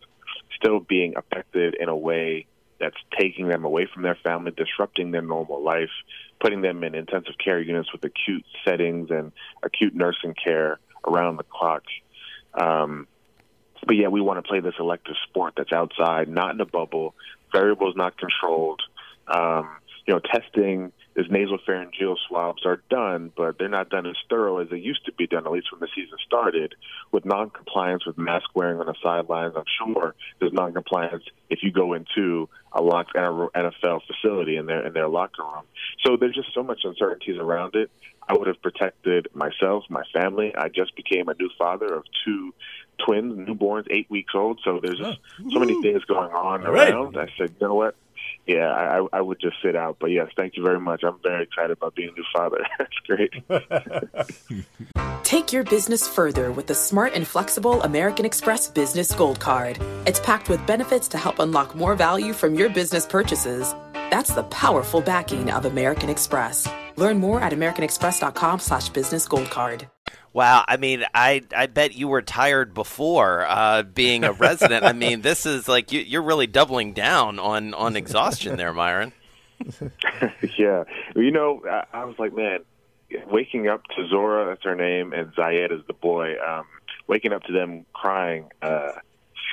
still 0.57 0.81
being 0.81 1.15
affected 1.17 1.75
in 1.75 1.89
a 1.89 1.97
way 1.97 2.47
that's 2.79 2.97
taking 3.19 3.49
them 3.49 3.65
away 3.65 3.89
from 3.93 4.03
their 4.03 4.17
family, 4.23 4.53
disrupting 4.53 5.11
their 5.11 5.23
normal 5.23 5.63
life, 5.63 5.91
putting 6.41 6.61
them 6.61 6.85
in 6.85 6.95
intensive 6.95 7.35
care 7.43 7.61
units 7.61 7.93
with 7.93 8.05
acute 8.05 8.45
settings 8.65 9.11
and 9.11 9.33
acute 9.63 9.95
nursing 9.95 10.35
care 10.35 10.79
around 11.07 11.37
the 11.37 11.45
clock. 11.45 11.83
Um, 12.55 13.07
but 13.87 13.97
yeah, 13.97 14.09
we 14.09 14.21
want 14.21 14.39
to 14.39 14.49
play 14.49 14.61
this 14.61 14.75
elective 14.79 15.17
sport 15.29 15.55
that's 15.57 15.73
outside, 15.73 16.29
not 16.29 16.55
in 16.55 16.61
a 16.61 16.67
bubble, 16.67 17.15
variables 17.53 17.97
not 17.97 18.17
controlled. 18.17 18.83
Um, 19.27 19.69
you 20.07 20.15
know, 20.15 20.21
testing, 20.21 20.93
these 21.19 21.27
nasopharyngeal 21.27 22.17
swabs 22.29 22.65
are 22.65 22.81
done, 22.89 23.33
but 23.37 23.59
they're 23.59 23.69
not 23.69 23.91
done 23.91 24.07
as 24.07 24.15
thorough 24.31 24.59
as 24.59 24.71
they 24.71 24.79
used 24.79 25.05
to 25.07 25.13
be 25.13 25.27
done, 25.27 25.47
at 25.47 25.53
least 25.53 25.73
when 25.73 25.81
the 25.81 25.89
season 25.93 26.17
started. 26.25 26.77
With 27.11 27.25
non-compliance 27.25 28.07
with 28.07 28.17
mask 28.17 28.51
wearing 28.55 28.79
on 28.79 28.87
the 28.87 28.95
sidelines, 29.03 29.55
I'm 29.57 29.65
sure 29.85 30.15
there's 30.39 30.53
non-compliance 30.53 31.25
if 31.51 31.65
you 31.65 31.73
go 31.73 31.95
into 31.95 32.49
a 32.73 32.81
locked 32.81 33.15
NFL 33.17 34.01
facility 34.07 34.57
in 34.57 34.67
their 34.67 34.87
in 34.87 34.93
their 34.93 35.09
locker 35.09 35.43
room. 35.43 35.65
So 36.07 36.17
there's 36.17 36.37
just 36.37 36.55
so 36.55 36.63
much 36.63 36.83
uncertainties 36.85 37.39
around 37.39 37.75
it. 37.75 37.91
I 38.29 38.35
would 38.35 38.47
have 38.47 38.63
protected 38.63 39.27
myself, 39.35 39.85
my 39.89 40.05
family. 40.13 40.55
I 40.57 40.69
just 40.69 40.95
became 40.95 41.29
a 41.29 41.35
new 41.35 41.51
father 41.59 41.93
of 41.95 42.05
two 42.25 42.55
twins, 43.05 43.35
newborns, 43.39 43.87
eight 43.91 44.09
weeks 44.09 44.35
old. 44.37 44.61
So 44.65 44.81
there's 44.81 44.99
just 44.99 45.19
so 45.53 45.59
many 45.59 45.81
things 45.83 46.05
going 46.05 46.31
on 46.31 46.65
All 46.65 46.73
right. 46.73 46.93
around. 46.93 47.17
I 47.17 47.27
said, 47.39 47.55
you 47.59 47.67
know 47.67 47.75
what? 47.75 47.97
Yeah, 48.49 48.73
I, 48.73 49.07
I 49.13 49.21
would 49.21 49.39
just 49.41 49.57
sit 49.63 49.77
out. 49.77 49.99
But 50.01 50.07
yes, 50.07 50.31
thank 50.35 50.57
you 50.57 50.63
very 50.63 50.81
much. 50.81 51.05
I'm 51.05 51.19
very 51.23 51.43
excited 51.43 51.73
about 51.73 51.95
being 51.95 52.09
a 52.09 52.13
new 52.13 52.25
father. 52.35 52.65
That's 52.79 52.97
great. 53.07 53.35
Take 55.23 55.53
your 55.53 55.65
business 55.65 56.09
further 56.09 56.51
with 56.51 56.67
the 56.67 56.75
smart 56.75 57.13
and 57.13 57.27
flexible 57.27 57.83
American 57.83 58.25
Express 58.25 58.71
Business 58.71 59.13
Gold 59.13 59.39
Card. 59.39 59.79
It's 60.07 60.21
packed 60.21 60.49
with 60.49 60.67
benefits 60.67 61.09
to 61.09 61.19
help 61.19 61.41
unlock 61.41 61.75
more 61.75 61.95
value 61.95 62.33
from 62.33 62.55
your 62.55 62.71
business 62.71 63.05
purchases. 63.05 63.75
That's 64.11 64.33
the 64.33 64.45
powerful 64.45 65.03
backing 65.03 65.51
of 65.51 65.67
American 65.67 66.09
Express. 66.09 66.67
Learn 66.97 67.19
more 67.19 67.43
at 67.43 67.53
americanexpress.com 67.53 68.61
slash 68.61 68.89
business 68.89 69.29
gold 69.29 69.51
card. 69.51 69.87
Wow, 70.33 70.65
I 70.69 70.77
mean, 70.77 71.05
I 71.15 71.43
I 71.57 71.67
bet 71.67 71.95
you 71.95 72.09
were 72.09 72.23
tired 72.23 72.75
before 72.75 73.47
uh, 73.49 73.83
being 73.83 74.25
a 74.25 74.33
resident. 74.33 74.85
I 74.85 74.93
mean, 74.93 75.23
this 75.23 75.47
is 75.47 75.69
like 75.69 75.91
you, 75.93 76.01
you're 76.01 76.23
really 76.23 76.47
doubling 76.47 76.93
down 76.93 77.39
on 77.39 77.75
on 77.75 77.97
exhaustion 77.97 78.57
there, 78.57 78.73
Myron. 78.73 79.13
yeah, 80.59 80.85
you 81.17 81.31
know, 81.31 81.63
I, 81.69 81.85
I 81.93 82.05
was 82.05 82.17
like, 82.19 82.35
man, 82.35 82.61
waking 83.31 83.69
up 83.69 83.83
to 83.97 84.07
Zora, 84.09 84.47
that's 84.47 84.65
her 84.65 84.75
name, 84.75 85.13
and 85.13 85.33
Zayed 85.35 85.73
is 85.73 85.85
the 85.87 85.95
boy. 85.95 86.35
Um, 86.47 86.67
waking 87.07 87.33
up 87.33 87.43
to 87.45 87.53
them 87.53 87.87
crying 87.93 88.51
uh, 88.63 88.93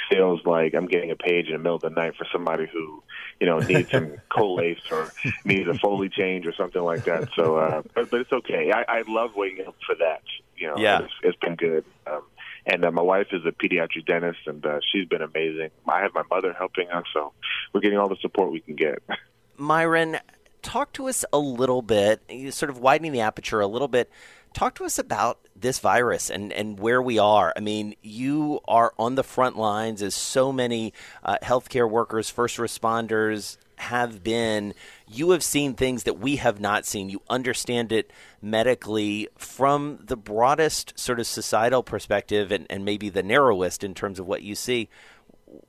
feels 0.10 0.42
like 0.46 0.74
I'm 0.74 0.88
getting 0.88 1.12
a 1.12 1.16
page 1.16 1.48
in 1.48 1.54
the 1.54 1.58
middle 1.60 1.76
of 1.76 1.82
the 1.82 1.90
night 1.90 2.16
for 2.18 2.26
somebody 2.32 2.66
who, 2.72 3.04
you 3.40 3.48
know, 3.48 3.60
needs 3.60 3.92
some 3.92 4.14
colace 4.30 4.80
or 4.92 5.12
needs 5.44 5.68
a 5.68 5.74
Foley 5.76 6.10
change 6.10 6.46
or 6.46 6.54
something 6.54 6.82
like 6.82 7.04
that. 7.06 7.30
So, 7.36 7.58
uh, 7.58 7.82
but, 7.94 8.10
but 8.12 8.22
it's 8.22 8.32
okay. 8.32 8.72
I, 8.72 9.00
I 9.00 9.04
love 9.08 9.32
waking 9.36 9.68
up 9.68 9.76
for 9.86 9.96
that. 9.96 10.22
You 10.58 10.68
know, 10.68 10.78
Yeah. 10.78 11.04
it's, 11.04 11.14
it's 11.24 11.38
been 11.40 11.56
good. 11.56 11.86
Um, 12.08 12.22
and 12.66 12.84
uh, 12.84 12.92
my 12.92 13.02
wife 13.02 13.28
is 13.32 13.42
a 13.46 13.52
pediatric 13.52 14.06
dentist, 14.08 14.40
and 14.48 14.66
uh, 14.66 14.80
she's 14.92 15.08
been 15.08 15.22
amazing. 15.22 15.70
I 15.88 16.02
have 16.02 16.14
my 16.16 16.24
mother 16.32 16.52
helping 16.54 16.90
us, 16.90 17.04
so 17.14 17.32
we're 17.74 17.82
getting 17.82 18.00
all 18.00 18.10
the 18.10 18.16
support 18.22 18.52
we 18.52 18.60
can 18.62 18.76
get. 18.76 19.04
Myron, 19.58 20.18
talk 20.62 20.92
to 20.94 21.08
us 21.08 21.24
a 21.32 21.38
little 21.38 21.82
bit, 21.84 22.22
you 22.28 22.52
sort 22.52 22.70
of 22.70 22.80
widening 22.80 23.12
the 23.12 23.22
aperture 23.22 23.60
a 23.62 23.68
little 23.68 23.88
bit. 23.88 24.10
Talk 24.54 24.76
to 24.76 24.86
us 24.86 24.98
about 24.98 25.45
this 25.56 25.80
virus 25.80 26.30
and, 26.30 26.52
and 26.52 26.80
where 26.80 27.02
we 27.02 27.18
are. 27.18 27.54
I 27.56 27.60
mean, 27.62 27.96
you 28.02 28.60
are 28.68 28.94
on 29.00 29.16
the 29.16 29.24
front 29.24 29.58
lines 29.58 30.02
as 30.02 30.14
so 30.14 30.52
many 30.52 30.94
uh, 31.24 31.38
healthcare 31.42 31.90
workers, 31.90 32.30
first 32.30 32.58
responders 32.58 33.58
have 33.78 34.24
been. 34.24 34.74
You 35.08 35.32
have 35.32 35.44
seen 35.44 35.74
things 35.74 36.04
that 36.04 36.20
we 36.20 36.38
have 36.38 36.60
not 36.60 36.86
seen. 36.86 37.10
You 37.10 37.22
understand 37.30 37.92
it 37.92 38.12
medically 38.42 39.28
from 39.38 40.00
the 40.02 40.18
broadest 40.18 40.98
sort 40.98 41.20
of 41.20 41.28
societal 41.28 41.84
perspective 41.84 42.52
and, 42.52 42.66
and 42.70 42.86
maybe 42.86 43.10
the 43.10 43.24
narrowest 43.24 43.84
in 43.84 43.94
terms 43.94 44.20
of 44.20 44.28
what 44.28 44.42
you 44.42 44.56
see 44.56 44.90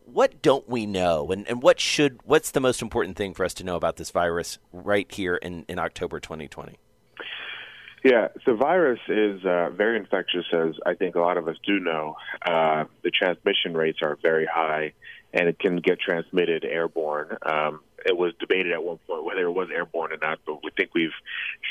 what 0.04 0.40
don't 0.42 0.68
we 0.68 0.86
know 0.86 1.30
and, 1.30 1.46
and 1.48 1.62
what 1.62 1.78
should 1.78 2.18
what's 2.24 2.50
the 2.50 2.60
most 2.60 2.82
important 2.82 3.16
thing 3.16 3.34
for 3.34 3.44
us 3.44 3.54
to 3.54 3.62
know 3.62 3.76
about 3.76 3.96
this 3.96 4.10
virus 4.10 4.58
right 4.72 5.12
here 5.12 5.36
in, 5.36 5.64
in 5.68 5.78
october 5.78 6.18
2020 6.18 6.76
Yeah, 8.06 8.28
the 8.46 8.54
virus 8.54 9.00
is 9.08 9.44
uh, 9.44 9.70
very 9.70 9.96
infectious, 9.98 10.44
as 10.52 10.76
I 10.86 10.94
think 10.94 11.16
a 11.16 11.20
lot 11.20 11.38
of 11.38 11.48
us 11.48 11.56
do 11.66 11.80
know. 11.80 12.16
Uh, 12.40 12.84
the 13.02 13.10
transmission 13.10 13.74
rates 13.74 13.98
are 14.00 14.16
very 14.22 14.46
high, 14.46 14.92
and 15.34 15.48
it 15.48 15.58
can 15.58 15.78
get 15.78 15.98
transmitted 15.98 16.64
airborne. 16.64 17.36
Um, 17.42 17.80
it 18.04 18.16
was 18.16 18.32
debated 18.38 18.70
at 18.70 18.84
one 18.84 18.98
point 19.08 19.24
whether 19.24 19.40
it 19.40 19.50
was 19.50 19.70
airborne 19.74 20.12
or 20.12 20.18
not, 20.18 20.38
but 20.46 20.62
we 20.62 20.70
think 20.76 20.90
we've 20.94 21.10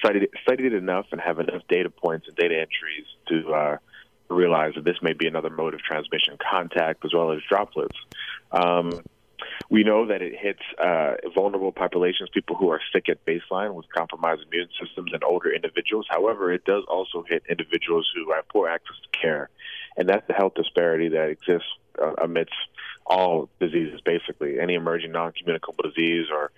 studied 0.04 0.24
it, 0.24 0.32
studied 0.43 0.65
it 0.65 0.74
enough 0.74 1.06
and 1.13 1.21
have 1.21 1.39
enough 1.39 1.62
data 1.69 1.89
points 1.89 2.28
and 2.28 2.36
data 2.36 2.56
entries 2.56 3.06
to 3.30 3.54
uh, 3.54 3.78
realize 4.30 4.74
that 4.76 4.84
this 4.84 4.98
may 5.02 5.13
be 5.13 5.28
another 5.28 5.50
mode 5.50 5.74
of 5.74 5.80
transmission, 5.84 6.38
contact 6.52 7.06
as 7.06 7.13
well 7.13 7.32
as 7.32 7.39
droplets. 7.48 7.98
Um, 8.52 9.02
we 9.69 9.84
know 9.84 10.08
that 10.08 10.21
it 10.21 10.34
hits 10.38 10.62
uh, 10.78 11.15
vulnerable 11.34 11.71
populations, 11.71 12.30
people 12.34 12.56
who 12.56 12.69
are 12.69 12.82
sick 12.93 13.10
at 13.10 13.25
baseline 13.25 13.73
with 13.73 13.86
compromised 13.95 14.43
immune 14.47 14.69
systems 14.80 15.12
and 15.13 15.23
older 15.23 15.51
individuals. 15.51 16.06
However, 16.10 16.51
it 16.54 16.65
does 16.65 16.84
also 16.88 17.23
hit 17.28 17.43
individuals 17.49 18.10
who 18.13 18.32
have 18.34 18.47
poor 18.49 18.69
access 18.69 18.95
to 19.04 19.19
care. 19.19 19.49
And 19.97 20.08
that's 20.08 20.25
the 20.28 20.34
health 20.34 20.54
disparity 20.56 21.10
that 21.10 21.30
exists 21.30 21.67
uh, 22.01 22.13
amidst 22.21 22.54
all 23.06 23.49
diseases, 23.60 24.01
basically. 24.01 24.60
Any 24.60 24.75
emerging 24.75 25.12
non 25.12 25.32
communicable 25.32 25.84
disease 25.84 26.28
or 26.32 26.51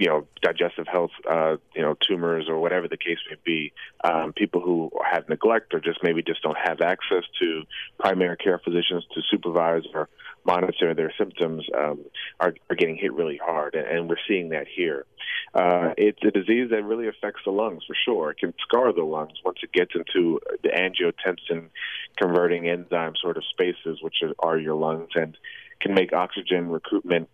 you 0.00 0.06
know, 0.06 0.26
digestive 0.40 0.86
health, 0.90 1.10
uh, 1.30 1.56
you 1.76 1.82
know, 1.82 1.94
tumors 2.08 2.46
or 2.48 2.58
whatever 2.58 2.88
the 2.88 2.96
case 2.96 3.18
may 3.28 3.36
be. 3.44 3.70
Um, 4.02 4.32
people 4.32 4.62
who 4.62 4.90
have 5.04 5.28
neglect 5.28 5.74
or 5.74 5.80
just 5.80 6.02
maybe 6.02 6.22
just 6.22 6.42
don't 6.42 6.56
have 6.56 6.80
access 6.80 7.24
to 7.38 7.64
primary 7.98 8.38
care 8.38 8.58
physicians 8.58 9.04
to 9.14 9.20
supervise 9.30 9.82
or 9.92 10.08
monitor 10.46 10.94
their 10.94 11.12
symptoms 11.18 11.66
um, 11.78 12.02
are, 12.40 12.54
are 12.70 12.76
getting 12.76 12.96
hit 12.96 13.12
really 13.12 13.38
hard, 13.44 13.74
and 13.74 14.08
we're 14.08 14.16
seeing 14.26 14.48
that 14.48 14.66
here. 14.74 15.04
Uh, 15.52 15.90
it's 15.98 16.24
a 16.24 16.30
disease 16.30 16.70
that 16.70 16.82
really 16.82 17.06
affects 17.06 17.42
the 17.44 17.50
lungs 17.50 17.82
for 17.86 17.94
sure. 18.06 18.30
It 18.30 18.38
can 18.38 18.54
scar 18.62 18.94
the 18.94 19.04
lungs 19.04 19.38
once 19.44 19.58
it 19.62 19.70
gets 19.70 19.90
into 19.94 20.40
the 20.62 20.70
angiotensin 20.70 21.68
converting 22.16 22.70
enzyme 22.70 23.12
sort 23.20 23.36
of 23.36 23.42
spaces, 23.50 23.98
which 24.00 24.16
are 24.38 24.56
your 24.56 24.76
lungs, 24.76 25.10
and 25.14 25.36
can 25.78 25.92
make 25.92 26.14
oxygen 26.14 26.70
recruitment 26.70 27.28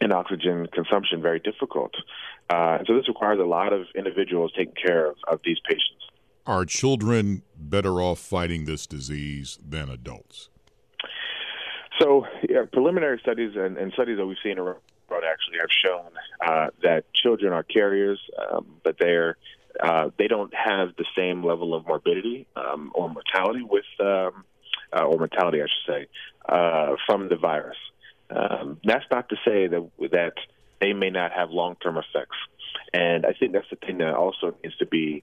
and 0.00 0.12
oxygen 0.12 0.66
consumption 0.72 1.22
very 1.22 1.40
difficult. 1.40 1.92
Uh, 2.50 2.78
so 2.86 2.94
this 2.94 3.08
requires 3.08 3.38
a 3.40 3.44
lot 3.44 3.72
of 3.72 3.86
individuals 3.94 4.52
taking 4.56 4.74
care 4.74 5.10
of, 5.10 5.16
of 5.28 5.40
these 5.44 5.58
patients. 5.68 6.04
Are 6.46 6.64
children 6.64 7.42
better 7.56 8.00
off 8.00 8.20
fighting 8.20 8.66
this 8.66 8.86
disease 8.86 9.58
than 9.66 9.90
adults? 9.90 10.48
So, 12.00 12.26
yeah, 12.48 12.64
preliminary 12.70 13.18
studies 13.20 13.52
and, 13.56 13.78
and, 13.78 13.92
studies 13.94 14.18
that 14.18 14.26
we've 14.26 14.36
seen 14.42 14.58
around 14.58 14.78
actually 15.10 15.58
have 15.60 15.70
shown 15.70 16.10
uh, 16.46 16.66
that 16.82 17.04
children 17.14 17.52
are 17.52 17.62
carriers, 17.62 18.20
um, 18.50 18.66
but 18.84 18.96
they're 18.98 19.36
uh, 19.82 20.10
they 20.18 20.26
don't 20.26 20.52
have 20.54 20.90
the 20.96 21.04
same 21.16 21.44
level 21.44 21.74
of 21.74 21.86
morbidity 21.86 22.46
um, 22.56 22.90
or 22.94 23.10
mortality 23.10 23.62
with 23.62 23.84
um, 24.00 24.44
uh, 24.92 25.04
or 25.04 25.18
mortality, 25.18 25.60
I 25.60 25.66
should 25.66 25.92
say, 25.92 26.06
uh, 26.48 26.96
from 27.06 27.28
the 27.28 27.36
virus. 27.36 27.76
Um, 28.30 28.80
that's 28.84 29.04
not 29.10 29.28
to 29.28 29.36
say 29.44 29.66
that 29.68 29.90
that 30.12 30.34
they 30.80 30.92
may 30.92 31.10
not 31.10 31.32
have 31.32 31.50
long 31.50 31.76
term 31.76 31.96
effects, 31.96 32.36
and 32.92 33.24
I 33.24 33.32
think 33.32 33.52
that's 33.52 33.70
the 33.70 33.76
thing 33.76 33.98
that 33.98 34.14
also 34.14 34.54
needs 34.62 34.76
to 34.78 34.86
be 34.86 35.22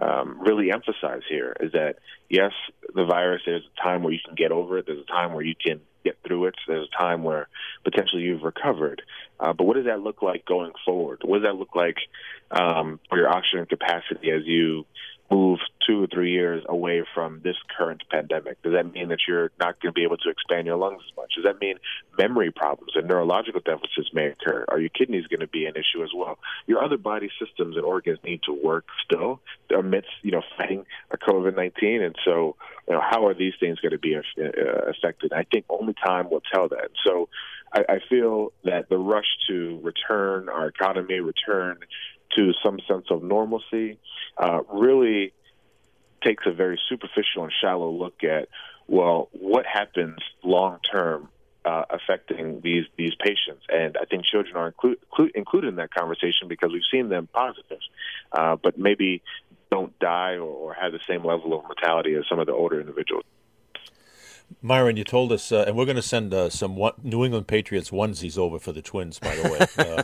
um, 0.00 0.40
really 0.40 0.70
emphasized 0.70 1.24
here 1.28 1.56
is 1.60 1.72
that 1.72 1.96
yes, 2.28 2.52
the 2.94 3.04
virus. 3.04 3.42
There's 3.44 3.64
a 3.64 3.82
time 3.82 4.02
where 4.02 4.12
you 4.12 4.20
can 4.24 4.34
get 4.34 4.52
over 4.52 4.78
it. 4.78 4.86
There's 4.86 5.02
a 5.02 5.12
time 5.12 5.32
where 5.32 5.44
you 5.44 5.54
can 5.54 5.80
get 6.04 6.16
through 6.26 6.46
it. 6.46 6.54
There's 6.66 6.88
a 6.92 6.96
time 6.96 7.24
where 7.24 7.48
potentially 7.84 8.22
you've 8.22 8.42
recovered. 8.42 9.02
Uh, 9.40 9.52
but 9.52 9.64
what 9.64 9.76
does 9.76 9.86
that 9.86 10.00
look 10.00 10.22
like 10.22 10.44
going 10.44 10.72
forward? 10.84 11.20
What 11.24 11.38
does 11.38 11.46
that 11.46 11.56
look 11.56 11.74
like 11.74 11.96
um, 12.50 13.00
for 13.08 13.18
your 13.18 13.28
oxygen 13.28 13.66
capacity 13.66 14.30
as 14.30 14.42
you 14.44 14.86
move 15.30 15.58
two 15.86 16.04
or 16.04 16.06
three 16.06 16.32
years 16.32 16.64
away 16.68 17.04
from 17.14 17.40
this 17.42 17.56
current 17.76 18.02
pandemic? 18.10 18.60
Does 18.62 18.72
that 18.72 18.92
mean 18.92 19.08
that 19.08 19.20
you're 19.26 19.50
not 19.58 19.80
going 19.80 19.92
to 19.92 19.96
be 19.96 20.04
able 20.04 20.16
to 20.18 20.30
expand 20.30 20.66
your 20.66 20.76
lungs 20.76 21.02
as 21.06 21.16
much? 21.16 21.34
Does 21.34 21.44
that 21.44 21.60
mean 21.60 21.76
memory 22.16 22.50
problems 22.50 22.92
and 22.94 23.06
neurological 23.06 23.60
deficits 23.60 24.10
may 24.12 24.26
occur? 24.26 24.64
Are 24.68 24.78
your 24.78 24.90
kidneys 24.90 25.26
going 25.26 25.40
to 25.40 25.46
be 25.46 25.66
an 25.66 25.74
issue 25.74 26.02
as 26.02 26.10
well? 26.14 26.38
Your 26.66 26.82
other 26.82 26.96
body 26.96 27.30
systems 27.38 27.76
and 27.76 27.84
organs 27.84 28.18
need 28.24 28.40
to 28.44 28.52
work 28.52 28.86
still 29.04 29.40
amidst, 29.76 30.10
you 30.22 30.32
know, 30.32 30.42
fighting 30.56 30.84
a 31.10 31.18
COVID-19. 31.18 32.04
And 32.04 32.14
so, 32.24 32.56
you 32.88 32.94
know, 32.94 33.02
how 33.02 33.26
are 33.26 33.34
these 33.34 33.54
things 33.60 33.78
going 33.80 33.92
to 33.92 33.98
be 33.98 34.16
uh, 34.16 34.20
affected? 34.90 35.32
I 35.32 35.44
think 35.44 35.66
only 35.68 35.94
time 35.94 36.30
will 36.30 36.42
tell 36.52 36.68
that. 36.68 36.90
So 37.06 37.28
I, 37.72 37.80
I 37.88 37.98
feel 38.08 38.52
that 38.64 38.88
the 38.88 38.96
rush 38.96 39.26
to 39.48 39.80
return 39.82 40.48
our 40.48 40.68
economy, 40.68 41.20
return 41.20 41.78
to 42.36 42.52
some 42.62 42.78
sense 42.86 43.06
of 43.10 43.22
normalcy, 43.22 43.98
uh, 44.36 44.60
really 44.72 45.32
takes 46.22 46.44
a 46.46 46.52
very 46.52 46.78
superficial 46.88 47.44
and 47.44 47.52
shallow 47.60 47.90
look 47.90 48.24
at 48.24 48.48
well, 48.88 49.28
what 49.32 49.66
happens 49.66 50.16
long 50.42 50.78
term 50.80 51.28
uh, 51.64 51.84
affecting 51.90 52.60
these 52.62 52.86
these 52.96 53.14
patients, 53.22 53.64
and 53.68 53.96
I 54.00 54.06
think 54.06 54.24
children 54.24 54.56
are 54.56 54.68
include, 54.68 54.98
included 55.34 55.68
in 55.68 55.76
that 55.76 55.92
conversation 55.92 56.48
because 56.48 56.72
we've 56.72 56.82
seen 56.90 57.10
them 57.10 57.28
positive, 57.32 57.80
uh, 58.32 58.56
but 58.56 58.78
maybe 58.78 59.22
don't 59.70 59.96
die 59.98 60.36
or, 60.36 60.48
or 60.48 60.74
have 60.74 60.92
the 60.92 61.00
same 61.06 61.24
level 61.24 61.52
of 61.58 61.64
mortality 61.64 62.14
as 62.14 62.24
some 62.28 62.38
of 62.38 62.46
the 62.46 62.54
older 62.54 62.80
individuals. 62.80 63.24
Myron, 64.60 64.96
you 64.96 65.04
told 65.04 65.30
us, 65.30 65.52
uh, 65.52 65.64
and 65.66 65.76
we're 65.76 65.84
going 65.84 65.96
to 65.96 66.02
send 66.02 66.34
uh, 66.34 66.50
some 66.50 66.74
one, 66.74 66.94
New 67.02 67.24
England 67.24 67.46
Patriots 67.46 67.90
onesies 67.90 68.36
over 68.36 68.58
for 68.58 68.72
the 68.72 68.82
Twins, 68.82 69.18
by 69.18 69.36
the 69.36 69.48
way. 69.48 69.60
Uh, 69.78 70.02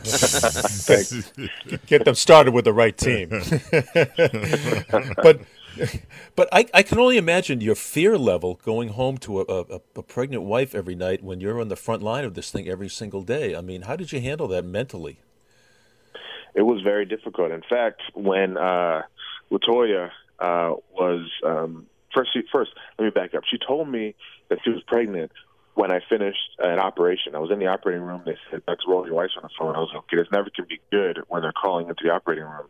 get 1.87 2.05
them 2.05 2.15
started 2.15 2.53
with 2.53 2.65
the 2.65 2.73
right 2.73 2.97
team. 2.97 3.29
but 5.23 5.41
but 6.35 6.47
I, 6.51 6.65
I 6.73 6.83
can 6.83 6.99
only 6.99 7.17
imagine 7.17 7.59
your 7.59 7.75
fear 7.75 8.17
level 8.17 8.59
going 8.63 8.89
home 8.89 9.17
to 9.19 9.41
a, 9.41 9.43
a, 9.43 9.81
a, 9.95 10.03
pregnant 10.03 10.43
wife 10.43 10.73
every 10.73 10.95
night 10.95 11.21
when 11.21 11.41
you're 11.41 11.59
on 11.59 11.67
the 11.67 11.75
front 11.75 12.01
line 12.01 12.23
of 12.23 12.33
this 12.33 12.49
thing 12.49 12.69
every 12.69 12.89
single 12.89 13.23
day. 13.23 13.55
I 13.55 13.61
mean, 13.61 13.81
how 13.81 13.97
did 13.97 14.13
you 14.13 14.21
handle 14.21 14.47
that 14.49 14.63
mentally? 14.63 15.19
It 16.53 16.61
was 16.61 16.81
very 16.81 17.05
difficult. 17.05 17.51
In 17.51 17.61
fact, 17.61 18.01
when 18.13 18.55
uh, 18.55 19.01
Latoya 19.51 20.11
uh, 20.39 20.73
was 20.97 21.29
um, 21.45 21.87
first, 22.13 22.31
first, 22.51 22.71
let 22.97 23.05
me 23.05 23.11
back 23.11 23.35
up. 23.35 23.43
She 23.49 23.57
told 23.57 23.89
me 23.89 24.15
that 24.49 24.59
she 24.63 24.71
was 24.71 24.81
pregnant 24.87 25.31
when 25.75 25.91
I 25.91 25.99
finished 26.09 26.39
an 26.57 26.79
operation. 26.79 27.35
I 27.35 27.39
was 27.39 27.51
in 27.51 27.59
the 27.59 27.67
operating 27.67 28.01
room. 28.01 28.23
They 28.25 28.37
said, 28.49 28.63
"Let's 28.67 28.81
roll 28.87 29.05
your 29.05 29.15
wife's 29.15 29.35
on 29.35 29.43
the 29.43 29.49
phone." 29.59 29.75
I 29.75 29.79
was 29.79 29.89
like, 29.93 30.03
"Okay, 30.05 30.17
this 30.17 30.31
never 30.31 30.49
can 30.49 30.65
be 30.67 30.79
good 30.91 31.19
when 31.27 31.41
they're 31.41 31.51
calling 31.51 31.89
into 31.89 32.03
the 32.03 32.11
operating 32.11 32.45
room." 32.45 32.67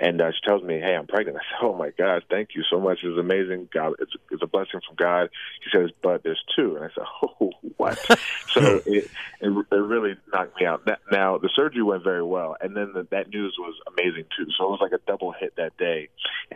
And 0.00 0.20
uh, 0.20 0.30
she 0.30 0.48
tells 0.48 0.62
me, 0.62 0.78
"Hey, 0.80 0.94
I'm 0.94 1.06
pregnant." 1.06 1.36
I 1.40 1.40
said, 1.40 1.66
"Oh 1.66 1.76
my 1.76 1.90
God, 1.90 2.24
thank 2.30 2.50
you 2.54 2.62
so 2.70 2.80
much. 2.80 2.98
It's 3.02 3.18
amazing. 3.18 3.68
God, 3.74 3.94
it's 3.98 4.12
it's 4.30 4.42
a 4.42 4.46
blessing 4.46 4.80
from 4.86 4.96
God." 4.96 5.30
She 5.62 5.76
says, 5.76 5.90
"But 6.00 6.22
there's 6.22 6.42
two. 6.56 6.76
And 6.76 6.84
I 6.84 6.88
said, 6.94 7.04
"Oh, 7.40 7.50
what?" 7.76 7.98
so 8.54 8.82
it, 8.86 9.10
it 9.40 9.66
it 9.72 9.74
really 9.74 10.14
knocked 10.32 10.58
me 10.60 10.66
out. 10.66 10.88
Now 11.10 11.38
the 11.38 11.50
surgery 11.54 11.82
went 11.82 12.04
very 12.04 12.24
well, 12.24 12.56
and 12.60 12.76
then 12.76 12.92
the, 12.94 13.06
that 13.10 13.30
news 13.30 13.56
was 13.58 13.74
amazing 13.88 14.26
too. 14.36 14.46
So 14.56 14.66
it 14.66 14.70
was 14.70 14.80
like 14.80 14.92
a 14.92 15.02
double 15.06 15.32
hit 15.32 15.56
that 15.56 15.76
day. 15.76 16.08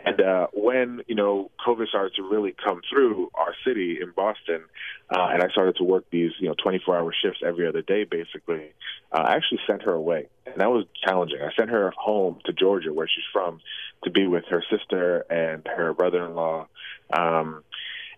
And 0.05 0.21
uh, 0.21 0.47
when 0.53 1.01
you 1.07 1.15
know 1.15 1.51
COVID 1.65 1.87
started 1.87 2.13
to 2.15 2.23
really 2.23 2.55
come 2.63 2.81
through 2.89 3.31
our 3.33 3.53
city 3.65 3.99
in 4.01 4.11
Boston, 4.15 4.63
uh, 5.11 5.29
and 5.31 5.41
I 5.41 5.49
started 5.49 5.75
to 5.77 5.83
work 5.83 6.05
these 6.11 6.31
you 6.39 6.47
know 6.47 6.55
24 6.61 6.97
hour 6.97 7.13
shifts 7.23 7.41
every 7.45 7.67
other 7.67 7.81
day, 7.81 8.03
basically, 8.03 8.71
uh, 9.11 9.21
I 9.21 9.35
actually 9.35 9.59
sent 9.67 9.83
her 9.83 9.93
away, 9.93 10.27
and 10.45 10.55
that 10.57 10.69
was 10.69 10.85
challenging. 11.05 11.39
I 11.41 11.49
sent 11.57 11.69
her 11.69 11.91
home 11.97 12.39
to 12.45 12.53
Georgia, 12.53 12.93
where 12.93 13.07
she's 13.07 13.25
from, 13.33 13.59
to 14.03 14.11
be 14.11 14.27
with 14.27 14.45
her 14.49 14.63
sister 14.69 15.25
and 15.29 15.67
her 15.67 15.93
brother-in-law. 15.93 16.67
Um, 17.11 17.63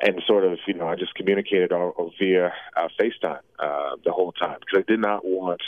and 0.03 0.21
sort 0.25 0.43
of, 0.43 0.57
you 0.67 0.73
know, 0.73 0.87
I 0.87 0.95
just 0.95 1.13
communicated 1.13 1.71
all, 1.71 1.89
all 1.89 2.11
via 2.19 2.51
uh, 2.75 2.87
FaceTime 2.99 3.39
uh, 3.59 3.95
the 4.03 4.11
whole 4.11 4.31
time 4.31 4.57
because 4.59 4.79
I 4.79 4.91
did 4.91 4.99
not 4.99 5.23
want 5.23 5.61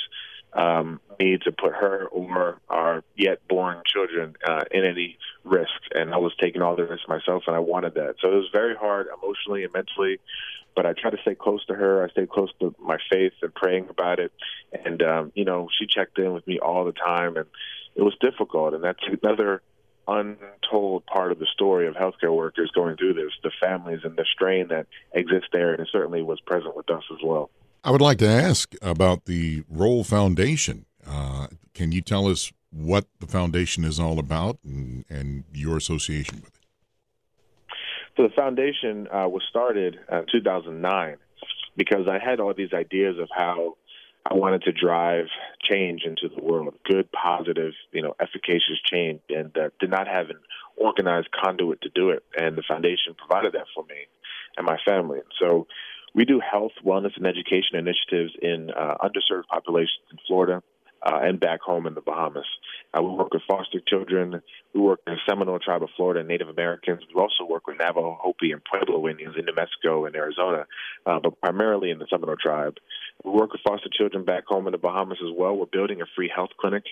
um, 0.56 1.00
me 1.20 1.38
to 1.40 1.52
put 1.52 1.74
her 1.74 2.06
or 2.08 2.60
our 2.70 3.04
yet 3.16 3.48
born 3.48 3.82
children 3.86 4.36
uh, 4.46 4.64
in 4.72 4.86
any 4.86 5.18
risk. 5.44 5.72
And 5.94 6.14
I 6.14 6.18
was 6.18 6.34
taking 6.40 6.62
all 6.62 6.76
the 6.76 6.86
risks 6.86 7.08
myself, 7.08 7.44
and 7.48 7.56
I 7.56 7.60
wanted 7.60 7.96
that. 7.96 8.16
So 8.22 8.32
it 8.32 8.36
was 8.36 8.50
very 8.52 8.76
hard 8.76 9.08
emotionally 9.22 9.64
and 9.64 9.74
mentally. 9.74 10.20
But 10.76 10.88
I 10.88 10.94
tried 10.94 11.12
to 11.12 11.22
stay 11.22 11.36
close 11.36 11.64
to 11.68 11.76
her. 11.76 12.04
I 12.04 12.10
stayed 12.10 12.30
close 12.30 12.50
to 12.60 12.74
my 12.80 12.98
faith 13.12 13.34
and 13.42 13.54
praying 13.54 13.90
about 13.90 14.20
it. 14.20 14.32
And 14.84 15.04
um, 15.04 15.32
you 15.36 15.46
know, 15.46 15.70
she 15.78 15.86
checked 15.86 16.18
in 16.18 16.34
with 16.34 16.48
me 16.48 16.60
all 16.60 16.86
the 16.86 16.94
time, 16.94 17.38
and 17.38 17.46
it 17.96 18.02
was 18.02 18.16
difficult. 18.20 18.74
And 18.74 18.84
that's 18.84 19.04
another 19.22 19.62
untold 20.08 21.06
part 21.06 21.32
of 21.32 21.40
the 21.40 21.46
story 21.54 21.88
of 21.88 21.96
healthcare 21.96 22.36
workers 22.36 22.72
going 22.74 22.98
through 22.98 23.14
this, 23.14 23.32
the 23.44 23.52
families 23.62 24.02
and 24.04 24.18
the 24.18 24.26
strain 24.34 24.68
that 24.70 24.88
exists 25.14 25.50
there, 25.54 25.72
and 25.72 25.80
it 25.82 25.90
certainly 25.92 26.22
was 26.22 26.40
present 26.42 26.76
with 26.76 26.90
us 26.90 27.04
as 27.12 27.20
well. 27.24 27.50
I 27.86 27.92
would 27.92 28.02
like 28.02 28.18
to 28.20 28.28
ask 28.28 28.74
about 28.82 29.26
the 29.26 29.64
Rolle 29.70 30.06
Foundation. 30.06 30.86
Uh, 31.06 31.48
can 31.74 31.92
you 31.92 32.02
tell 32.02 32.28
us 32.28 32.54
what 32.72 33.06
the 33.20 33.28
foundation 33.28 33.84
is 33.84 34.00
all 34.00 34.20
about 34.20 34.58
and, 34.64 35.04
and 35.10 35.44
your 35.54 35.76
association 35.76 36.38
with 36.38 36.56
it? 36.56 36.64
So 38.16 38.24
the 38.24 38.34
foundation 38.36 39.08
uh, 39.12 39.28
was 39.28 39.44
started 39.50 39.98
in 40.10 40.16
uh, 40.16 40.22
2009 40.32 41.18
because 41.76 42.08
I 42.08 42.24
had 42.24 42.40
all 42.40 42.54
these 42.54 42.72
ideas 42.74 43.18
of 43.20 43.28
how 43.36 43.76
I 44.26 44.36
wanted 44.36 44.62
to 44.64 44.72
drive 44.72 45.26
change 45.62 46.04
into 46.06 46.34
the 46.34 46.42
world, 46.42 46.74
good, 46.86 47.10
positive, 47.12 47.74
you 47.92 48.02
know, 48.02 48.16
efficacious 48.22 48.80
change, 48.90 49.20
and 49.30 49.56
uh, 49.58 49.70
did 49.82 49.90
not 49.90 50.08
have 50.08 50.30
an 50.30 50.40
organized 50.78 51.30
conduit 51.32 51.82
to 51.82 51.90
do 51.94 52.12
it. 52.12 52.24
And 52.38 52.56
the 52.56 52.64
foundation 52.66 53.16
provided 53.18 53.54
that 53.54 53.66
for 53.76 53.84
me 53.84 54.08
and 54.56 54.66
my 54.66 54.78
family. 54.88 55.18
And 55.18 55.28
so 55.38 55.68
we 56.14 56.26
do 56.26 56.40
health, 56.40 56.74
wellness, 56.86 57.16
and 57.18 57.26
education 57.26 57.76
initiatives 57.76 58.34
in 58.42 58.70
uh, 58.72 58.96
underserved 59.02 59.48
populations 59.50 60.06
in 60.12 60.18
Florida 60.28 60.62
uh, 61.06 61.20
and 61.22 61.40
back 61.40 61.62
home 61.62 61.86
in 61.86 61.94
the 61.94 62.02
Bahamas. 62.02 62.46
Uh, 62.94 63.02
we 63.02 63.10
work 63.10 63.34
with 63.34 63.42
foster 63.48 63.80
children. 63.86 64.42
We 64.74 64.82
work 64.82 65.00
with 65.06 65.18
Seminole 65.28 65.60
tribe 65.60 65.84
of 65.84 65.90
Florida 65.96 66.22
and 66.22 66.30
Native 66.30 66.50
Americans. 66.50 67.02
We 67.14 67.20
also 67.20 67.46
work 67.46 67.68
with 67.68 67.78
Navajo, 67.78 68.18
Hopi, 68.22 68.52
and 68.52 68.62
Pueblo 68.64 69.08
Indians 69.08 69.36
in 69.38 69.46
New 69.46 69.56
Mexico 69.56 70.06
and 70.06 70.16
Arizona, 70.16 70.66
uh, 71.06 71.20
but 71.20 71.40
primarily 71.42 71.90
in 71.92 72.00
the 72.00 72.08
Seminole 72.10 72.38
tribe. 72.38 72.78
We 73.24 73.32
work 73.32 73.54
with 73.54 73.62
foster 73.66 73.90
children 73.92 74.26
back 74.26 74.46
home 74.46 74.68
in 74.68 74.72
the 74.72 74.78
Bahamas 74.78 75.20
as 75.24 75.34
well. 75.36 75.56
We're 75.56 75.66
building 75.66 76.02
a 76.02 76.06
free 76.16 76.32
health 76.34 76.50
clinic 76.60 76.84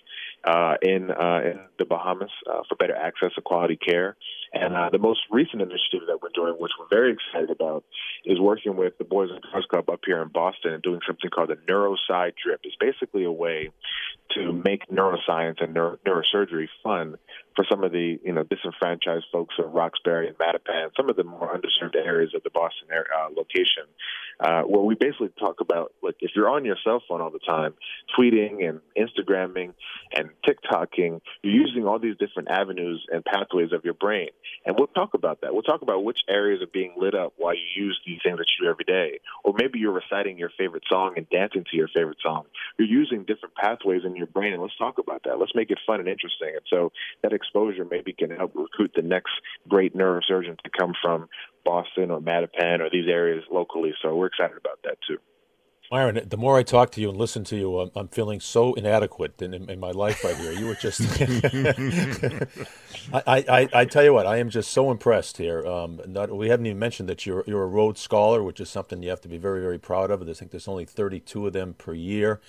uh, 0.44 0.76
in 0.82 1.12
uh, 1.12 1.42
in 1.44 1.60
the 1.78 1.86
Bahamas 1.86 2.32
uh, 2.50 2.62
for 2.70 2.76
better 2.76 2.96
access 2.96 3.34
to 3.36 3.42
quality 3.42 3.76
care. 3.76 4.16
And 4.54 4.76
uh, 4.76 4.90
the 4.92 4.98
most 4.98 5.22
recent 5.32 5.62
initiative 5.62 6.08
that 6.08 6.20
we're 6.22 6.30
doing, 6.36 6.56
which 6.60 6.74
we're 6.78 6.90
very 6.90 7.14
excited 7.14 7.52
about, 7.52 7.86
is 8.26 8.40
working 8.40 8.76
with 8.76 8.98
the 8.98 9.06
Boys 9.06 9.30
and 9.32 9.42
Girls 9.42 9.66
Club 9.70 9.90
up 9.90 10.02
here 10.06 10.22
in 10.22 10.28
Boston 10.28 10.74
and 10.74 10.84
doing 10.84 11.00
something 11.08 11.30
called 11.30 11.50
the 11.50 11.56
Neuroside 11.72 12.34
Drip. 12.42 12.60
It's 12.64 12.76
basically 12.78 13.24
a 13.24 13.32
way 13.32 13.70
to 14.36 14.52
make 14.52 14.88
neuroscience 14.90 15.64
and 15.64 15.74
neuro- 15.74 15.98
neurosurgery 16.06 16.68
fun 16.84 17.16
for 17.62 17.68
some 17.70 17.84
of 17.84 17.92
the 17.92 18.20
you 18.24 18.34
know 18.34 18.44
disenfranchised 18.44 19.26
folks 19.32 19.54
of 19.60 19.72
Roxbury 19.72 20.28
and 20.28 20.38
Mattapan, 20.38 20.90
some 20.98 21.10
of 21.10 21.16
the 21.16 21.24
more 21.24 21.56
underserved 21.56 21.96
areas 21.96 22.32
of 22.36 22.42
the 22.42 22.50
Boston 22.50 22.88
area, 22.92 23.06
uh, 23.16 23.30
location, 23.30 23.86
uh, 24.40 24.64
where 24.64 24.82
we 24.82 24.96
basically 24.96 25.30
talk 25.40 25.62
about 25.62 25.94
like 26.02 26.16
if 26.22 26.32
you're 26.36 26.50
on 26.50 26.66
your 26.66 26.78
cell 26.84 27.04
phone 27.08 27.22
all 27.22 27.30
the 27.30 27.40
time, 27.40 27.76
tweeting 28.18 28.68
and 28.68 28.82
Instagramming 28.98 29.74
and 30.16 30.30
TikToking, 30.48 31.22
you're 31.44 31.54
using 31.54 31.86
all 31.86 32.00
these 32.00 32.18
different 32.18 32.50
avenues 32.50 33.06
and 33.12 33.24
pathways 33.24 33.72
of 33.74 33.86
your 33.86 33.94
brain, 33.94 34.30
and 34.66 34.76
we'll 34.78 34.88
talk 34.88 35.14
about 35.14 35.42
that. 35.42 35.54
We'll 35.54 35.62
talk 35.62 35.84
about 35.84 36.04
which 36.04 36.20
areas 36.28 36.64
are 36.64 36.72
being 36.74 36.96
lit 36.98 37.14
up 37.14 37.34
while 37.38 37.54
you 37.54 37.86
use 37.86 38.00
these 38.08 38.20
things 38.24 38.40
that 38.40 38.48
you 38.58 38.66
do 38.66 38.72
every 38.72 38.86
day, 38.86 39.20
or 39.44 39.54
maybe 39.56 39.78
you're 39.78 39.92
reciting 39.92 40.40
your 40.40 40.52
favorite 40.58 40.84
song 40.90 41.14
and 41.18 41.30
dancing 41.30 41.64
to 41.70 41.78
your 41.78 41.90
favorite 41.90 42.18
song. 42.24 42.46
You're 42.80 42.88
using 42.88 43.24
different 43.26 43.54
pathways 43.54 44.02
in 44.04 44.16
your 44.16 44.28
brain, 44.28 44.54
and 44.54 44.62
let's 44.64 44.78
talk 44.78 44.98
about 44.98 45.22
that. 45.26 45.38
Let's 45.38 45.54
make 45.54 45.70
it 45.70 45.78
fun 45.86 46.00
and 46.00 46.10
interesting. 46.10 46.54
And 46.56 46.66
so 46.68 46.92
that 47.22 47.34
exposure 47.52 47.86
maybe 47.90 48.14
can 48.14 48.32
help 48.32 48.54
recruit 48.56 48.92
the 48.96 49.02
next 49.02 49.32
great 49.68 49.96
neurosurgeon 49.96 50.58
to 50.64 50.70
come 50.78 50.94
from 51.02 51.28
Boston 51.66 52.12
or 52.12 52.20
Mattapan 52.20 52.80
or 52.80 52.90
these 52.90 53.08
areas 53.10 53.44
locally. 53.52 53.94
So 54.02 54.16
we're 54.16 54.28
excited 54.28 54.58
about 54.58 54.80
that 54.84 54.98
too. 55.08 55.18
Myron, 55.92 56.22
the 56.26 56.38
more 56.38 56.58
I 56.58 56.64
talk 56.64 56.92
to 56.92 57.02
you 57.02 57.10
and 57.10 57.18
listen 57.18 57.44
to 57.46 57.58
you, 57.58 57.78
I'm, 57.80 57.92
I'm 57.98 58.08
feeling 58.08 58.40
so 58.40 58.74
inadequate 58.76 59.42
in, 59.42 59.54
in, 59.54 59.78
my 59.78 59.92
life 59.92 60.24
right 60.24 60.38
here. 60.38 60.54
You 60.54 60.68
were 60.68 60.76
just, 60.76 61.02
I, 63.14 63.22
I, 63.50 63.70
I, 63.74 63.84
tell 63.84 64.02
you 64.02 64.14
what, 64.14 64.26
I 64.26 64.38
am 64.38 64.50
just 64.50 64.72
so 64.72 64.90
impressed 64.90 65.36
here. 65.36 65.68
Um, 65.68 66.00
not, 66.08 66.34
we 66.34 66.48
haven't 66.48 66.66
even 66.66 66.80
mentioned 66.80 67.10
that 67.10 67.26
you're, 67.26 67.44
you're 67.46 67.64
a 67.64 67.68
Rhodes 67.68 68.00
Scholar, 68.00 68.42
which 68.42 68.62
is 68.62 68.70
something 68.70 69.04
you 69.04 69.10
have 69.10 69.20
to 69.20 69.28
be 69.28 69.38
very, 69.38 69.60
very 69.60 69.78
proud 69.78 70.12
of. 70.12 70.22
I 70.22 70.32
think 70.32 70.52
there's 70.52 70.70
only 70.70 70.86
32 70.86 71.48
of 71.48 71.52
them 71.52 71.74
per 71.74 71.94
year. 71.94 72.40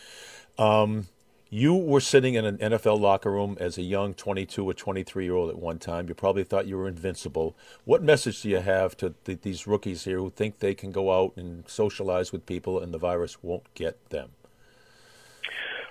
Um, 0.56 1.08
you 1.54 1.74
were 1.74 2.00
sitting 2.00 2.32
in 2.32 2.46
an 2.46 2.56
NFL 2.56 2.98
locker 2.98 3.30
room 3.30 3.58
as 3.60 3.76
a 3.76 3.82
young 3.82 4.14
22 4.14 4.64
or 4.64 4.72
23 4.72 5.24
year 5.24 5.34
old 5.34 5.50
at 5.50 5.58
one 5.58 5.78
time. 5.78 6.08
You 6.08 6.14
probably 6.14 6.44
thought 6.44 6.66
you 6.66 6.78
were 6.78 6.88
invincible. 6.88 7.54
What 7.84 8.02
message 8.02 8.40
do 8.40 8.48
you 8.48 8.60
have 8.60 8.96
to 8.96 9.12
th- 9.24 9.42
these 9.42 9.66
rookies 9.66 10.04
here 10.04 10.16
who 10.16 10.30
think 10.30 10.60
they 10.60 10.74
can 10.74 10.92
go 10.92 11.12
out 11.12 11.34
and 11.36 11.68
socialize 11.68 12.32
with 12.32 12.46
people 12.46 12.80
and 12.80 12.94
the 12.94 12.96
virus 12.96 13.42
won't 13.42 13.64
get 13.74 14.02
them? 14.08 14.30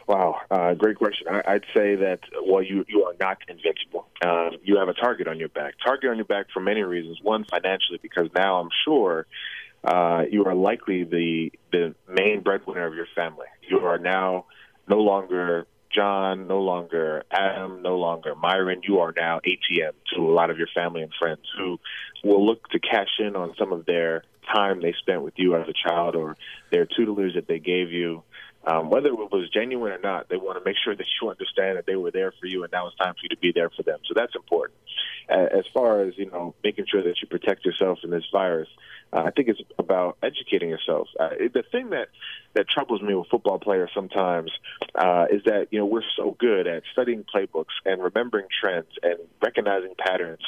Wow, 0.07 0.41
uh, 0.49 0.73
great 0.73 0.97
question. 0.97 1.27
I, 1.29 1.53
would 1.53 1.65
say 1.75 1.93
that 1.93 2.21
well, 2.43 2.63
you 2.63 2.83
you 2.89 3.03
are 3.03 3.13
not 3.19 3.37
invincible. 3.47 4.07
Uh, 4.19 4.49
you 4.63 4.77
have 4.79 4.89
a 4.89 4.95
target 4.95 5.27
on 5.27 5.37
your 5.37 5.49
back. 5.49 5.75
Target 5.85 6.09
on 6.09 6.17
your 6.17 6.25
back 6.25 6.47
for 6.51 6.59
many 6.59 6.81
reasons. 6.81 7.19
One, 7.21 7.45
financially, 7.45 7.99
because 8.01 8.29
now 8.35 8.59
I'm 8.59 8.69
sure 8.83 9.27
uh, 9.83 10.23
you 10.29 10.43
are 10.45 10.55
likely 10.55 11.03
the 11.03 11.51
the 11.71 11.93
main 12.09 12.41
breadwinner 12.41 12.87
of 12.87 12.95
your 12.95 13.07
family. 13.15 13.45
You 13.69 13.81
are 13.81 13.99
now 13.99 14.47
no 14.87 14.97
longer 14.97 15.67
John, 15.93 16.47
no 16.47 16.61
longer 16.61 17.23
Adam, 17.31 17.81
no 17.81 17.97
longer 17.97 18.33
Myron. 18.35 18.81
You 18.83 18.99
are 18.99 19.13
now 19.15 19.39
ATM 19.39 19.91
to 20.15 20.21
a 20.21 20.33
lot 20.33 20.49
of 20.49 20.57
your 20.57 20.69
family 20.73 21.01
and 21.01 21.11
friends 21.19 21.41
who 21.57 21.79
will 22.23 22.45
look 22.45 22.69
to 22.69 22.79
cash 22.79 23.19
in 23.19 23.35
on 23.35 23.53
some 23.57 23.73
of 23.73 23.85
their 23.85 24.23
time 24.53 24.81
they 24.81 24.93
spent 25.01 25.21
with 25.21 25.33
you 25.37 25.55
as 25.55 25.67
a 25.67 25.89
child 25.89 26.15
or 26.15 26.37
their 26.71 26.85
tutelage 26.85 27.35
that 27.35 27.47
they 27.47 27.59
gave 27.59 27.91
you. 27.91 28.23
Um, 28.65 28.89
whether 28.89 29.07
it 29.07 29.13
was 29.13 29.49
genuine 29.49 29.91
or 29.91 29.99
not, 29.99 30.29
they 30.29 30.37
want 30.37 30.57
to 30.57 30.63
make 30.63 30.77
sure 30.83 30.95
that 30.95 31.05
you 31.21 31.29
understand 31.29 31.77
that 31.77 31.85
they 31.85 31.95
were 31.95 32.11
there 32.11 32.31
for 32.39 32.45
you, 32.45 32.63
and 32.63 32.71
now 32.71 32.87
it's 32.87 32.97
time 32.97 33.13
for 33.13 33.19
you 33.23 33.29
to 33.29 33.37
be 33.37 33.51
there 33.51 33.69
for 33.69 33.83
them. 33.83 33.99
So 34.07 34.13
that's 34.15 34.35
important. 34.35 34.77
As 35.29 35.65
far 35.73 36.01
as 36.01 36.17
you 36.17 36.29
know, 36.29 36.53
making 36.63 36.85
sure 36.87 37.01
that 37.01 37.15
you 37.21 37.27
protect 37.27 37.65
yourself 37.65 37.99
from 37.99 38.11
this 38.11 38.25
virus, 38.31 38.67
uh, 39.13 39.23
I 39.25 39.31
think 39.31 39.49
it's 39.49 39.61
about 39.77 40.17
educating 40.23 40.69
yourself. 40.69 41.07
Uh, 41.19 41.29
the 41.53 41.63
thing 41.71 41.89
that 41.91 42.09
that 42.53 42.67
troubles 42.67 43.01
me 43.01 43.13
with 43.13 43.27
football 43.29 43.59
players 43.59 43.89
sometimes 43.93 44.51
uh, 44.95 45.25
is 45.29 45.43
that 45.45 45.67
you 45.71 45.79
know 45.79 45.85
we're 45.85 46.03
so 46.15 46.35
good 46.37 46.67
at 46.67 46.83
studying 46.91 47.23
playbooks 47.23 47.73
and 47.85 48.01
remembering 48.01 48.47
trends 48.61 48.91
and 49.03 49.17
recognizing 49.41 49.93
patterns 49.97 50.43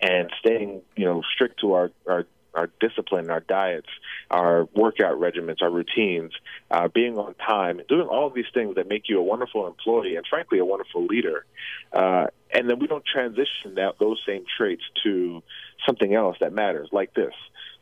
and 0.00 0.30
staying 0.40 0.82
you 0.96 1.04
know 1.04 1.22
strict 1.34 1.60
to 1.60 1.72
our 1.72 1.90
our 2.06 2.26
our 2.56 2.70
discipline, 2.80 3.30
our 3.30 3.40
diets, 3.40 3.88
our 4.30 4.68
workout 4.74 5.20
regimens, 5.20 5.62
our 5.62 5.70
routines, 5.70 6.32
uh, 6.70 6.88
being 6.88 7.18
on 7.18 7.34
time, 7.34 7.80
doing 7.88 8.06
all 8.08 8.26
of 8.26 8.34
these 8.34 8.46
things 8.54 8.74
that 8.76 8.88
make 8.88 9.08
you 9.08 9.18
a 9.18 9.22
wonderful 9.22 9.66
employee 9.66 10.16
and, 10.16 10.26
frankly, 10.28 10.58
a 10.58 10.64
wonderful 10.64 11.04
leader. 11.06 11.44
Uh, 11.92 12.26
and 12.52 12.68
then 12.68 12.78
we 12.78 12.86
don't 12.86 13.04
transition 13.04 13.74
that, 13.76 13.98
those 13.98 14.20
same 14.26 14.44
traits 14.56 14.82
to 15.04 15.42
something 15.86 16.14
else 16.14 16.36
that 16.40 16.52
matters, 16.52 16.88
like 16.92 17.14
this. 17.14 17.34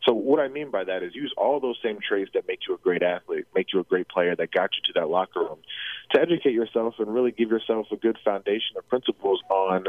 So 0.04 0.12
what 0.12 0.38
I 0.40 0.48
mean 0.48 0.70
by 0.70 0.84
that 0.84 1.02
is 1.02 1.14
use 1.14 1.32
all 1.36 1.60
those 1.60 1.78
same 1.82 1.98
traits 2.06 2.30
that 2.34 2.46
make 2.46 2.60
you 2.68 2.74
a 2.74 2.78
great 2.78 3.02
athlete, 3.02 3.46
make 3.54 3.72
you 3.72 3.80
a 3.80 3.84
great 3.84 4.08
player, 4.08 4.36
that 4.36 4.50
got 4.50 4.70
you 4.76 4.92
to 4.92 5.00
that 5.00 5.08
locker 5.08 5.40
room, 5.40 5.58
to 6.10 6.20
educate 6.20 6.52
yourself 6.52 6.94
and 6.98 7.12
really 7.12 7.30
give 7.30 7.50
yourself 7.50 7.86
a 7.90 7.96
good 7.96 8.18
foundation 8.24 8.76
of 8.76 8.86
principles 8.88 9.40
on 9.48 9.86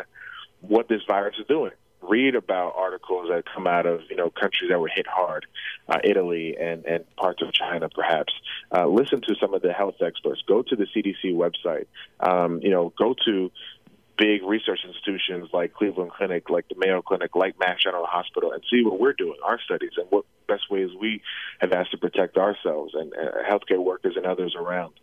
what 0.62 0.88
this 0.88 1.02
virus 1.08 1.36
is 1.38 1.46
doing. 1.48 1.74
Read 2.10 2.36
about 2.36 2.74
articles 2.76 3.30
that 3.30 3.44
come 3.54 3.68
out 3.68 3.86
of 3.86 4.02
you 4.10 4.16
know 4.16 4.30
countries 4.30 4.70
that 4.70 4.80
were 4.80 4.90
hit 4.94 5.08
hard, 5.08 5.46
uh, 5.90 6.00
Italy 6.04 6.56
and 6.60 6.86
and 6.86 7.16
parts 7.16 7.42
of 7.42 7.52
China, 7.54 7.90
perhaps. 7.90 8.34
Uh, 8.72 8.88
listen 8.88 9.22
to 9.22 9.36
some 9.40 9.54
of 9.54 9.62
the 9.62 9.72
health 9.74 9.96
experts. 10.02 10.42
Go 10.48 10.62
to 10.62 10.76
the 10.76 10.86
CDC 10.86 11.34
website. 11.34 11.88
Um, 12.20 12.60
you 12.62 12.72
know, 12.72 12.94
go 12.98 13.16
to 13.26 13.52
big 14.18 14.44
research 14.44 14.80
institutions 14.86 15.50
like 15.54 15.74
Cleveland 15.74 16.12
Clinic, 16.12 16.50
like 16.50 16.68
the 16.70 16.76
Mayo 16.78 17.02
Clinic, 17.02 17.36
like 17.36 17.60
Mass 17.60 17.84
General 17.84 18.06
Hospital, 18.06 18.52
and 18.52 18.64
see 18.72 18.84
what 18.84 19.00
we're 19.00 19.14
doing, 19.14 19.38
our 19.44 19.60
studies, 19.60 19.92
and 19.98 20.08
what 20.10 20.26
best 20.48 20.70
ways 20.70 20.90
we 21.00 21.22
have 21.60 21.72
asked 21.72 21.92
to 21.92 21.98
protect 21.98 22.38
ourselves 22.38 22.94
and 22.94 23.14
uh, 23.14 23.44
healthcare 23.50 23.84
workers 23.84 24.16
and 24.16 24.26
others 24.26 24.56
around. 24.58 24.94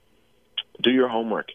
Do 0.81 0.91
your 0.91 1.09
homework 1.09 1.49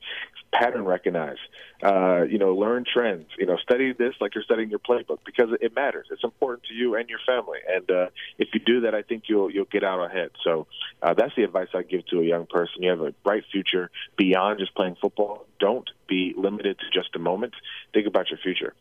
pattern 0.58 0.86
recognize. 0.86 1.38
Uh, 1.84 2.24
you 2.24 2.38
know, 2.38 2.56
learn 2.56 2.84
trends. 2.92 3.28
You 3.38 3.46
know, 3.46 3.58
study 3.58 3.94
this 3.94 4.16
like 4.20 4.34
you're 4.36 4.44
studying 4.44 4.70
your 4.70 4.80
playbook 4.80 5.20
because 5.26 5.50
it 5.62 5.76
matters. 5.76 6.08
It's 6.12 6.24
important 6.24 6.64
to 6.68 6.74
you 6.74 6.96
and 6.96 7.08
your 7.10 7.20
family. 7.26 7.60
And 7.68 7.90
uh, 7.90 8.08
if 8.38 8.50
you 8.54 8.60
do 8.60 8.82
that, 8.82 8.96
I 8.96 9.04
think 9.04 9.24
you'll 9.28 9.52
you'll 9.52 9.66
get 9.66 9.84
out 9.84 10.04
ahead. 10.04 10.32
So 10.44 10.68
uh, 11.02 11.14
that's 11.14 11.36
the 11.36 11.44
advice 11.44 11.68
I 11.74 11.84
give 11.84 12.06
to 12.08 12.20
a 12.20 12.26
young 12.26 12.46
person. 12.48 12.82
You 12.82 12.90
have 12.90 13.02
a 13.02 13.12
bright 13.24 13.44
future 13.52 13.92
beyond 14.18 14.60
just 14.60 14.76
playing 14.76 14.96
football. 15.00 15.46
Don't 15.60 15.90
be 16.08 16.34
limited 16.36 16.80
to 16.80 16.86
just 16.92 17.16
a 17.16 17.20
moment. 17.20 17.54
Think 17.94 18.08
about 18.08 18.30
your 18.30 18.40
future. 18.40 18.74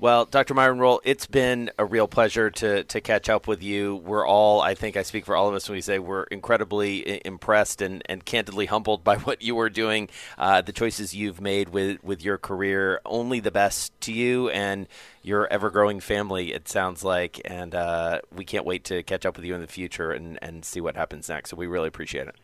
Well, 0.00 0.24
Dr. 0.24 0.54
Myron 0.54 0.80
Rolle, 0.80 1.00
it's 1.04 1.26
been 1.26 1.70
a 1.78 1.84
real 1.84 2.08
pleasure 2.08 2.50
to, 2.50 2.82
to 2.84 3.00
catch 3.00 3.28
up 3.28 3.46
with 3.46 3.62
you. 3.62 3.96
We're 3.96 4.26
all, 4.26 4.60
I 4.60 4.74
think 4.74 4.96
I 4.96 5.02
speak 5.02 5.24
for 5.24 5.36
all 5.36 5.48
of 5.48 5.54
us 5.54 5.68
when 5.68 5.76
we 5.76 5.82
say 5.82 6.00
we're 6.00 6.24
incredibly 6.24 7.20
impressed 7.24 7.80
and, 7.80 8.02
and 8.06 8.24
candidly 8.24 8.66
humbled 8.66 9.04
by 9.04 9.16
what 9.18 9.40
you 9.40 9.58
are 9.60 9.70
doing, 9.70 10.08
uh, 10.36 10.62
the 10.62 10.72
choices 10.72 11.14
you've 11.14 11.40
made 11.40 11.68
with, 11.68 12.02
with 12.02 12.24
your 12.24 12.38
career. 12.38 13.00
Only 13.06 13.38
the 13.38 13.52
best 13.52 13.98
to 14.02 14.12
you 14.12 14.50
and 14.50 14.88
your 15.22 15.46
ever 15.46 15.70
growing 15.70 16.00
family, 16.00 16.52
it 16.52 16.68
sounds 16.68 17.04
like. 17.04 17.40
And 17.44 17.74
uh, 17.74 18.20
we 18.34 18.44
can't 18.44 18.66
wait 18.66 18.84
to 18.84 19.04
catch 19.04 19.24
up 19.24 19.36
with 19.36 19.44
you 19.44 19.54
in 19.54 19.60
the 19.60 19.68
future 19.68 20.10
and, 20.10 20.40
and 20.42 20.64
see 20.64 20.80
what 20.80 20.96
happens 20.96 21.28
next. 21.28 21.50
So 21.50 21.56
we 21.56 21.68
really 21.68 21.88
appreciate 21.88 22.26
it. 22.26 22.34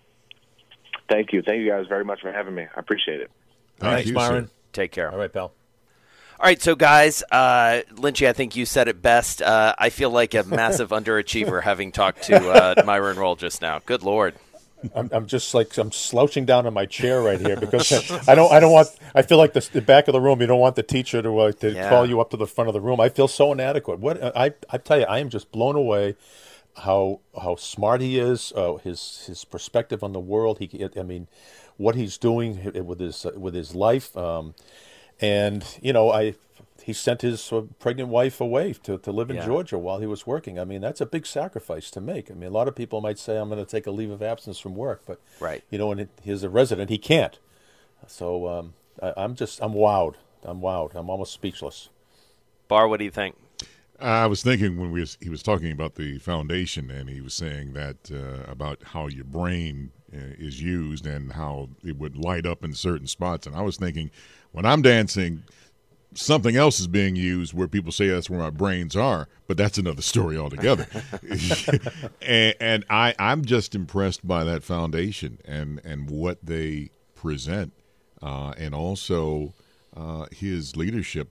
Thank 1.11 1.33
you. 1.33 1.43
Thank 1.43 1.63
you 1.63 1.69
guys 1.69 1.87
very 1.89 2.05
much 2.05 2.21
for 2.21 2.33
having 2.33 2.55
me. 2.55 2.63
I 2.63 2.79
appreciate 2.81 3.21
it. 3.21 3.31
Thanks, 3.79 4.09
you, 4.09 4.15
Myron. 4.15 4.47
Sir. 4.47 4.53
Take 4.73 4.93
care. 4.93 5.11
All 5.11 5.19
right, 5.19 5.33
pal. 5.33 5.53
All 6.41 6.47
right, 6.47 6.63
so 6.63 6.75
guys, 6.75 7.23
uh, 7.31 7.83
Lynchy, 7.97 8.27
I 8.27 8.33
think 8.33 8.57
you 8.57 8.65
said 8.65 8.89
it 8.89 9.03
best. 9.03 9.43
Uh, 9.43 9.75
I 9.77 9.91
feel 9.91 10.09
like 10.09 10.33
a 10.33 10.43
massive 10.43 10.89
underachiever 10.89 11.63
having 11.63 11.93
talked 11.93 12.23
to 12.25 12.51
uh, 12.51 12.83
Myron 12.87 13.19
Rolle 13.19 13.37
just 13.37 13.61
now. 13.61 13.81
Good 13.85 14.03
lord. 14.03 14.37
I'm, 14.95 15.11
I'm, 15.13 15.27
just 15.27 15.53
like 15.53 15.77
I'm 15.77 15.93
slouching 15.93 16.47
down 16.47 16.65
in 16.65 16.73
my 16.73 16.87
chair 16.87 17.21
right 17.21 17.39
here 17.39 17.57
because 17.57 17.93
I 18.29 18.35
don't 18.35 18.51
I 18.51 18.59
don't 18.59 18.73
want 18.73 18.89
I 19.15 19.21
feel 19.21 19.37
like 19.37 19.53
the, 19.53 19.69
the 19.71 19.83
back 19.83 20.09
of 20.09 20.15
the 20.15 20.21
room 20.23 20.41
you 20.41 20.47
don't 20.47 20.61
want 20.61 20.77
the 20.77 20.83
teacher 20.83 21.21
to 21.21 21.39
uh, 21.41 21.53
to 21.53 21.73
yeah. 21.73 21.91
call 21.91 22.07
you 22.07 22.23
up 22.23 22.31
to 22.31 22.39
the 22.39 22.47
front 22.47 22.69
of 22.69 22.73
the 22.73 22.81
room 22.81 23.01
I 23.01 23.11
feel 23.11 23.29
so 23.29 23.53
inadequate 23.53 23.99
what 23.99 24.35
I 24.35 24.55
I 24.71 24.79
tell 24.79 24.99
you 24.99 25.05
I 25.05 25.19
am 25.19 25.29
just 25.29 25.53
blown 25.53 25.77
away 25.77 26.17
how 26.79 27.21
how 27.39 27.57
smart 27.57 28.01
he 28.01 28.19
is 28.19 28.55
uh, 28.57 28.77
his 28.77 29.25
his 29.27 29.45
perspective 29.45 30.03
on 30.03 30.15
the 30.15 30.21
world 30.21 30.59
he 30.61 30.89
I 30.99 31.03
mean 31.03 31.29
what 31.77 31.95
he's 31.95 32.17
doing 32.17 32.73
with 32.87 33.01
his 33.01 33.27
with 33.37 33.53
his 33.53 33.75
life 33.75 34.17
um, 34.17 34.55
and 35.21 35.65
you 35.83 35.93
know 35.93 36.11
I 36.11 36.35
he 36.83 36.93
sent 36.93 37.23
his 37.23 37.53
uh, 37.53 37.63
pregnant 37.79 38.09
wife 38.09 38.41
away 38.41 38.73
to, 38.73 38.99
to 38.99 39.13
live 39.13 39.31
in 39.31 39.37
yeah. 39.37 39.47
Georgia 39.47 39.79
while 39.79 40.01
he 40.01 40.07
was 40.07 40.27
working. 40.27 40.59
I 40.59 40.65
mean, 40.65 40.81
that's 40.81 41.01
a 41.01 41.07
big 41.07 41.27
sacrifice 41.27 41.91
to 41.93 42.01
make. 42.01 42.31
I 42.31 42.35
mean, 42.35 42.49
a 42.49 42.53
lot 42.53 42.69
of 42.69 42.75
people 42.75 43.01
might 43.01 43.19
say, 43.19 43.37
I'm 43.37 43.49
going 43.49 43.65
to 43.65 43.71
take 43.71 43.87
a 43.87 43.91
leave 43.91 44.11
of 44.11 44.23
absence 44.23 44.59
from 44.59 44.75
work, 44.75 45.03
but, 45.07 45.21
right. 45.39 45.63
you 45.71 45.79
know, 45.79 45.93
and 45.93 46.09
he's 46.23 46.43
a 46.43 46.51
resident, 46.51 46.91
he 46.91 46.99
can't. 46.99 47.39
So 48.07 48.49
um, 48.49 48.75
I, 49.03 49.13
I'm 49.17 49.35
just, 49.35 49.61
I'm 49.63 49.73
wowed. 49.73 50.15
I'm 50.43 50.61
wowed. 50.61 50.95
I'm 50.95 51.11
almost 51.11 51.33
speechless. 51.33 51.91
Barr, 52.69 52.89
what 52.89 52.99
do 52.99 53.05
you 53.05 53.11
think? 53.11 53.37
I 54.01 54.27
was 54.27 54.43
thinking 54.43 54.81
when 54.81 54.91
we 54.93 55.01
was, 55.01 55.19
he 55.21 55.29
was 55.29 55.43
talking 55.43 55.73
about 55.73 55.97
the 55.97 56.19
foundation, 56.19 56.91
and 56.91 57.11
he 57.11 57.21
was 57.21 57.35
saying 57.35 57.75
that 57.75 58.11
uh, 58.11 58.51
about 58.51 58.83
how 58.83 59.09
your 59.09 59.25
brain 59.25 59.93
is 60.13 60.61
used 60.61 61.07
and 61.07 61.33
how 61.33 61.69
it 61.85 61.97
would 61.97 62.17
light 62.17 62.47
up 62.47 62.65
in 62.65 62.75
certain 62.75 63.07
spots. 63.07 63.47
And 63.47 63.55
I 63.57 63.63
was 63.63 63.77
thinking, 63.77 64.11
when 64.53 64.67
I'm 64.67 64.83
dancing, 64.83 65.45
something 66.15 66.57
else 66.57 66.81
is 66.81 66.87
being 66.87 67.17
used 67.17 67.55
where 67.55 67.69
people 67.69 67.93
say 67.93 68.09
that's 68.09 68.29
where 68.29 68.41
my 68.41 68.51
brains 68.51 68.97
are, 68.97 69.29
but 69.47 69.57
that's 69.57 69.79
another 69.79 70.03
story 70.03 70.37
altogether. 70.37 70.87
and, 72.23 72.55
and 72.61 72.85
I, 72.91 73.15
I'm 73.19 73.45
just 73.45 73.75
impressed 73.75 74.27
by 74.27 74.45
that 74.45 74.63
foundation 74.63 75.39
and, 75.45 75.81
and 75.85 76.11
what 76.11 76.39
they 76.43 76.91
present 77.15 77.73
uh, 78.23 78.53
and 78.59 78.75
also 78.75 79.55
uh, 79.97 80.27
his 80.33 80.77
leadership 80.77 81.29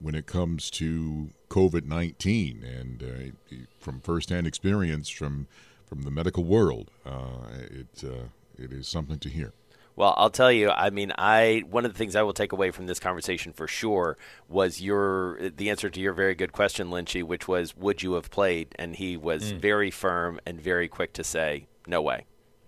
when 0.00 0.14
it 0.14 0.26
comes 0.26 0.70
to 0.70 1.30
COVID 1.48 1.84
nineteen, 1.84 2.64
and 2.64 3.02
uh, 3.02 3.56
from 3.78 4.00
firsthand 4.00 4.46
experience 4.46 5.08
from 5.08 5.46
from 5.92 6.04
the 6.04 6.10
medical 6.10 6.42
world, 6.42 6.90
uh, 7.04 7.50
it 7.70 8.02
uh, 8.02 8.28
it 8.56 8.72
is 8.72 8.88
something 8.88 9.18
to 9.18 9.28
hear. 9.28 9.52
Well, 9.94 10.14
I'll 10.16 10.30
tell 10.30 10.50
you. 10.50 10.70
I 10.70 10.88
mean, 10.88 11.12
I 11.18 11.64
one 11.68 11.84
of 11.84 11.92
the 11.92 11.98
things 11.98 12.16
I 12.16 12.22
will 12.22 12.32
take 12.32 12.50
away 12.50 12.70
from 12.70 12.86
this 12.86 12.98
conversation 12.98 13.52
for 13.52 13.68
sure 13.68 14.16
was 14.48 14.80
your 14.80 15.50
the 15.50 15.68
answer 15.68 15.90
to 15.90 16.00
your 16.00 16.14
very 16.14 16.34
good 16.34 16.52
question, 16.52 16.88
Lynchy, 16.88 17.22
which 17.22 17.46
was, 17.46 17.76
"Would 17.76 18.02
you 18.02 18.14
have 18.14 18.30
played?" 18.30 18.74
And 18.78 18.96
he 18.96 19.18
was 19.18 19.52
mm. 19.52 19.60
very 19.60 19.90
firm 19.90 20.40
and 20.46 20.58
very 20.58 20.88
quick 20.88 21.12
to 21.12 21.22
say, 21.22 21.66
"No 21.86 22.00
way," 22.00 22.24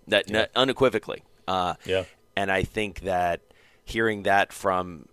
that 0.07 0.29
yeah. 0.29 0.45
unequivocally. 0.55 1.23
Uh, 1.47 1.73
yeah. 1.83 2.03
And 2.37 2.51
I 2.51 2.61
think 2.61 2.99
that 3.01 3.41
hearing 3.85 4.21
that 4.23 4.53
from 4.53 5.07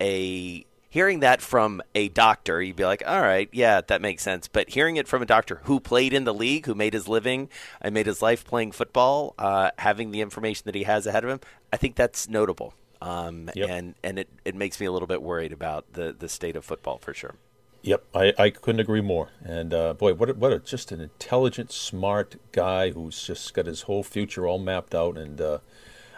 a 0.00 0.64
hearing 0.88 1.20
that 1.20 1.42
from 1.42 1.82
a 1.94 2.08
doctor, 2.08 2.62
you'd 2.62 2.76
be 2.76 2.84
like, 2.84 3.02
all 3.06 3.20
right, 3.20 3.48
yeah, 3.52 3.80
that 3.86 4.00
makes 4.00 4.22
sense. 4.22 4.48
But 4.48 4.70
hearing 4.70 4.96
it 4.96 5.08
from 5.08 5.22
a 5.22 5.26
doctor 5.26 5.60
who 5.64 5.80
played 5.80 6.12
in 6.12 6.24
the 6.24 6.34
league, 6.34 6.66
who 6.66 6.74
made 6.74 6.94
his 6.94 7.08
living 7.08 7.48
and 7.80 7.94
made 7.94 8.06
his 8.06 8.22
life 8.22 8.44
playing 8.44 8.72
football, 8.72 9.34
uh, 9.38 9.70
having 9.78 10.10
the 10.10 10.20
information 10.20 10.62
that 10.66 10.74
he 10.74 10.84
has 10.84 11.06
ahead 11.06 11.24
of 11.24 11.30
him, 11.30 11.40
I 11.72 11.76
think 11.76 11.96
that's 11.96 12.28
notable. 12.28 12.74
Um, 13.02 13.50
yep. 13.54 13.68
And 13.68 13.94
and 14.02 14.18
it, 14.18 14.28
it 14.44 14.54
makes 14.54 14.80
me 14.80 14.86
a 14.86 14.92
little 14.92 15.06
bit 15.06 15.20
worried 15.22 15.52
about 15.52 15.92
the, 15.92 16.16
the 16.18 16.28
state 16.28 16.56
of 16.56 16.64
football 16.64 16.98
for 16.98 17.12
sure. 17.12 17.34
Yep, 17.82 18.04
I, 18.14 18.32
I 18.36 18.50
couldn't 18.50 18.80
agree 18.80 19.00
more. 19.00 19.28
And 19.44 19.72
uh, 19.72 19.94
boy, 19.94 20.14
what 20.14 20.30
a, 20.30 20.34
what 20.34 20.52
a, 20.52 20.58
just 20.58 20.90
an 20.90 21.00
intelligent, 21.00 21.70
smart 21.70 22.34
guy 22.50 22.90
who's 22.90 23.24
just 23.24 23.54
got 23.54 23.66
his 23.66 23.82
whole 23.82 24.02
future 24.02 24.46
all 24.46 24.58
mapped 24.58 24.92
out. 24.92 25.16
And 25.16 25.40
uh, 25.40 25.58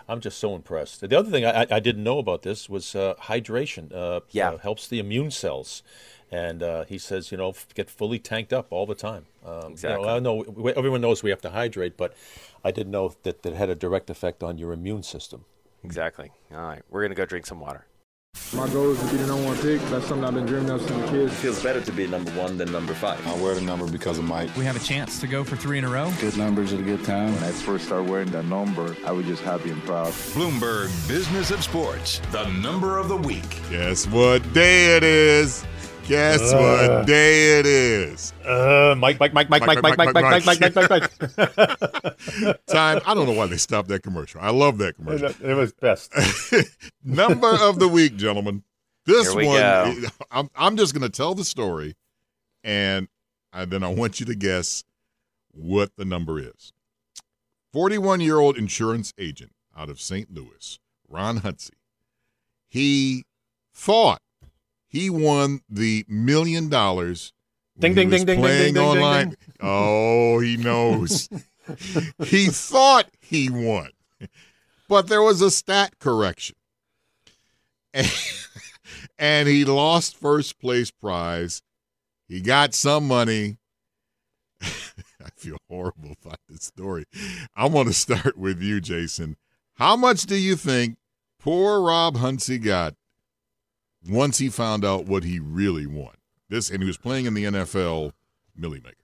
I'm 0.08 0.20
just 0.20 0.38
so 0.38 0.54
impressed. 0.54 1.00
The 1.00 1.18
other 1.18 1.30
thing 1.30 1.44
I, 1.44 1.66
I 1.70 1.80
didn't 1.80 2.02
know 2.02 2.18
about 2.18 2.42
this 2.42 2.68
was 2.68 2.94
uh, 2.94 3.14
hydration. 3.22 3.94
Uh, 3.94 4.20
yeah, 4.30 4.52
uh, 4.52 4.58
helps 4.58 4.88
the 4.88 4.98
immune 4.98 5.30
cells, 5.30 5.82
and 6.30 6.62
uh, 6.62 6.84
he 6.84 6.96
says 6.96 7.30
you 7.30 7.36
know 7.36 7.54
get 7.74 7.90
fully 7.90 8.18
tanked 8.18 8.52
up 8.52 8.68
all 8.70 8.86
the 8.86 8.94
time. 8.94 9.26
Um, 9.44 9.72
exactly. 9.72 10.00
You 10.00 10.06
know, 10.06 10.16
I 10.16 10.18
know 10.18 10.68
everyone 10.76 11.02
knows 11.02 11.22
we 11.22 11.30
have 11.30 11.42
to 11.42 11.50
hydrate, 11.50 11.96
but 11.96 12.14
I 12.64 12.70
didn't 12.70 12.92
know 12.92 13.14
that 13.22 13.42
that 13.42 13.52
had 13.52 13.68
a 13.68 13.74
direct 13.74 14.08
effect 14.08 14.42
on 14.42 14.56
your 14.56 14.72
immune 14.72 15.02
system. 15.02 15.44
Exactly. 15.84 16.30
All 16.52 16.62
right, 16.62 16.82
we're 16.88 17.02
gonna 17.02 17.14
go 17.14 17.26
drink 17.26 17.44
some 17.46 17.60
water. 17.60 17.84
My 18.55 18.66
goal 18.70 18.92
is 18.92 18.98
to 19.01 19.05
be 19.11 19.18
the 19.18 19.27
number 19.27 19.44
one 19.44 19.57
pick. 19.59 19.79
That's 19.90 20.07
something 20.07 20.24
I've 20.24 20.33
been 20.33 20.46
dreaming 20.46 20.70
of 20.70 20.81
since 20.81 21.05
a 21.07 21.11
kid. 21.12 21.20
It 21.27 21.31
feels 21.33 21.62
better 21.62 21.83
to 21.83 21.92
be 21.92 22.07
number 22.07 22.31
one 22.31 22.57
than 22.57 22.72
number 22.72 22.94
five. 22.94 23.24
I 23.27 23.35
wear 23.42 23.55
the 23.55 23.61
number 23.61 23.87
because 23.87 24.18
of 24.18 24.24
Mike. 24.24 24.57
We 24.57 24.64
have 24.64 24.74
a 24.74 24.81
chance 24.81 25.20
to 25.20 25.27
go 25.27 25.44
for 25.44 25.55
three 25.57 25.77
in 25.77 25.85
a 25.85 25.88
row. 25.88 26.11
Good 26.18 26.38
numbers 26.38 26.72
at 26.72 26.81
a 26.81 26.83
good 26.83 27.05
time. 27.05 27.35
When 27.35 27.44
I 27.44 27.51
first 27.53 27.85
started 27.85 28.09
wearing 28.09 28.31
that 28.31 28.46
number, 28.46 28.96
I 29.05 29.12
was 29.12 29.27
just 29.27 29.42
happy 29.42 29.70
and 29.70 29.83
proud. 29.83 30.12
Bloomberg 30.33 30.88
Business 31.07 31.51
of 31.51 31.62
Sports, 31.62 32.20
the 32.33 32.48
number 32.53 32.96
of 32.96 33.09
the 33.09 33.16
week. 33.18 33.61
Guess 33.70 34.07
what 34.07 34.51
day 34.55 34.96
it 34.96 35.05
is? 35.05 35.64
Guess 36.08 36.54
uh, 36.54 36.58
what 36.58 37.06
day 37.06 37.58
it 37.58 37.66
is? 37.66 38.32
Uh, 38.42 38.94
Mike, 38.96 39.20
Mike, 39.20 39.34
Mike, 39.34 39.50
Mike, 39.50 39.60
Mike, 39.66 39.82
Mike, 39.82 39.96
Mike, 39.98 40.14
Mike, 40.14 40.46
Mike, 40.46 40.60
Mike, 40.60 40.74
Mike, 40.74 40.90
Mike. 40.90 42.66
Time. 42.66 43.00
I 43.04 43.12
don't 43.14 43.26
know 43.26 43.34
why 43.34 43.46
they 43.46 43.58
stopped 43.58 43.88
that 43.88 44.02
commercial. 44.02 44.40
I 44.40 44.48
love 44.48 44.78
that 44.78 44.96
commercial. 44.96 45.30
It 45.46 45.52
was 45.52 45.74
best. 45.74 46.14
Number 47.04 47.54
of 47.60 47.78
the 47.78 47.88
week, 47.88 48.16
gentlemen. 48.16 48.62
This 49.04 49.34
one, 49.34 49.44
go. 49.44 49.94
I'm, 50.30 50.48
I'm 50.56 50.78
just 50.78 50.94
going 50.94 51.02
to 51.02 51.14
tell 51.14 51.34
the 51.34 51.44
story, 51.44 51.94
and 52.64 53.08
I, 53.52 53.66
then 53.66 53.82
I 53.82 53.88
want 53.92 54.18
you 54.18 54.24
to 54.26 54.34
guess 54.34 54.84
what 55.50 55.90
the 55.96 56.06
number 56.06 56.38
is. 56.40 56.72
41 57.74 58.22
year 58.22 58.38
old 58.38 58.56
insurance 58.56 59.12
agent 59.18 59.52
out 59.76 59.90
of 59.90 60.00
St. 60.00 60.32
Louis, 60.32 60.78
Ron 61.06 61.40
Hutsey. 61.40 61.76
He 62.66 63.24
thought 63.74 64.22
he 64.88 65.11
won 65.11 65.61
the 65.68 66.05
million 66.09 66.68
dollars. 66.68 67.33
Ding, 67.79 67.94
ding, 67.94 68.11
ding, 68.11 68.24
ding, 68.24 68.40
playing 68.40 68.74
ding, 68.74 68.74
ding, 68.74 68.83
online. 68.83 69.29
Ding, 69.29 69.37
ding. 69.38 69.55
Oh, 69.61 70.40
he 70.40 70.57
knows. 70.57 71.29
he 72.24 72.46
thought 72.46 73.09
he 73.20 73.51
won, 73.51 73.90
but 74.88 75.07
there 75.09 75.22
was 75.22 75.40
a 75.42 75.51
stat 75.51 75.98
correction. 76.01 76.57
And, 77.94 78.11
and 79.18 79.48
he 79.48 79.64
lost 79.64 80.16
first 80.16 80.59
place 80.59 80.90
prize. 80.90 81.62
He 82.27 82.40
got 82.40 82.74
some 82.74 83.07
money. 83.07 83.59
I 84.62 85.31
feel 85.37 85.59
horrible 85.68 86.16
about 86.22 86.40
this 86.48 86.64
story. 86.64 87.05
I 87.55 87.66
want 87.66 87.88
to 87.88 87.94
start 87.94 88.37
with 88.37 88.61
you, 88.61 88.81
Jason. 88.81 89.37
How 89.74 89.94
much 89.94 90.22
do 90.22 90.37
you 90.37 90.57
think 90.57 90.96
poor 91.38 91.81
Rob 91.81 92.16
Hunsey 92.16 92.59
got 92.59 92.94
once 94.06 94.38
he 94.38 94.48
found 94.48 94.84
out 94.84 95.06
what 95.06 95.24
he 95.24 95.38
really 95.38 95.87
won. 95.87 96.14
This 96.48 96.70
and 96.70 96.82
he 96.82 96.87
was 96.87 96.96
playing 96.96 97.26
in 97.26 97.34
the 97.34 97.44
NFL 97.44 98.12
Millie 98.56 98.80
Maker. 98.80 98.96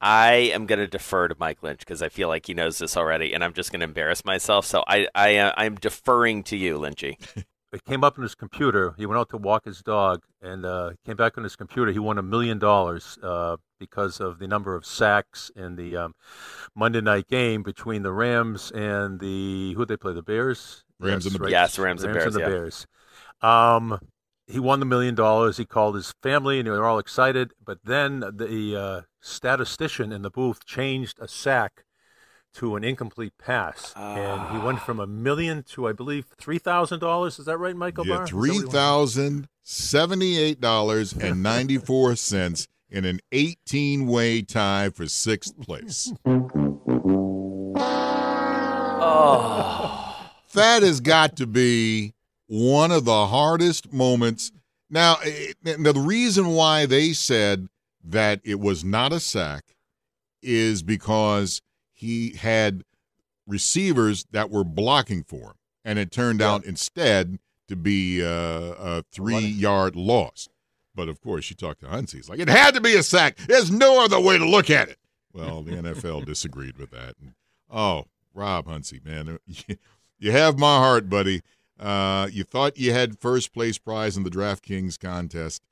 I 0.00 0.52
am 0.54 0.66
going 0.66 0.78
to 0.78 0.86
defer 0.86 1.26
to 1.28 1.34
Mike 1.38 1.62
Lynch 1.62 1.80
because 1.80 2.02
I 2.02 2.08
feel 2.08 2.28
like 2.28 2.46
he 2.46 2.54
knows 2.54 2.78
this 2.78 2.96
already, 2.96 3.34
and 3.34 3.42
I'm 3.42 3.52
just 3.52 3.72
going 3.72 3.80
to 3.80 3.84
embarrass 3.84 4.24
myself. 4.24 4.64
So 4.64 4.84
I, 4.86 5.08
I, 5.14 5.36
uh, 5.36 5.52
I'm 5.56 5.74
deferring 5.74 6.44
to 6.44 6.56
you, 6.56 6.78
Lynchy. 6.78 7.16
it 7.72 7.84
came 7.84 8.04
up 8.04 8.16
on 8.16 8.22
his 8.22 8.36
computer. 8.36 8.94
He 8.96 9.06
went 9.06 9.18
out 9.18 9.30
to 9.30 9.36
walk 9.36 9.64
his 9.64 9.82
dog, 9.82 10.22
and 10.40 10.64
uh, 10.64 10.92
came 11.04 11.16
back 11.16 11.36
on 11.36 11.42
his 11.42 11.56
computer. 11.56 11.90
He 11.90 11.98
won 11.98 12.16
a 12.16 12.22
million 12.22 12.58
dollars 12.58 13.18
uh, 13.22 13.56
because 13.80 14.20
of 14.20 14.38
the 14.38 14.46
number 14.46 14.76
of 14.76 14.86
sacks 14.86 15.50
in 15.56 15.74
the 15.74 15.96
um, 15.96 16.14
Monday 16.76 17.00
night 17.00 17.26
game 17.26 17.64
between 17.64 18.02
the 18.02 18.12
Rams 18.12 18.70
and 18.70 19.18
the 19.18 19.74
who 19.74 19.80
did 19.80 19.88
they 19.88 19.96
play 19.96 20.12
the 20.12 20.22
Bears. 20.22 20.84
Rams 21.00 21.24
yes, 21.24 21.26
and 21.26 21.34
the 21.34 21.38
Bears. 21.40 21.50
Yes, 21.50 21.78
Rams, 21.78 21.84
Rams 21.84 22.04
and, 22.04 22.12
Bears, 22.14 22.26
and 22.26 22.34
the 22.34 22.40
yeah. 22.40 22.48
Bears. 22.48 22.86
Um, 23.42 24.00
he 24.46 24.58
won 24.58 24.80
the 24.80 24.86
million 24.86 25.14
dollars. 25.14 25.58
He 25.58 25.66
called 25.66 25.94
his 25.94 26.14
family, 26.22 26.58
and 26.58 26.66
they 26.66 26.70
were 26.70 26.86
all 26.86 26.98
excited. 26.98 27.52
But 27.64 27.78
then 27.84 28.20
the 28.20 28.76
uh, 28.76 29.02
statistician 29.20 30.10
in 30.12 30.22
the 30.22 30.30
booth 30.30 30.64
changed 30.64 31.18
a 31.20 31.28
sack 31.28 31.84
to 32.54 32.76
an 32.76 32.82
incomplete 32.82 33.34
pass, 33.38 33.92
uh, 33.94 34.00
and 34.00 34.56
he 34.56 34.64
went 34.64 34.80
from 34.80 34.98
a 34.98 35.06
million 35.06 35.62
to, 35.62 35.86
I 35.86 35.92
believe, 35.92 36.24
three 36.38 36.58
thousand 36.58 37.00
dollars. 37.00 37.38
Is 37.38 37.44
that 37.44 37.58
right, 37.58 37.76
Michael? 37.76 38.06
Yeah, 38.06 38.24
three 38.24 38.60
thousand 38.60 39.48
seventy-eight 39.62 40.60
dollars 40.60 41.12
and 41.12 41.42
ninety-four 41.42 42.16
cents 42.16 42.66
in 42.88 43.04
an 43.04 43.20
eighteen-way 43.32 44.42
tie 44.42 44.88
for 44.88 45.06
sixth 45.06 45.60
place. 45.60 46.10
oh, 49.06 50.30
that 50.54 50.82
has 50.82 51.00
got 51.00 51.36
to 51.36 51.46
be 51.46 52.14
one 52.48 52.90
of 52.90 53.04
the 53.04 53.26
hardest 53.26 53.92
moments. 53.92 54.50
Now, 54.90 55.16
eh, 55.24 55.52
the 55.62 55.94
reason 55.94 56.48
why 56.48 56.86
they 56.86 57.12
said 57.12 57.68
that 58.02 58.40
it 58.42 58.58
was 58.58 58.82
not 58.82 59.12
a 59.12 59.20
sack 59.20 59.76
is 60.42 60.82
because 60.82 61.62
he 61.92 62.34
had 62.36 62.82
receivers 63.46 64.26
that 64.32 64.50
were 64.50 64.64
blocking 64.64 65.22
for 65.22 65.48
him, 65.48 65.54
and 65.84 65.98
it 65.98 66.10
turned 66.10 66.40
yeah. 66.40 66.52
out 66.52 66.64
instead 66.64 67.38
to 67.68 67.76
be 67.76 68.22
uh, 68.22 68.26
a 68.28 69.04
three-yard 69.12 69.94
loss. 69.94 70.48
But 70.94 71.08
of 71.08 71.20
course, 71.20 71.50
you 71.50 71.56
talk 71.56 71.78
to 71.80 71.88
Hunsey, 71.88 72.18
he's 72.18 72.28
like, 72.28 72.40
it 72.40 72.48
had 72.48 72.74
to 72.74 72.80
be 72.80 72.96
a 72.96 73.02
sack. 73.02 73.36
There's 73.46 73.70
no 73.70 74.02
other 74.02 74.20
way 74.20 74.38
to 74.38 74.48
look 74.48 74.70
at 74.70 74.88
it. 74.88 74.98
Well, 75.32 75.62
the 75.62 75.72
NFL 75.72 76.24
disagreed 76.26 76.78
with 76.78 76.90
that. 76.90 77.14
And, 77.20 77.34
oh, 77.70 78.06
Rob 78.34 78.66
Hunsey, 78.66 79.00
man, 79.04 79.38
you 80.18 80.32
have 80.32 80.58
my 80.58 80.78
heart, 80.78 81.08
buddy. 81.08 81.42
Uh, 81.78 82.28
you 82.32 82.44
thought 82.44 82.78
you 82.78 82.92
had 82.92 83.18
first 83.18 83.52
place 83.52 83.78
prize 83.78 84.16
in 84.16 84.24
the 84.24 84.30
DraftKings 84.30 84.98
contest, 84.98 85.62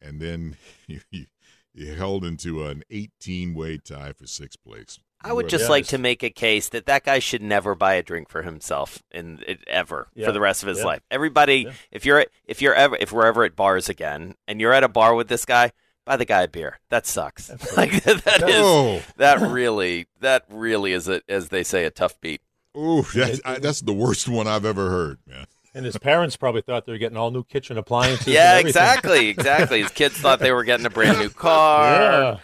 and 0.00 0.20
then 0.20 0.56
you, 0.86 1.00
you, 1.10 1.26
you 1.72 1.94
held 1.94 2.24
into 2.24 2.64
an 2.66 2.82
18 2.90 3.54
way 3.54 3.78
tie 3.78 4.12
for 4.12 4.26
sixth 4.26 4.62
place. 4.64 4.98
I 5.22 5.32
would 5.32 5.48
just 5.48 5.64
yes. 5.64 5.70
like 5.70 5.86
to 5.88 5.98
make 5.98 6.22
a 6.22 6.30
case 6.30 6.70
that 6.70 6.86
that 6.86 7.04
guy 7.04 7.18
should 7.18 7.42
never 7.42 7.74
buy 7.74 7.94
a 7.94 8.02
drink 8.02 8.30
for 8.30 8.42
himself 8.42 9.02
in 9.10 9.40
ever 9.66 10.08
yeah. 10.14 10.24
for 10.24 10.32
the 10.32 10.40
rest 10.40 10.62
of 10.62 10.68
his 10.70 10.78
yeah. 10.78 10.84
life. 10.84 11.02
Everybody, 11.10 11.64
yeah. 11.66 11.72
if 11.90 12.06
you're 12.06 12.24
if 12.46 12.62
you're 12.62 12.74
ever 12.74 12.96
if 12.98 13.12
we're 13.12 13.26
ever 13.26 13.44
at 13.44 13.54
bars 13.54 13.90
again 13.90 14.34
and 14.48 14.60
you're 14.60 14.72
at 14.72 14.82
a 14.82 14.88
bar 14.88 15.14
with 15.14 15.28
this 15.28 15.44
guy, 15.44 15.72
buy 16.06 16.16
the 16.16 16.24
guy 16.24 16.42
a 16.42 16.48
beer. 16.48 16.80
That 16.88 17.06
sucks. 17.06 17.50
like 17.76 18.02
that 18.04 18.48
is 18.48 19.02
that 19.16 19.40
really 19.40 20.06
that 20.20 20.44
really 20.48 20.92
is 20.92 21.06
a, 21.08 21.20
as 21.28 21.50
they 21.50 21.64
say 21.64 21.84
a 21.84 21.90
tough 21.90 22.18
beat. 22.20 22.40
Ooh, 22.76 23.02
that's, 23.14 23.40
I, 23.44 23.58
that's 23.58 23.80
the 23.80 23.92
worst 23.92 24.28
one 24.28 24.46
I've 24.46 24.64
ever 24.64 24.90
heard, 24.90 25.18
man. 25.26 25.46
And 25.74 25.84
his 25.84 25.96
parents 25.98 26.36
probably 26.36 26.62
thought 26.62 26.84
they 26.84 26.92
were 26.92 26.98
getting 26.98 27.16
all 27.16 27.30
new 27.30 27.44
kitchen 27.44 27.78
appliances. 27.78 28.26
yeah, 28.26 28.58
exactly, 28.58 29.28
exactly. 29.28 29.82
His 29.82 29.90
kids 29.92 30.16
thought 30.16 30.40
they 30.40 30.50
were 30.52 30.64
getting 30.64 30.84
a 30.86 30.90
brand 30.90 31.18
new 31.18 31.28
car. 31.30 31.84
Yeah. 31.84 32.38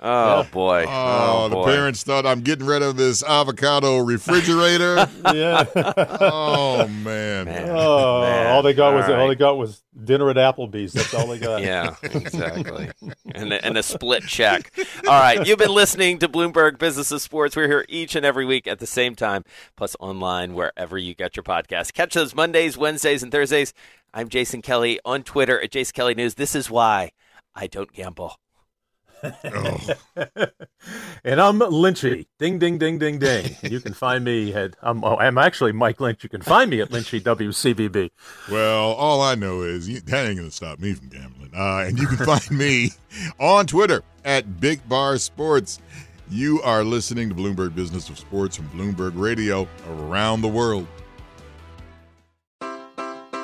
Oh 0.00 0.44
boy! 0.50 0.86
Oh, 0.88 1.44
oh 1.44 1.48
the 1.48 1.56
boy. 1.56 1.64
parents 1.64 2.02
thought 2.02 2.26
I'm 2.26 2.40
getting 2.40 2.66
rid 2.66 2.82
of 2.82 2.96
this 2.96 3.22
avocado 3.22 3.98
refrigerator. 3.98 5.08
yeah. 5.34 5.64
oh 5.74 6.88
man! 6.88 7.44
man. 7.44 7.68
Oh, 7.70 8.22
man. 8.22 8.46
all 8.48 8.62
they 8.62 8.72
got 8.72 8.92
All 8.92 8.98
was 8.98 9.08
all 9.08 9.28
they 9.28 9.34
got 9.34 9.58
was 9.58 9.82
dinner 10.04 10.30
at 10.30 10.36
Applebee's. 10.36 10.92
That's 10.92 11.12
all 11.14 11.26
they 11.26 11.38
got. 11.38 11.60
Yeah, 11.70 11.94
exactly. 12.02 12.90
and, 13.34 13.52
a, 13.52 13.64
and 13.64 13.76
a 13.76 13.82
split 13.82 14.22
check. 14.24 14.72
All 15.06 15.20
right, 15.20 15.46
you've 15.46 15.58
been 15.58 15.74
listening 15.74 16.18
to 16.20 16.28
Bloomberg 16.28 16.78
Business 16.78 17.12
of 17.12 17.20
Sports. 17.20 17.54
We're 17.54 17.68
here 17.68 17.84
each 17.88 18.14
and 18.16 18.24
every 18.24 18.46
week 18.46 18.66
at 18.66 18.78
the 18.78 18.86
same 18.86 19.14
time, 19.14 19.44
plus 19.76 19.94
online 20.00 20.54
wherever 20.54 20.96
you 20.96 21.14
get 21.14 21.36
your 21.36 21.44
podcast. 21.44 21.92
Catch 21.92 22.14
those 22.14 22.34
Mondays, 22.34 22.78
Wednesdays, 22.78 23.22
and 23.22 23.30
Thursdays. 23.30 23.74
I'm 24.14 24.28
Jason 24.28 24.62
Kelly 24.62 24.98
on 25.04 25.22
Twitter 25.22 25.60
at 25.60 25.70
Jason 25.70 25.92
Kelly 25.94 26.14
News. 26.14 26.34
This 26.34 26.54
is 26.54 26.70
why 26.70 27.12
I 27.54 27.66
don't 27.66 27.92
gamble. 27.92 28.36
and 31.24 31.40
I'm 31.40 31.58
Lynchy. 31.58 32.26
Ding, 32.38 32.58
ding, 32.58 32.78
ding, 32.78 32.98
ding, 32.98 33.18
ding. 33.18 33.56
you 33.62 33.80
can 33.80 33.92
find 33.92 34.24
me 34.24 34.54
at, 34.54 34.76
I'm, 34.82 35.04
oh, 35.04 35.16
I'm 35.16 35.36
actually 35.36 35.72
Mike 35.72 36.00
Lynch. 36.00 36.22
You 36.22 36.30
can 36.30 36.42
find 36.42 36.70
me 36.70 36.80
at 36.80 36.90
Lynchy 36.90 37.20
WCVB. 37.20 38.10
Well, 38.50 38.92
all 38.92 39.20
I 39.20 39.34
know 39.34 39.62
is 39.62 39.88
you, 39.88 40.00
that 40.00 40.26
ain't 40.26 40.36
going 40.36 40.48
to 40.48 40.54
stop 40.54 40.78
me 40.78 40.94
from 40.94 41.08
gambling. 41.08 41.50
Uh, 41.54 41.84
and 41.86 41.98
you 41.98 42.06
can 42.06 42.24
find 42.24 42.50
me 42.50 42.92
on 43.40 43.66
Twitter 43.66 44.02
at 44.24 44.60
Big 44.60 44.86
Bar 44.88 45.18
Sports. 45.18 45.80
You 46.30 46.62
are 46.62 46.84
listening 46.84 47.28
to 47.28 47.34
Bloomberg 47.34 47.74
Business 47.74 48.08
of 48.08 48.18
Sports 48.18 48.56
from 48.56 48.68
Bloomberg 48.70 49.12
Radio 49.14 49.68
around 49.88 50.42
the 50.42 50.48
world. 50.48 50.86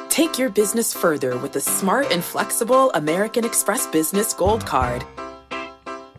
Take 0.08 0.38
your 0.38 0.48
business 0.48 0.94
further 0.94 1.36
with 1.36 1.52
the 1.52 1.60
smart 1.60 2.10
and 2.10 2.24
flexible 2.24 2.90
American 2.92 3.44
Express 3.44 3.86
Business 3.88 4.32
Gold 4.32 4.64
Card. 4.64 5.04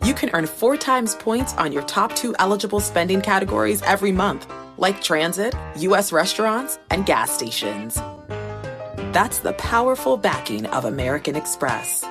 You 0.04 0.14
can 0.14 0.30
earn 0.32 0.46
four 0.46 0.76
times 0.76 1.14
points 1.16 1.54
on 1.54 1.72
your 1.72 1.82
top 1.82 2.14
two 2.14 2.34
eligible 2.38 2.80
spending 2.80 3.20
categories 3.20 3.82
every 3.82 4.12
month, 4.12 4.50
like 4.76 5.02
transit, 5.02 5.54
U.S. 5.76 6.12
restaurants, 6.12 6.78
and 6.90 7.04
gas 7.04 7.30
stations. 7.30 7.96
That's 9.12 9.40
the 9.40 9.54
powerful 9.54 10.16
backing 10.16 10.66
of 10.66 10.84
American 10.84 11.34
Express. 11.34 12.04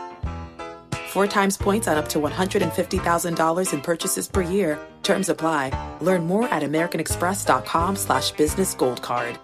Four 1.08 1.28
times 1.28 1.58
points 1.58 1.88
on 1.88 1.98
up 1.98 2.10
to 2.10 2.20
$150,000 2.20 3.74
in 3.74 3.82
purchases 3.82 4.28
per 4.28 4.42
year. 4.42 4.78
Terms 5.04 5.30
apply. 5.30 5.72
Learn 6.02 6.26
more 6.28 6.48
at 6.50 6.64
americanexpress.com 6.64 7.96
slash 7.96 8.32
business 8.32 8.74
gold 8.74 9.02
card. 9.02 9.40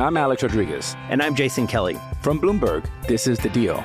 I'm 0.00 0.16
Alex 0.16 0.42
Rodriguez. 0.42 0.96
And 1.10 1.22
I'm 1.22 1.34
Jason 1.34 1.66
Kelly. 1.66 1.98
From 2.22 2.40
Bloomberg, 2.40 2.88
this 3.06 3.26
is 3.26 3.38
The 3.38 3.50
Deal. 3.50 3.84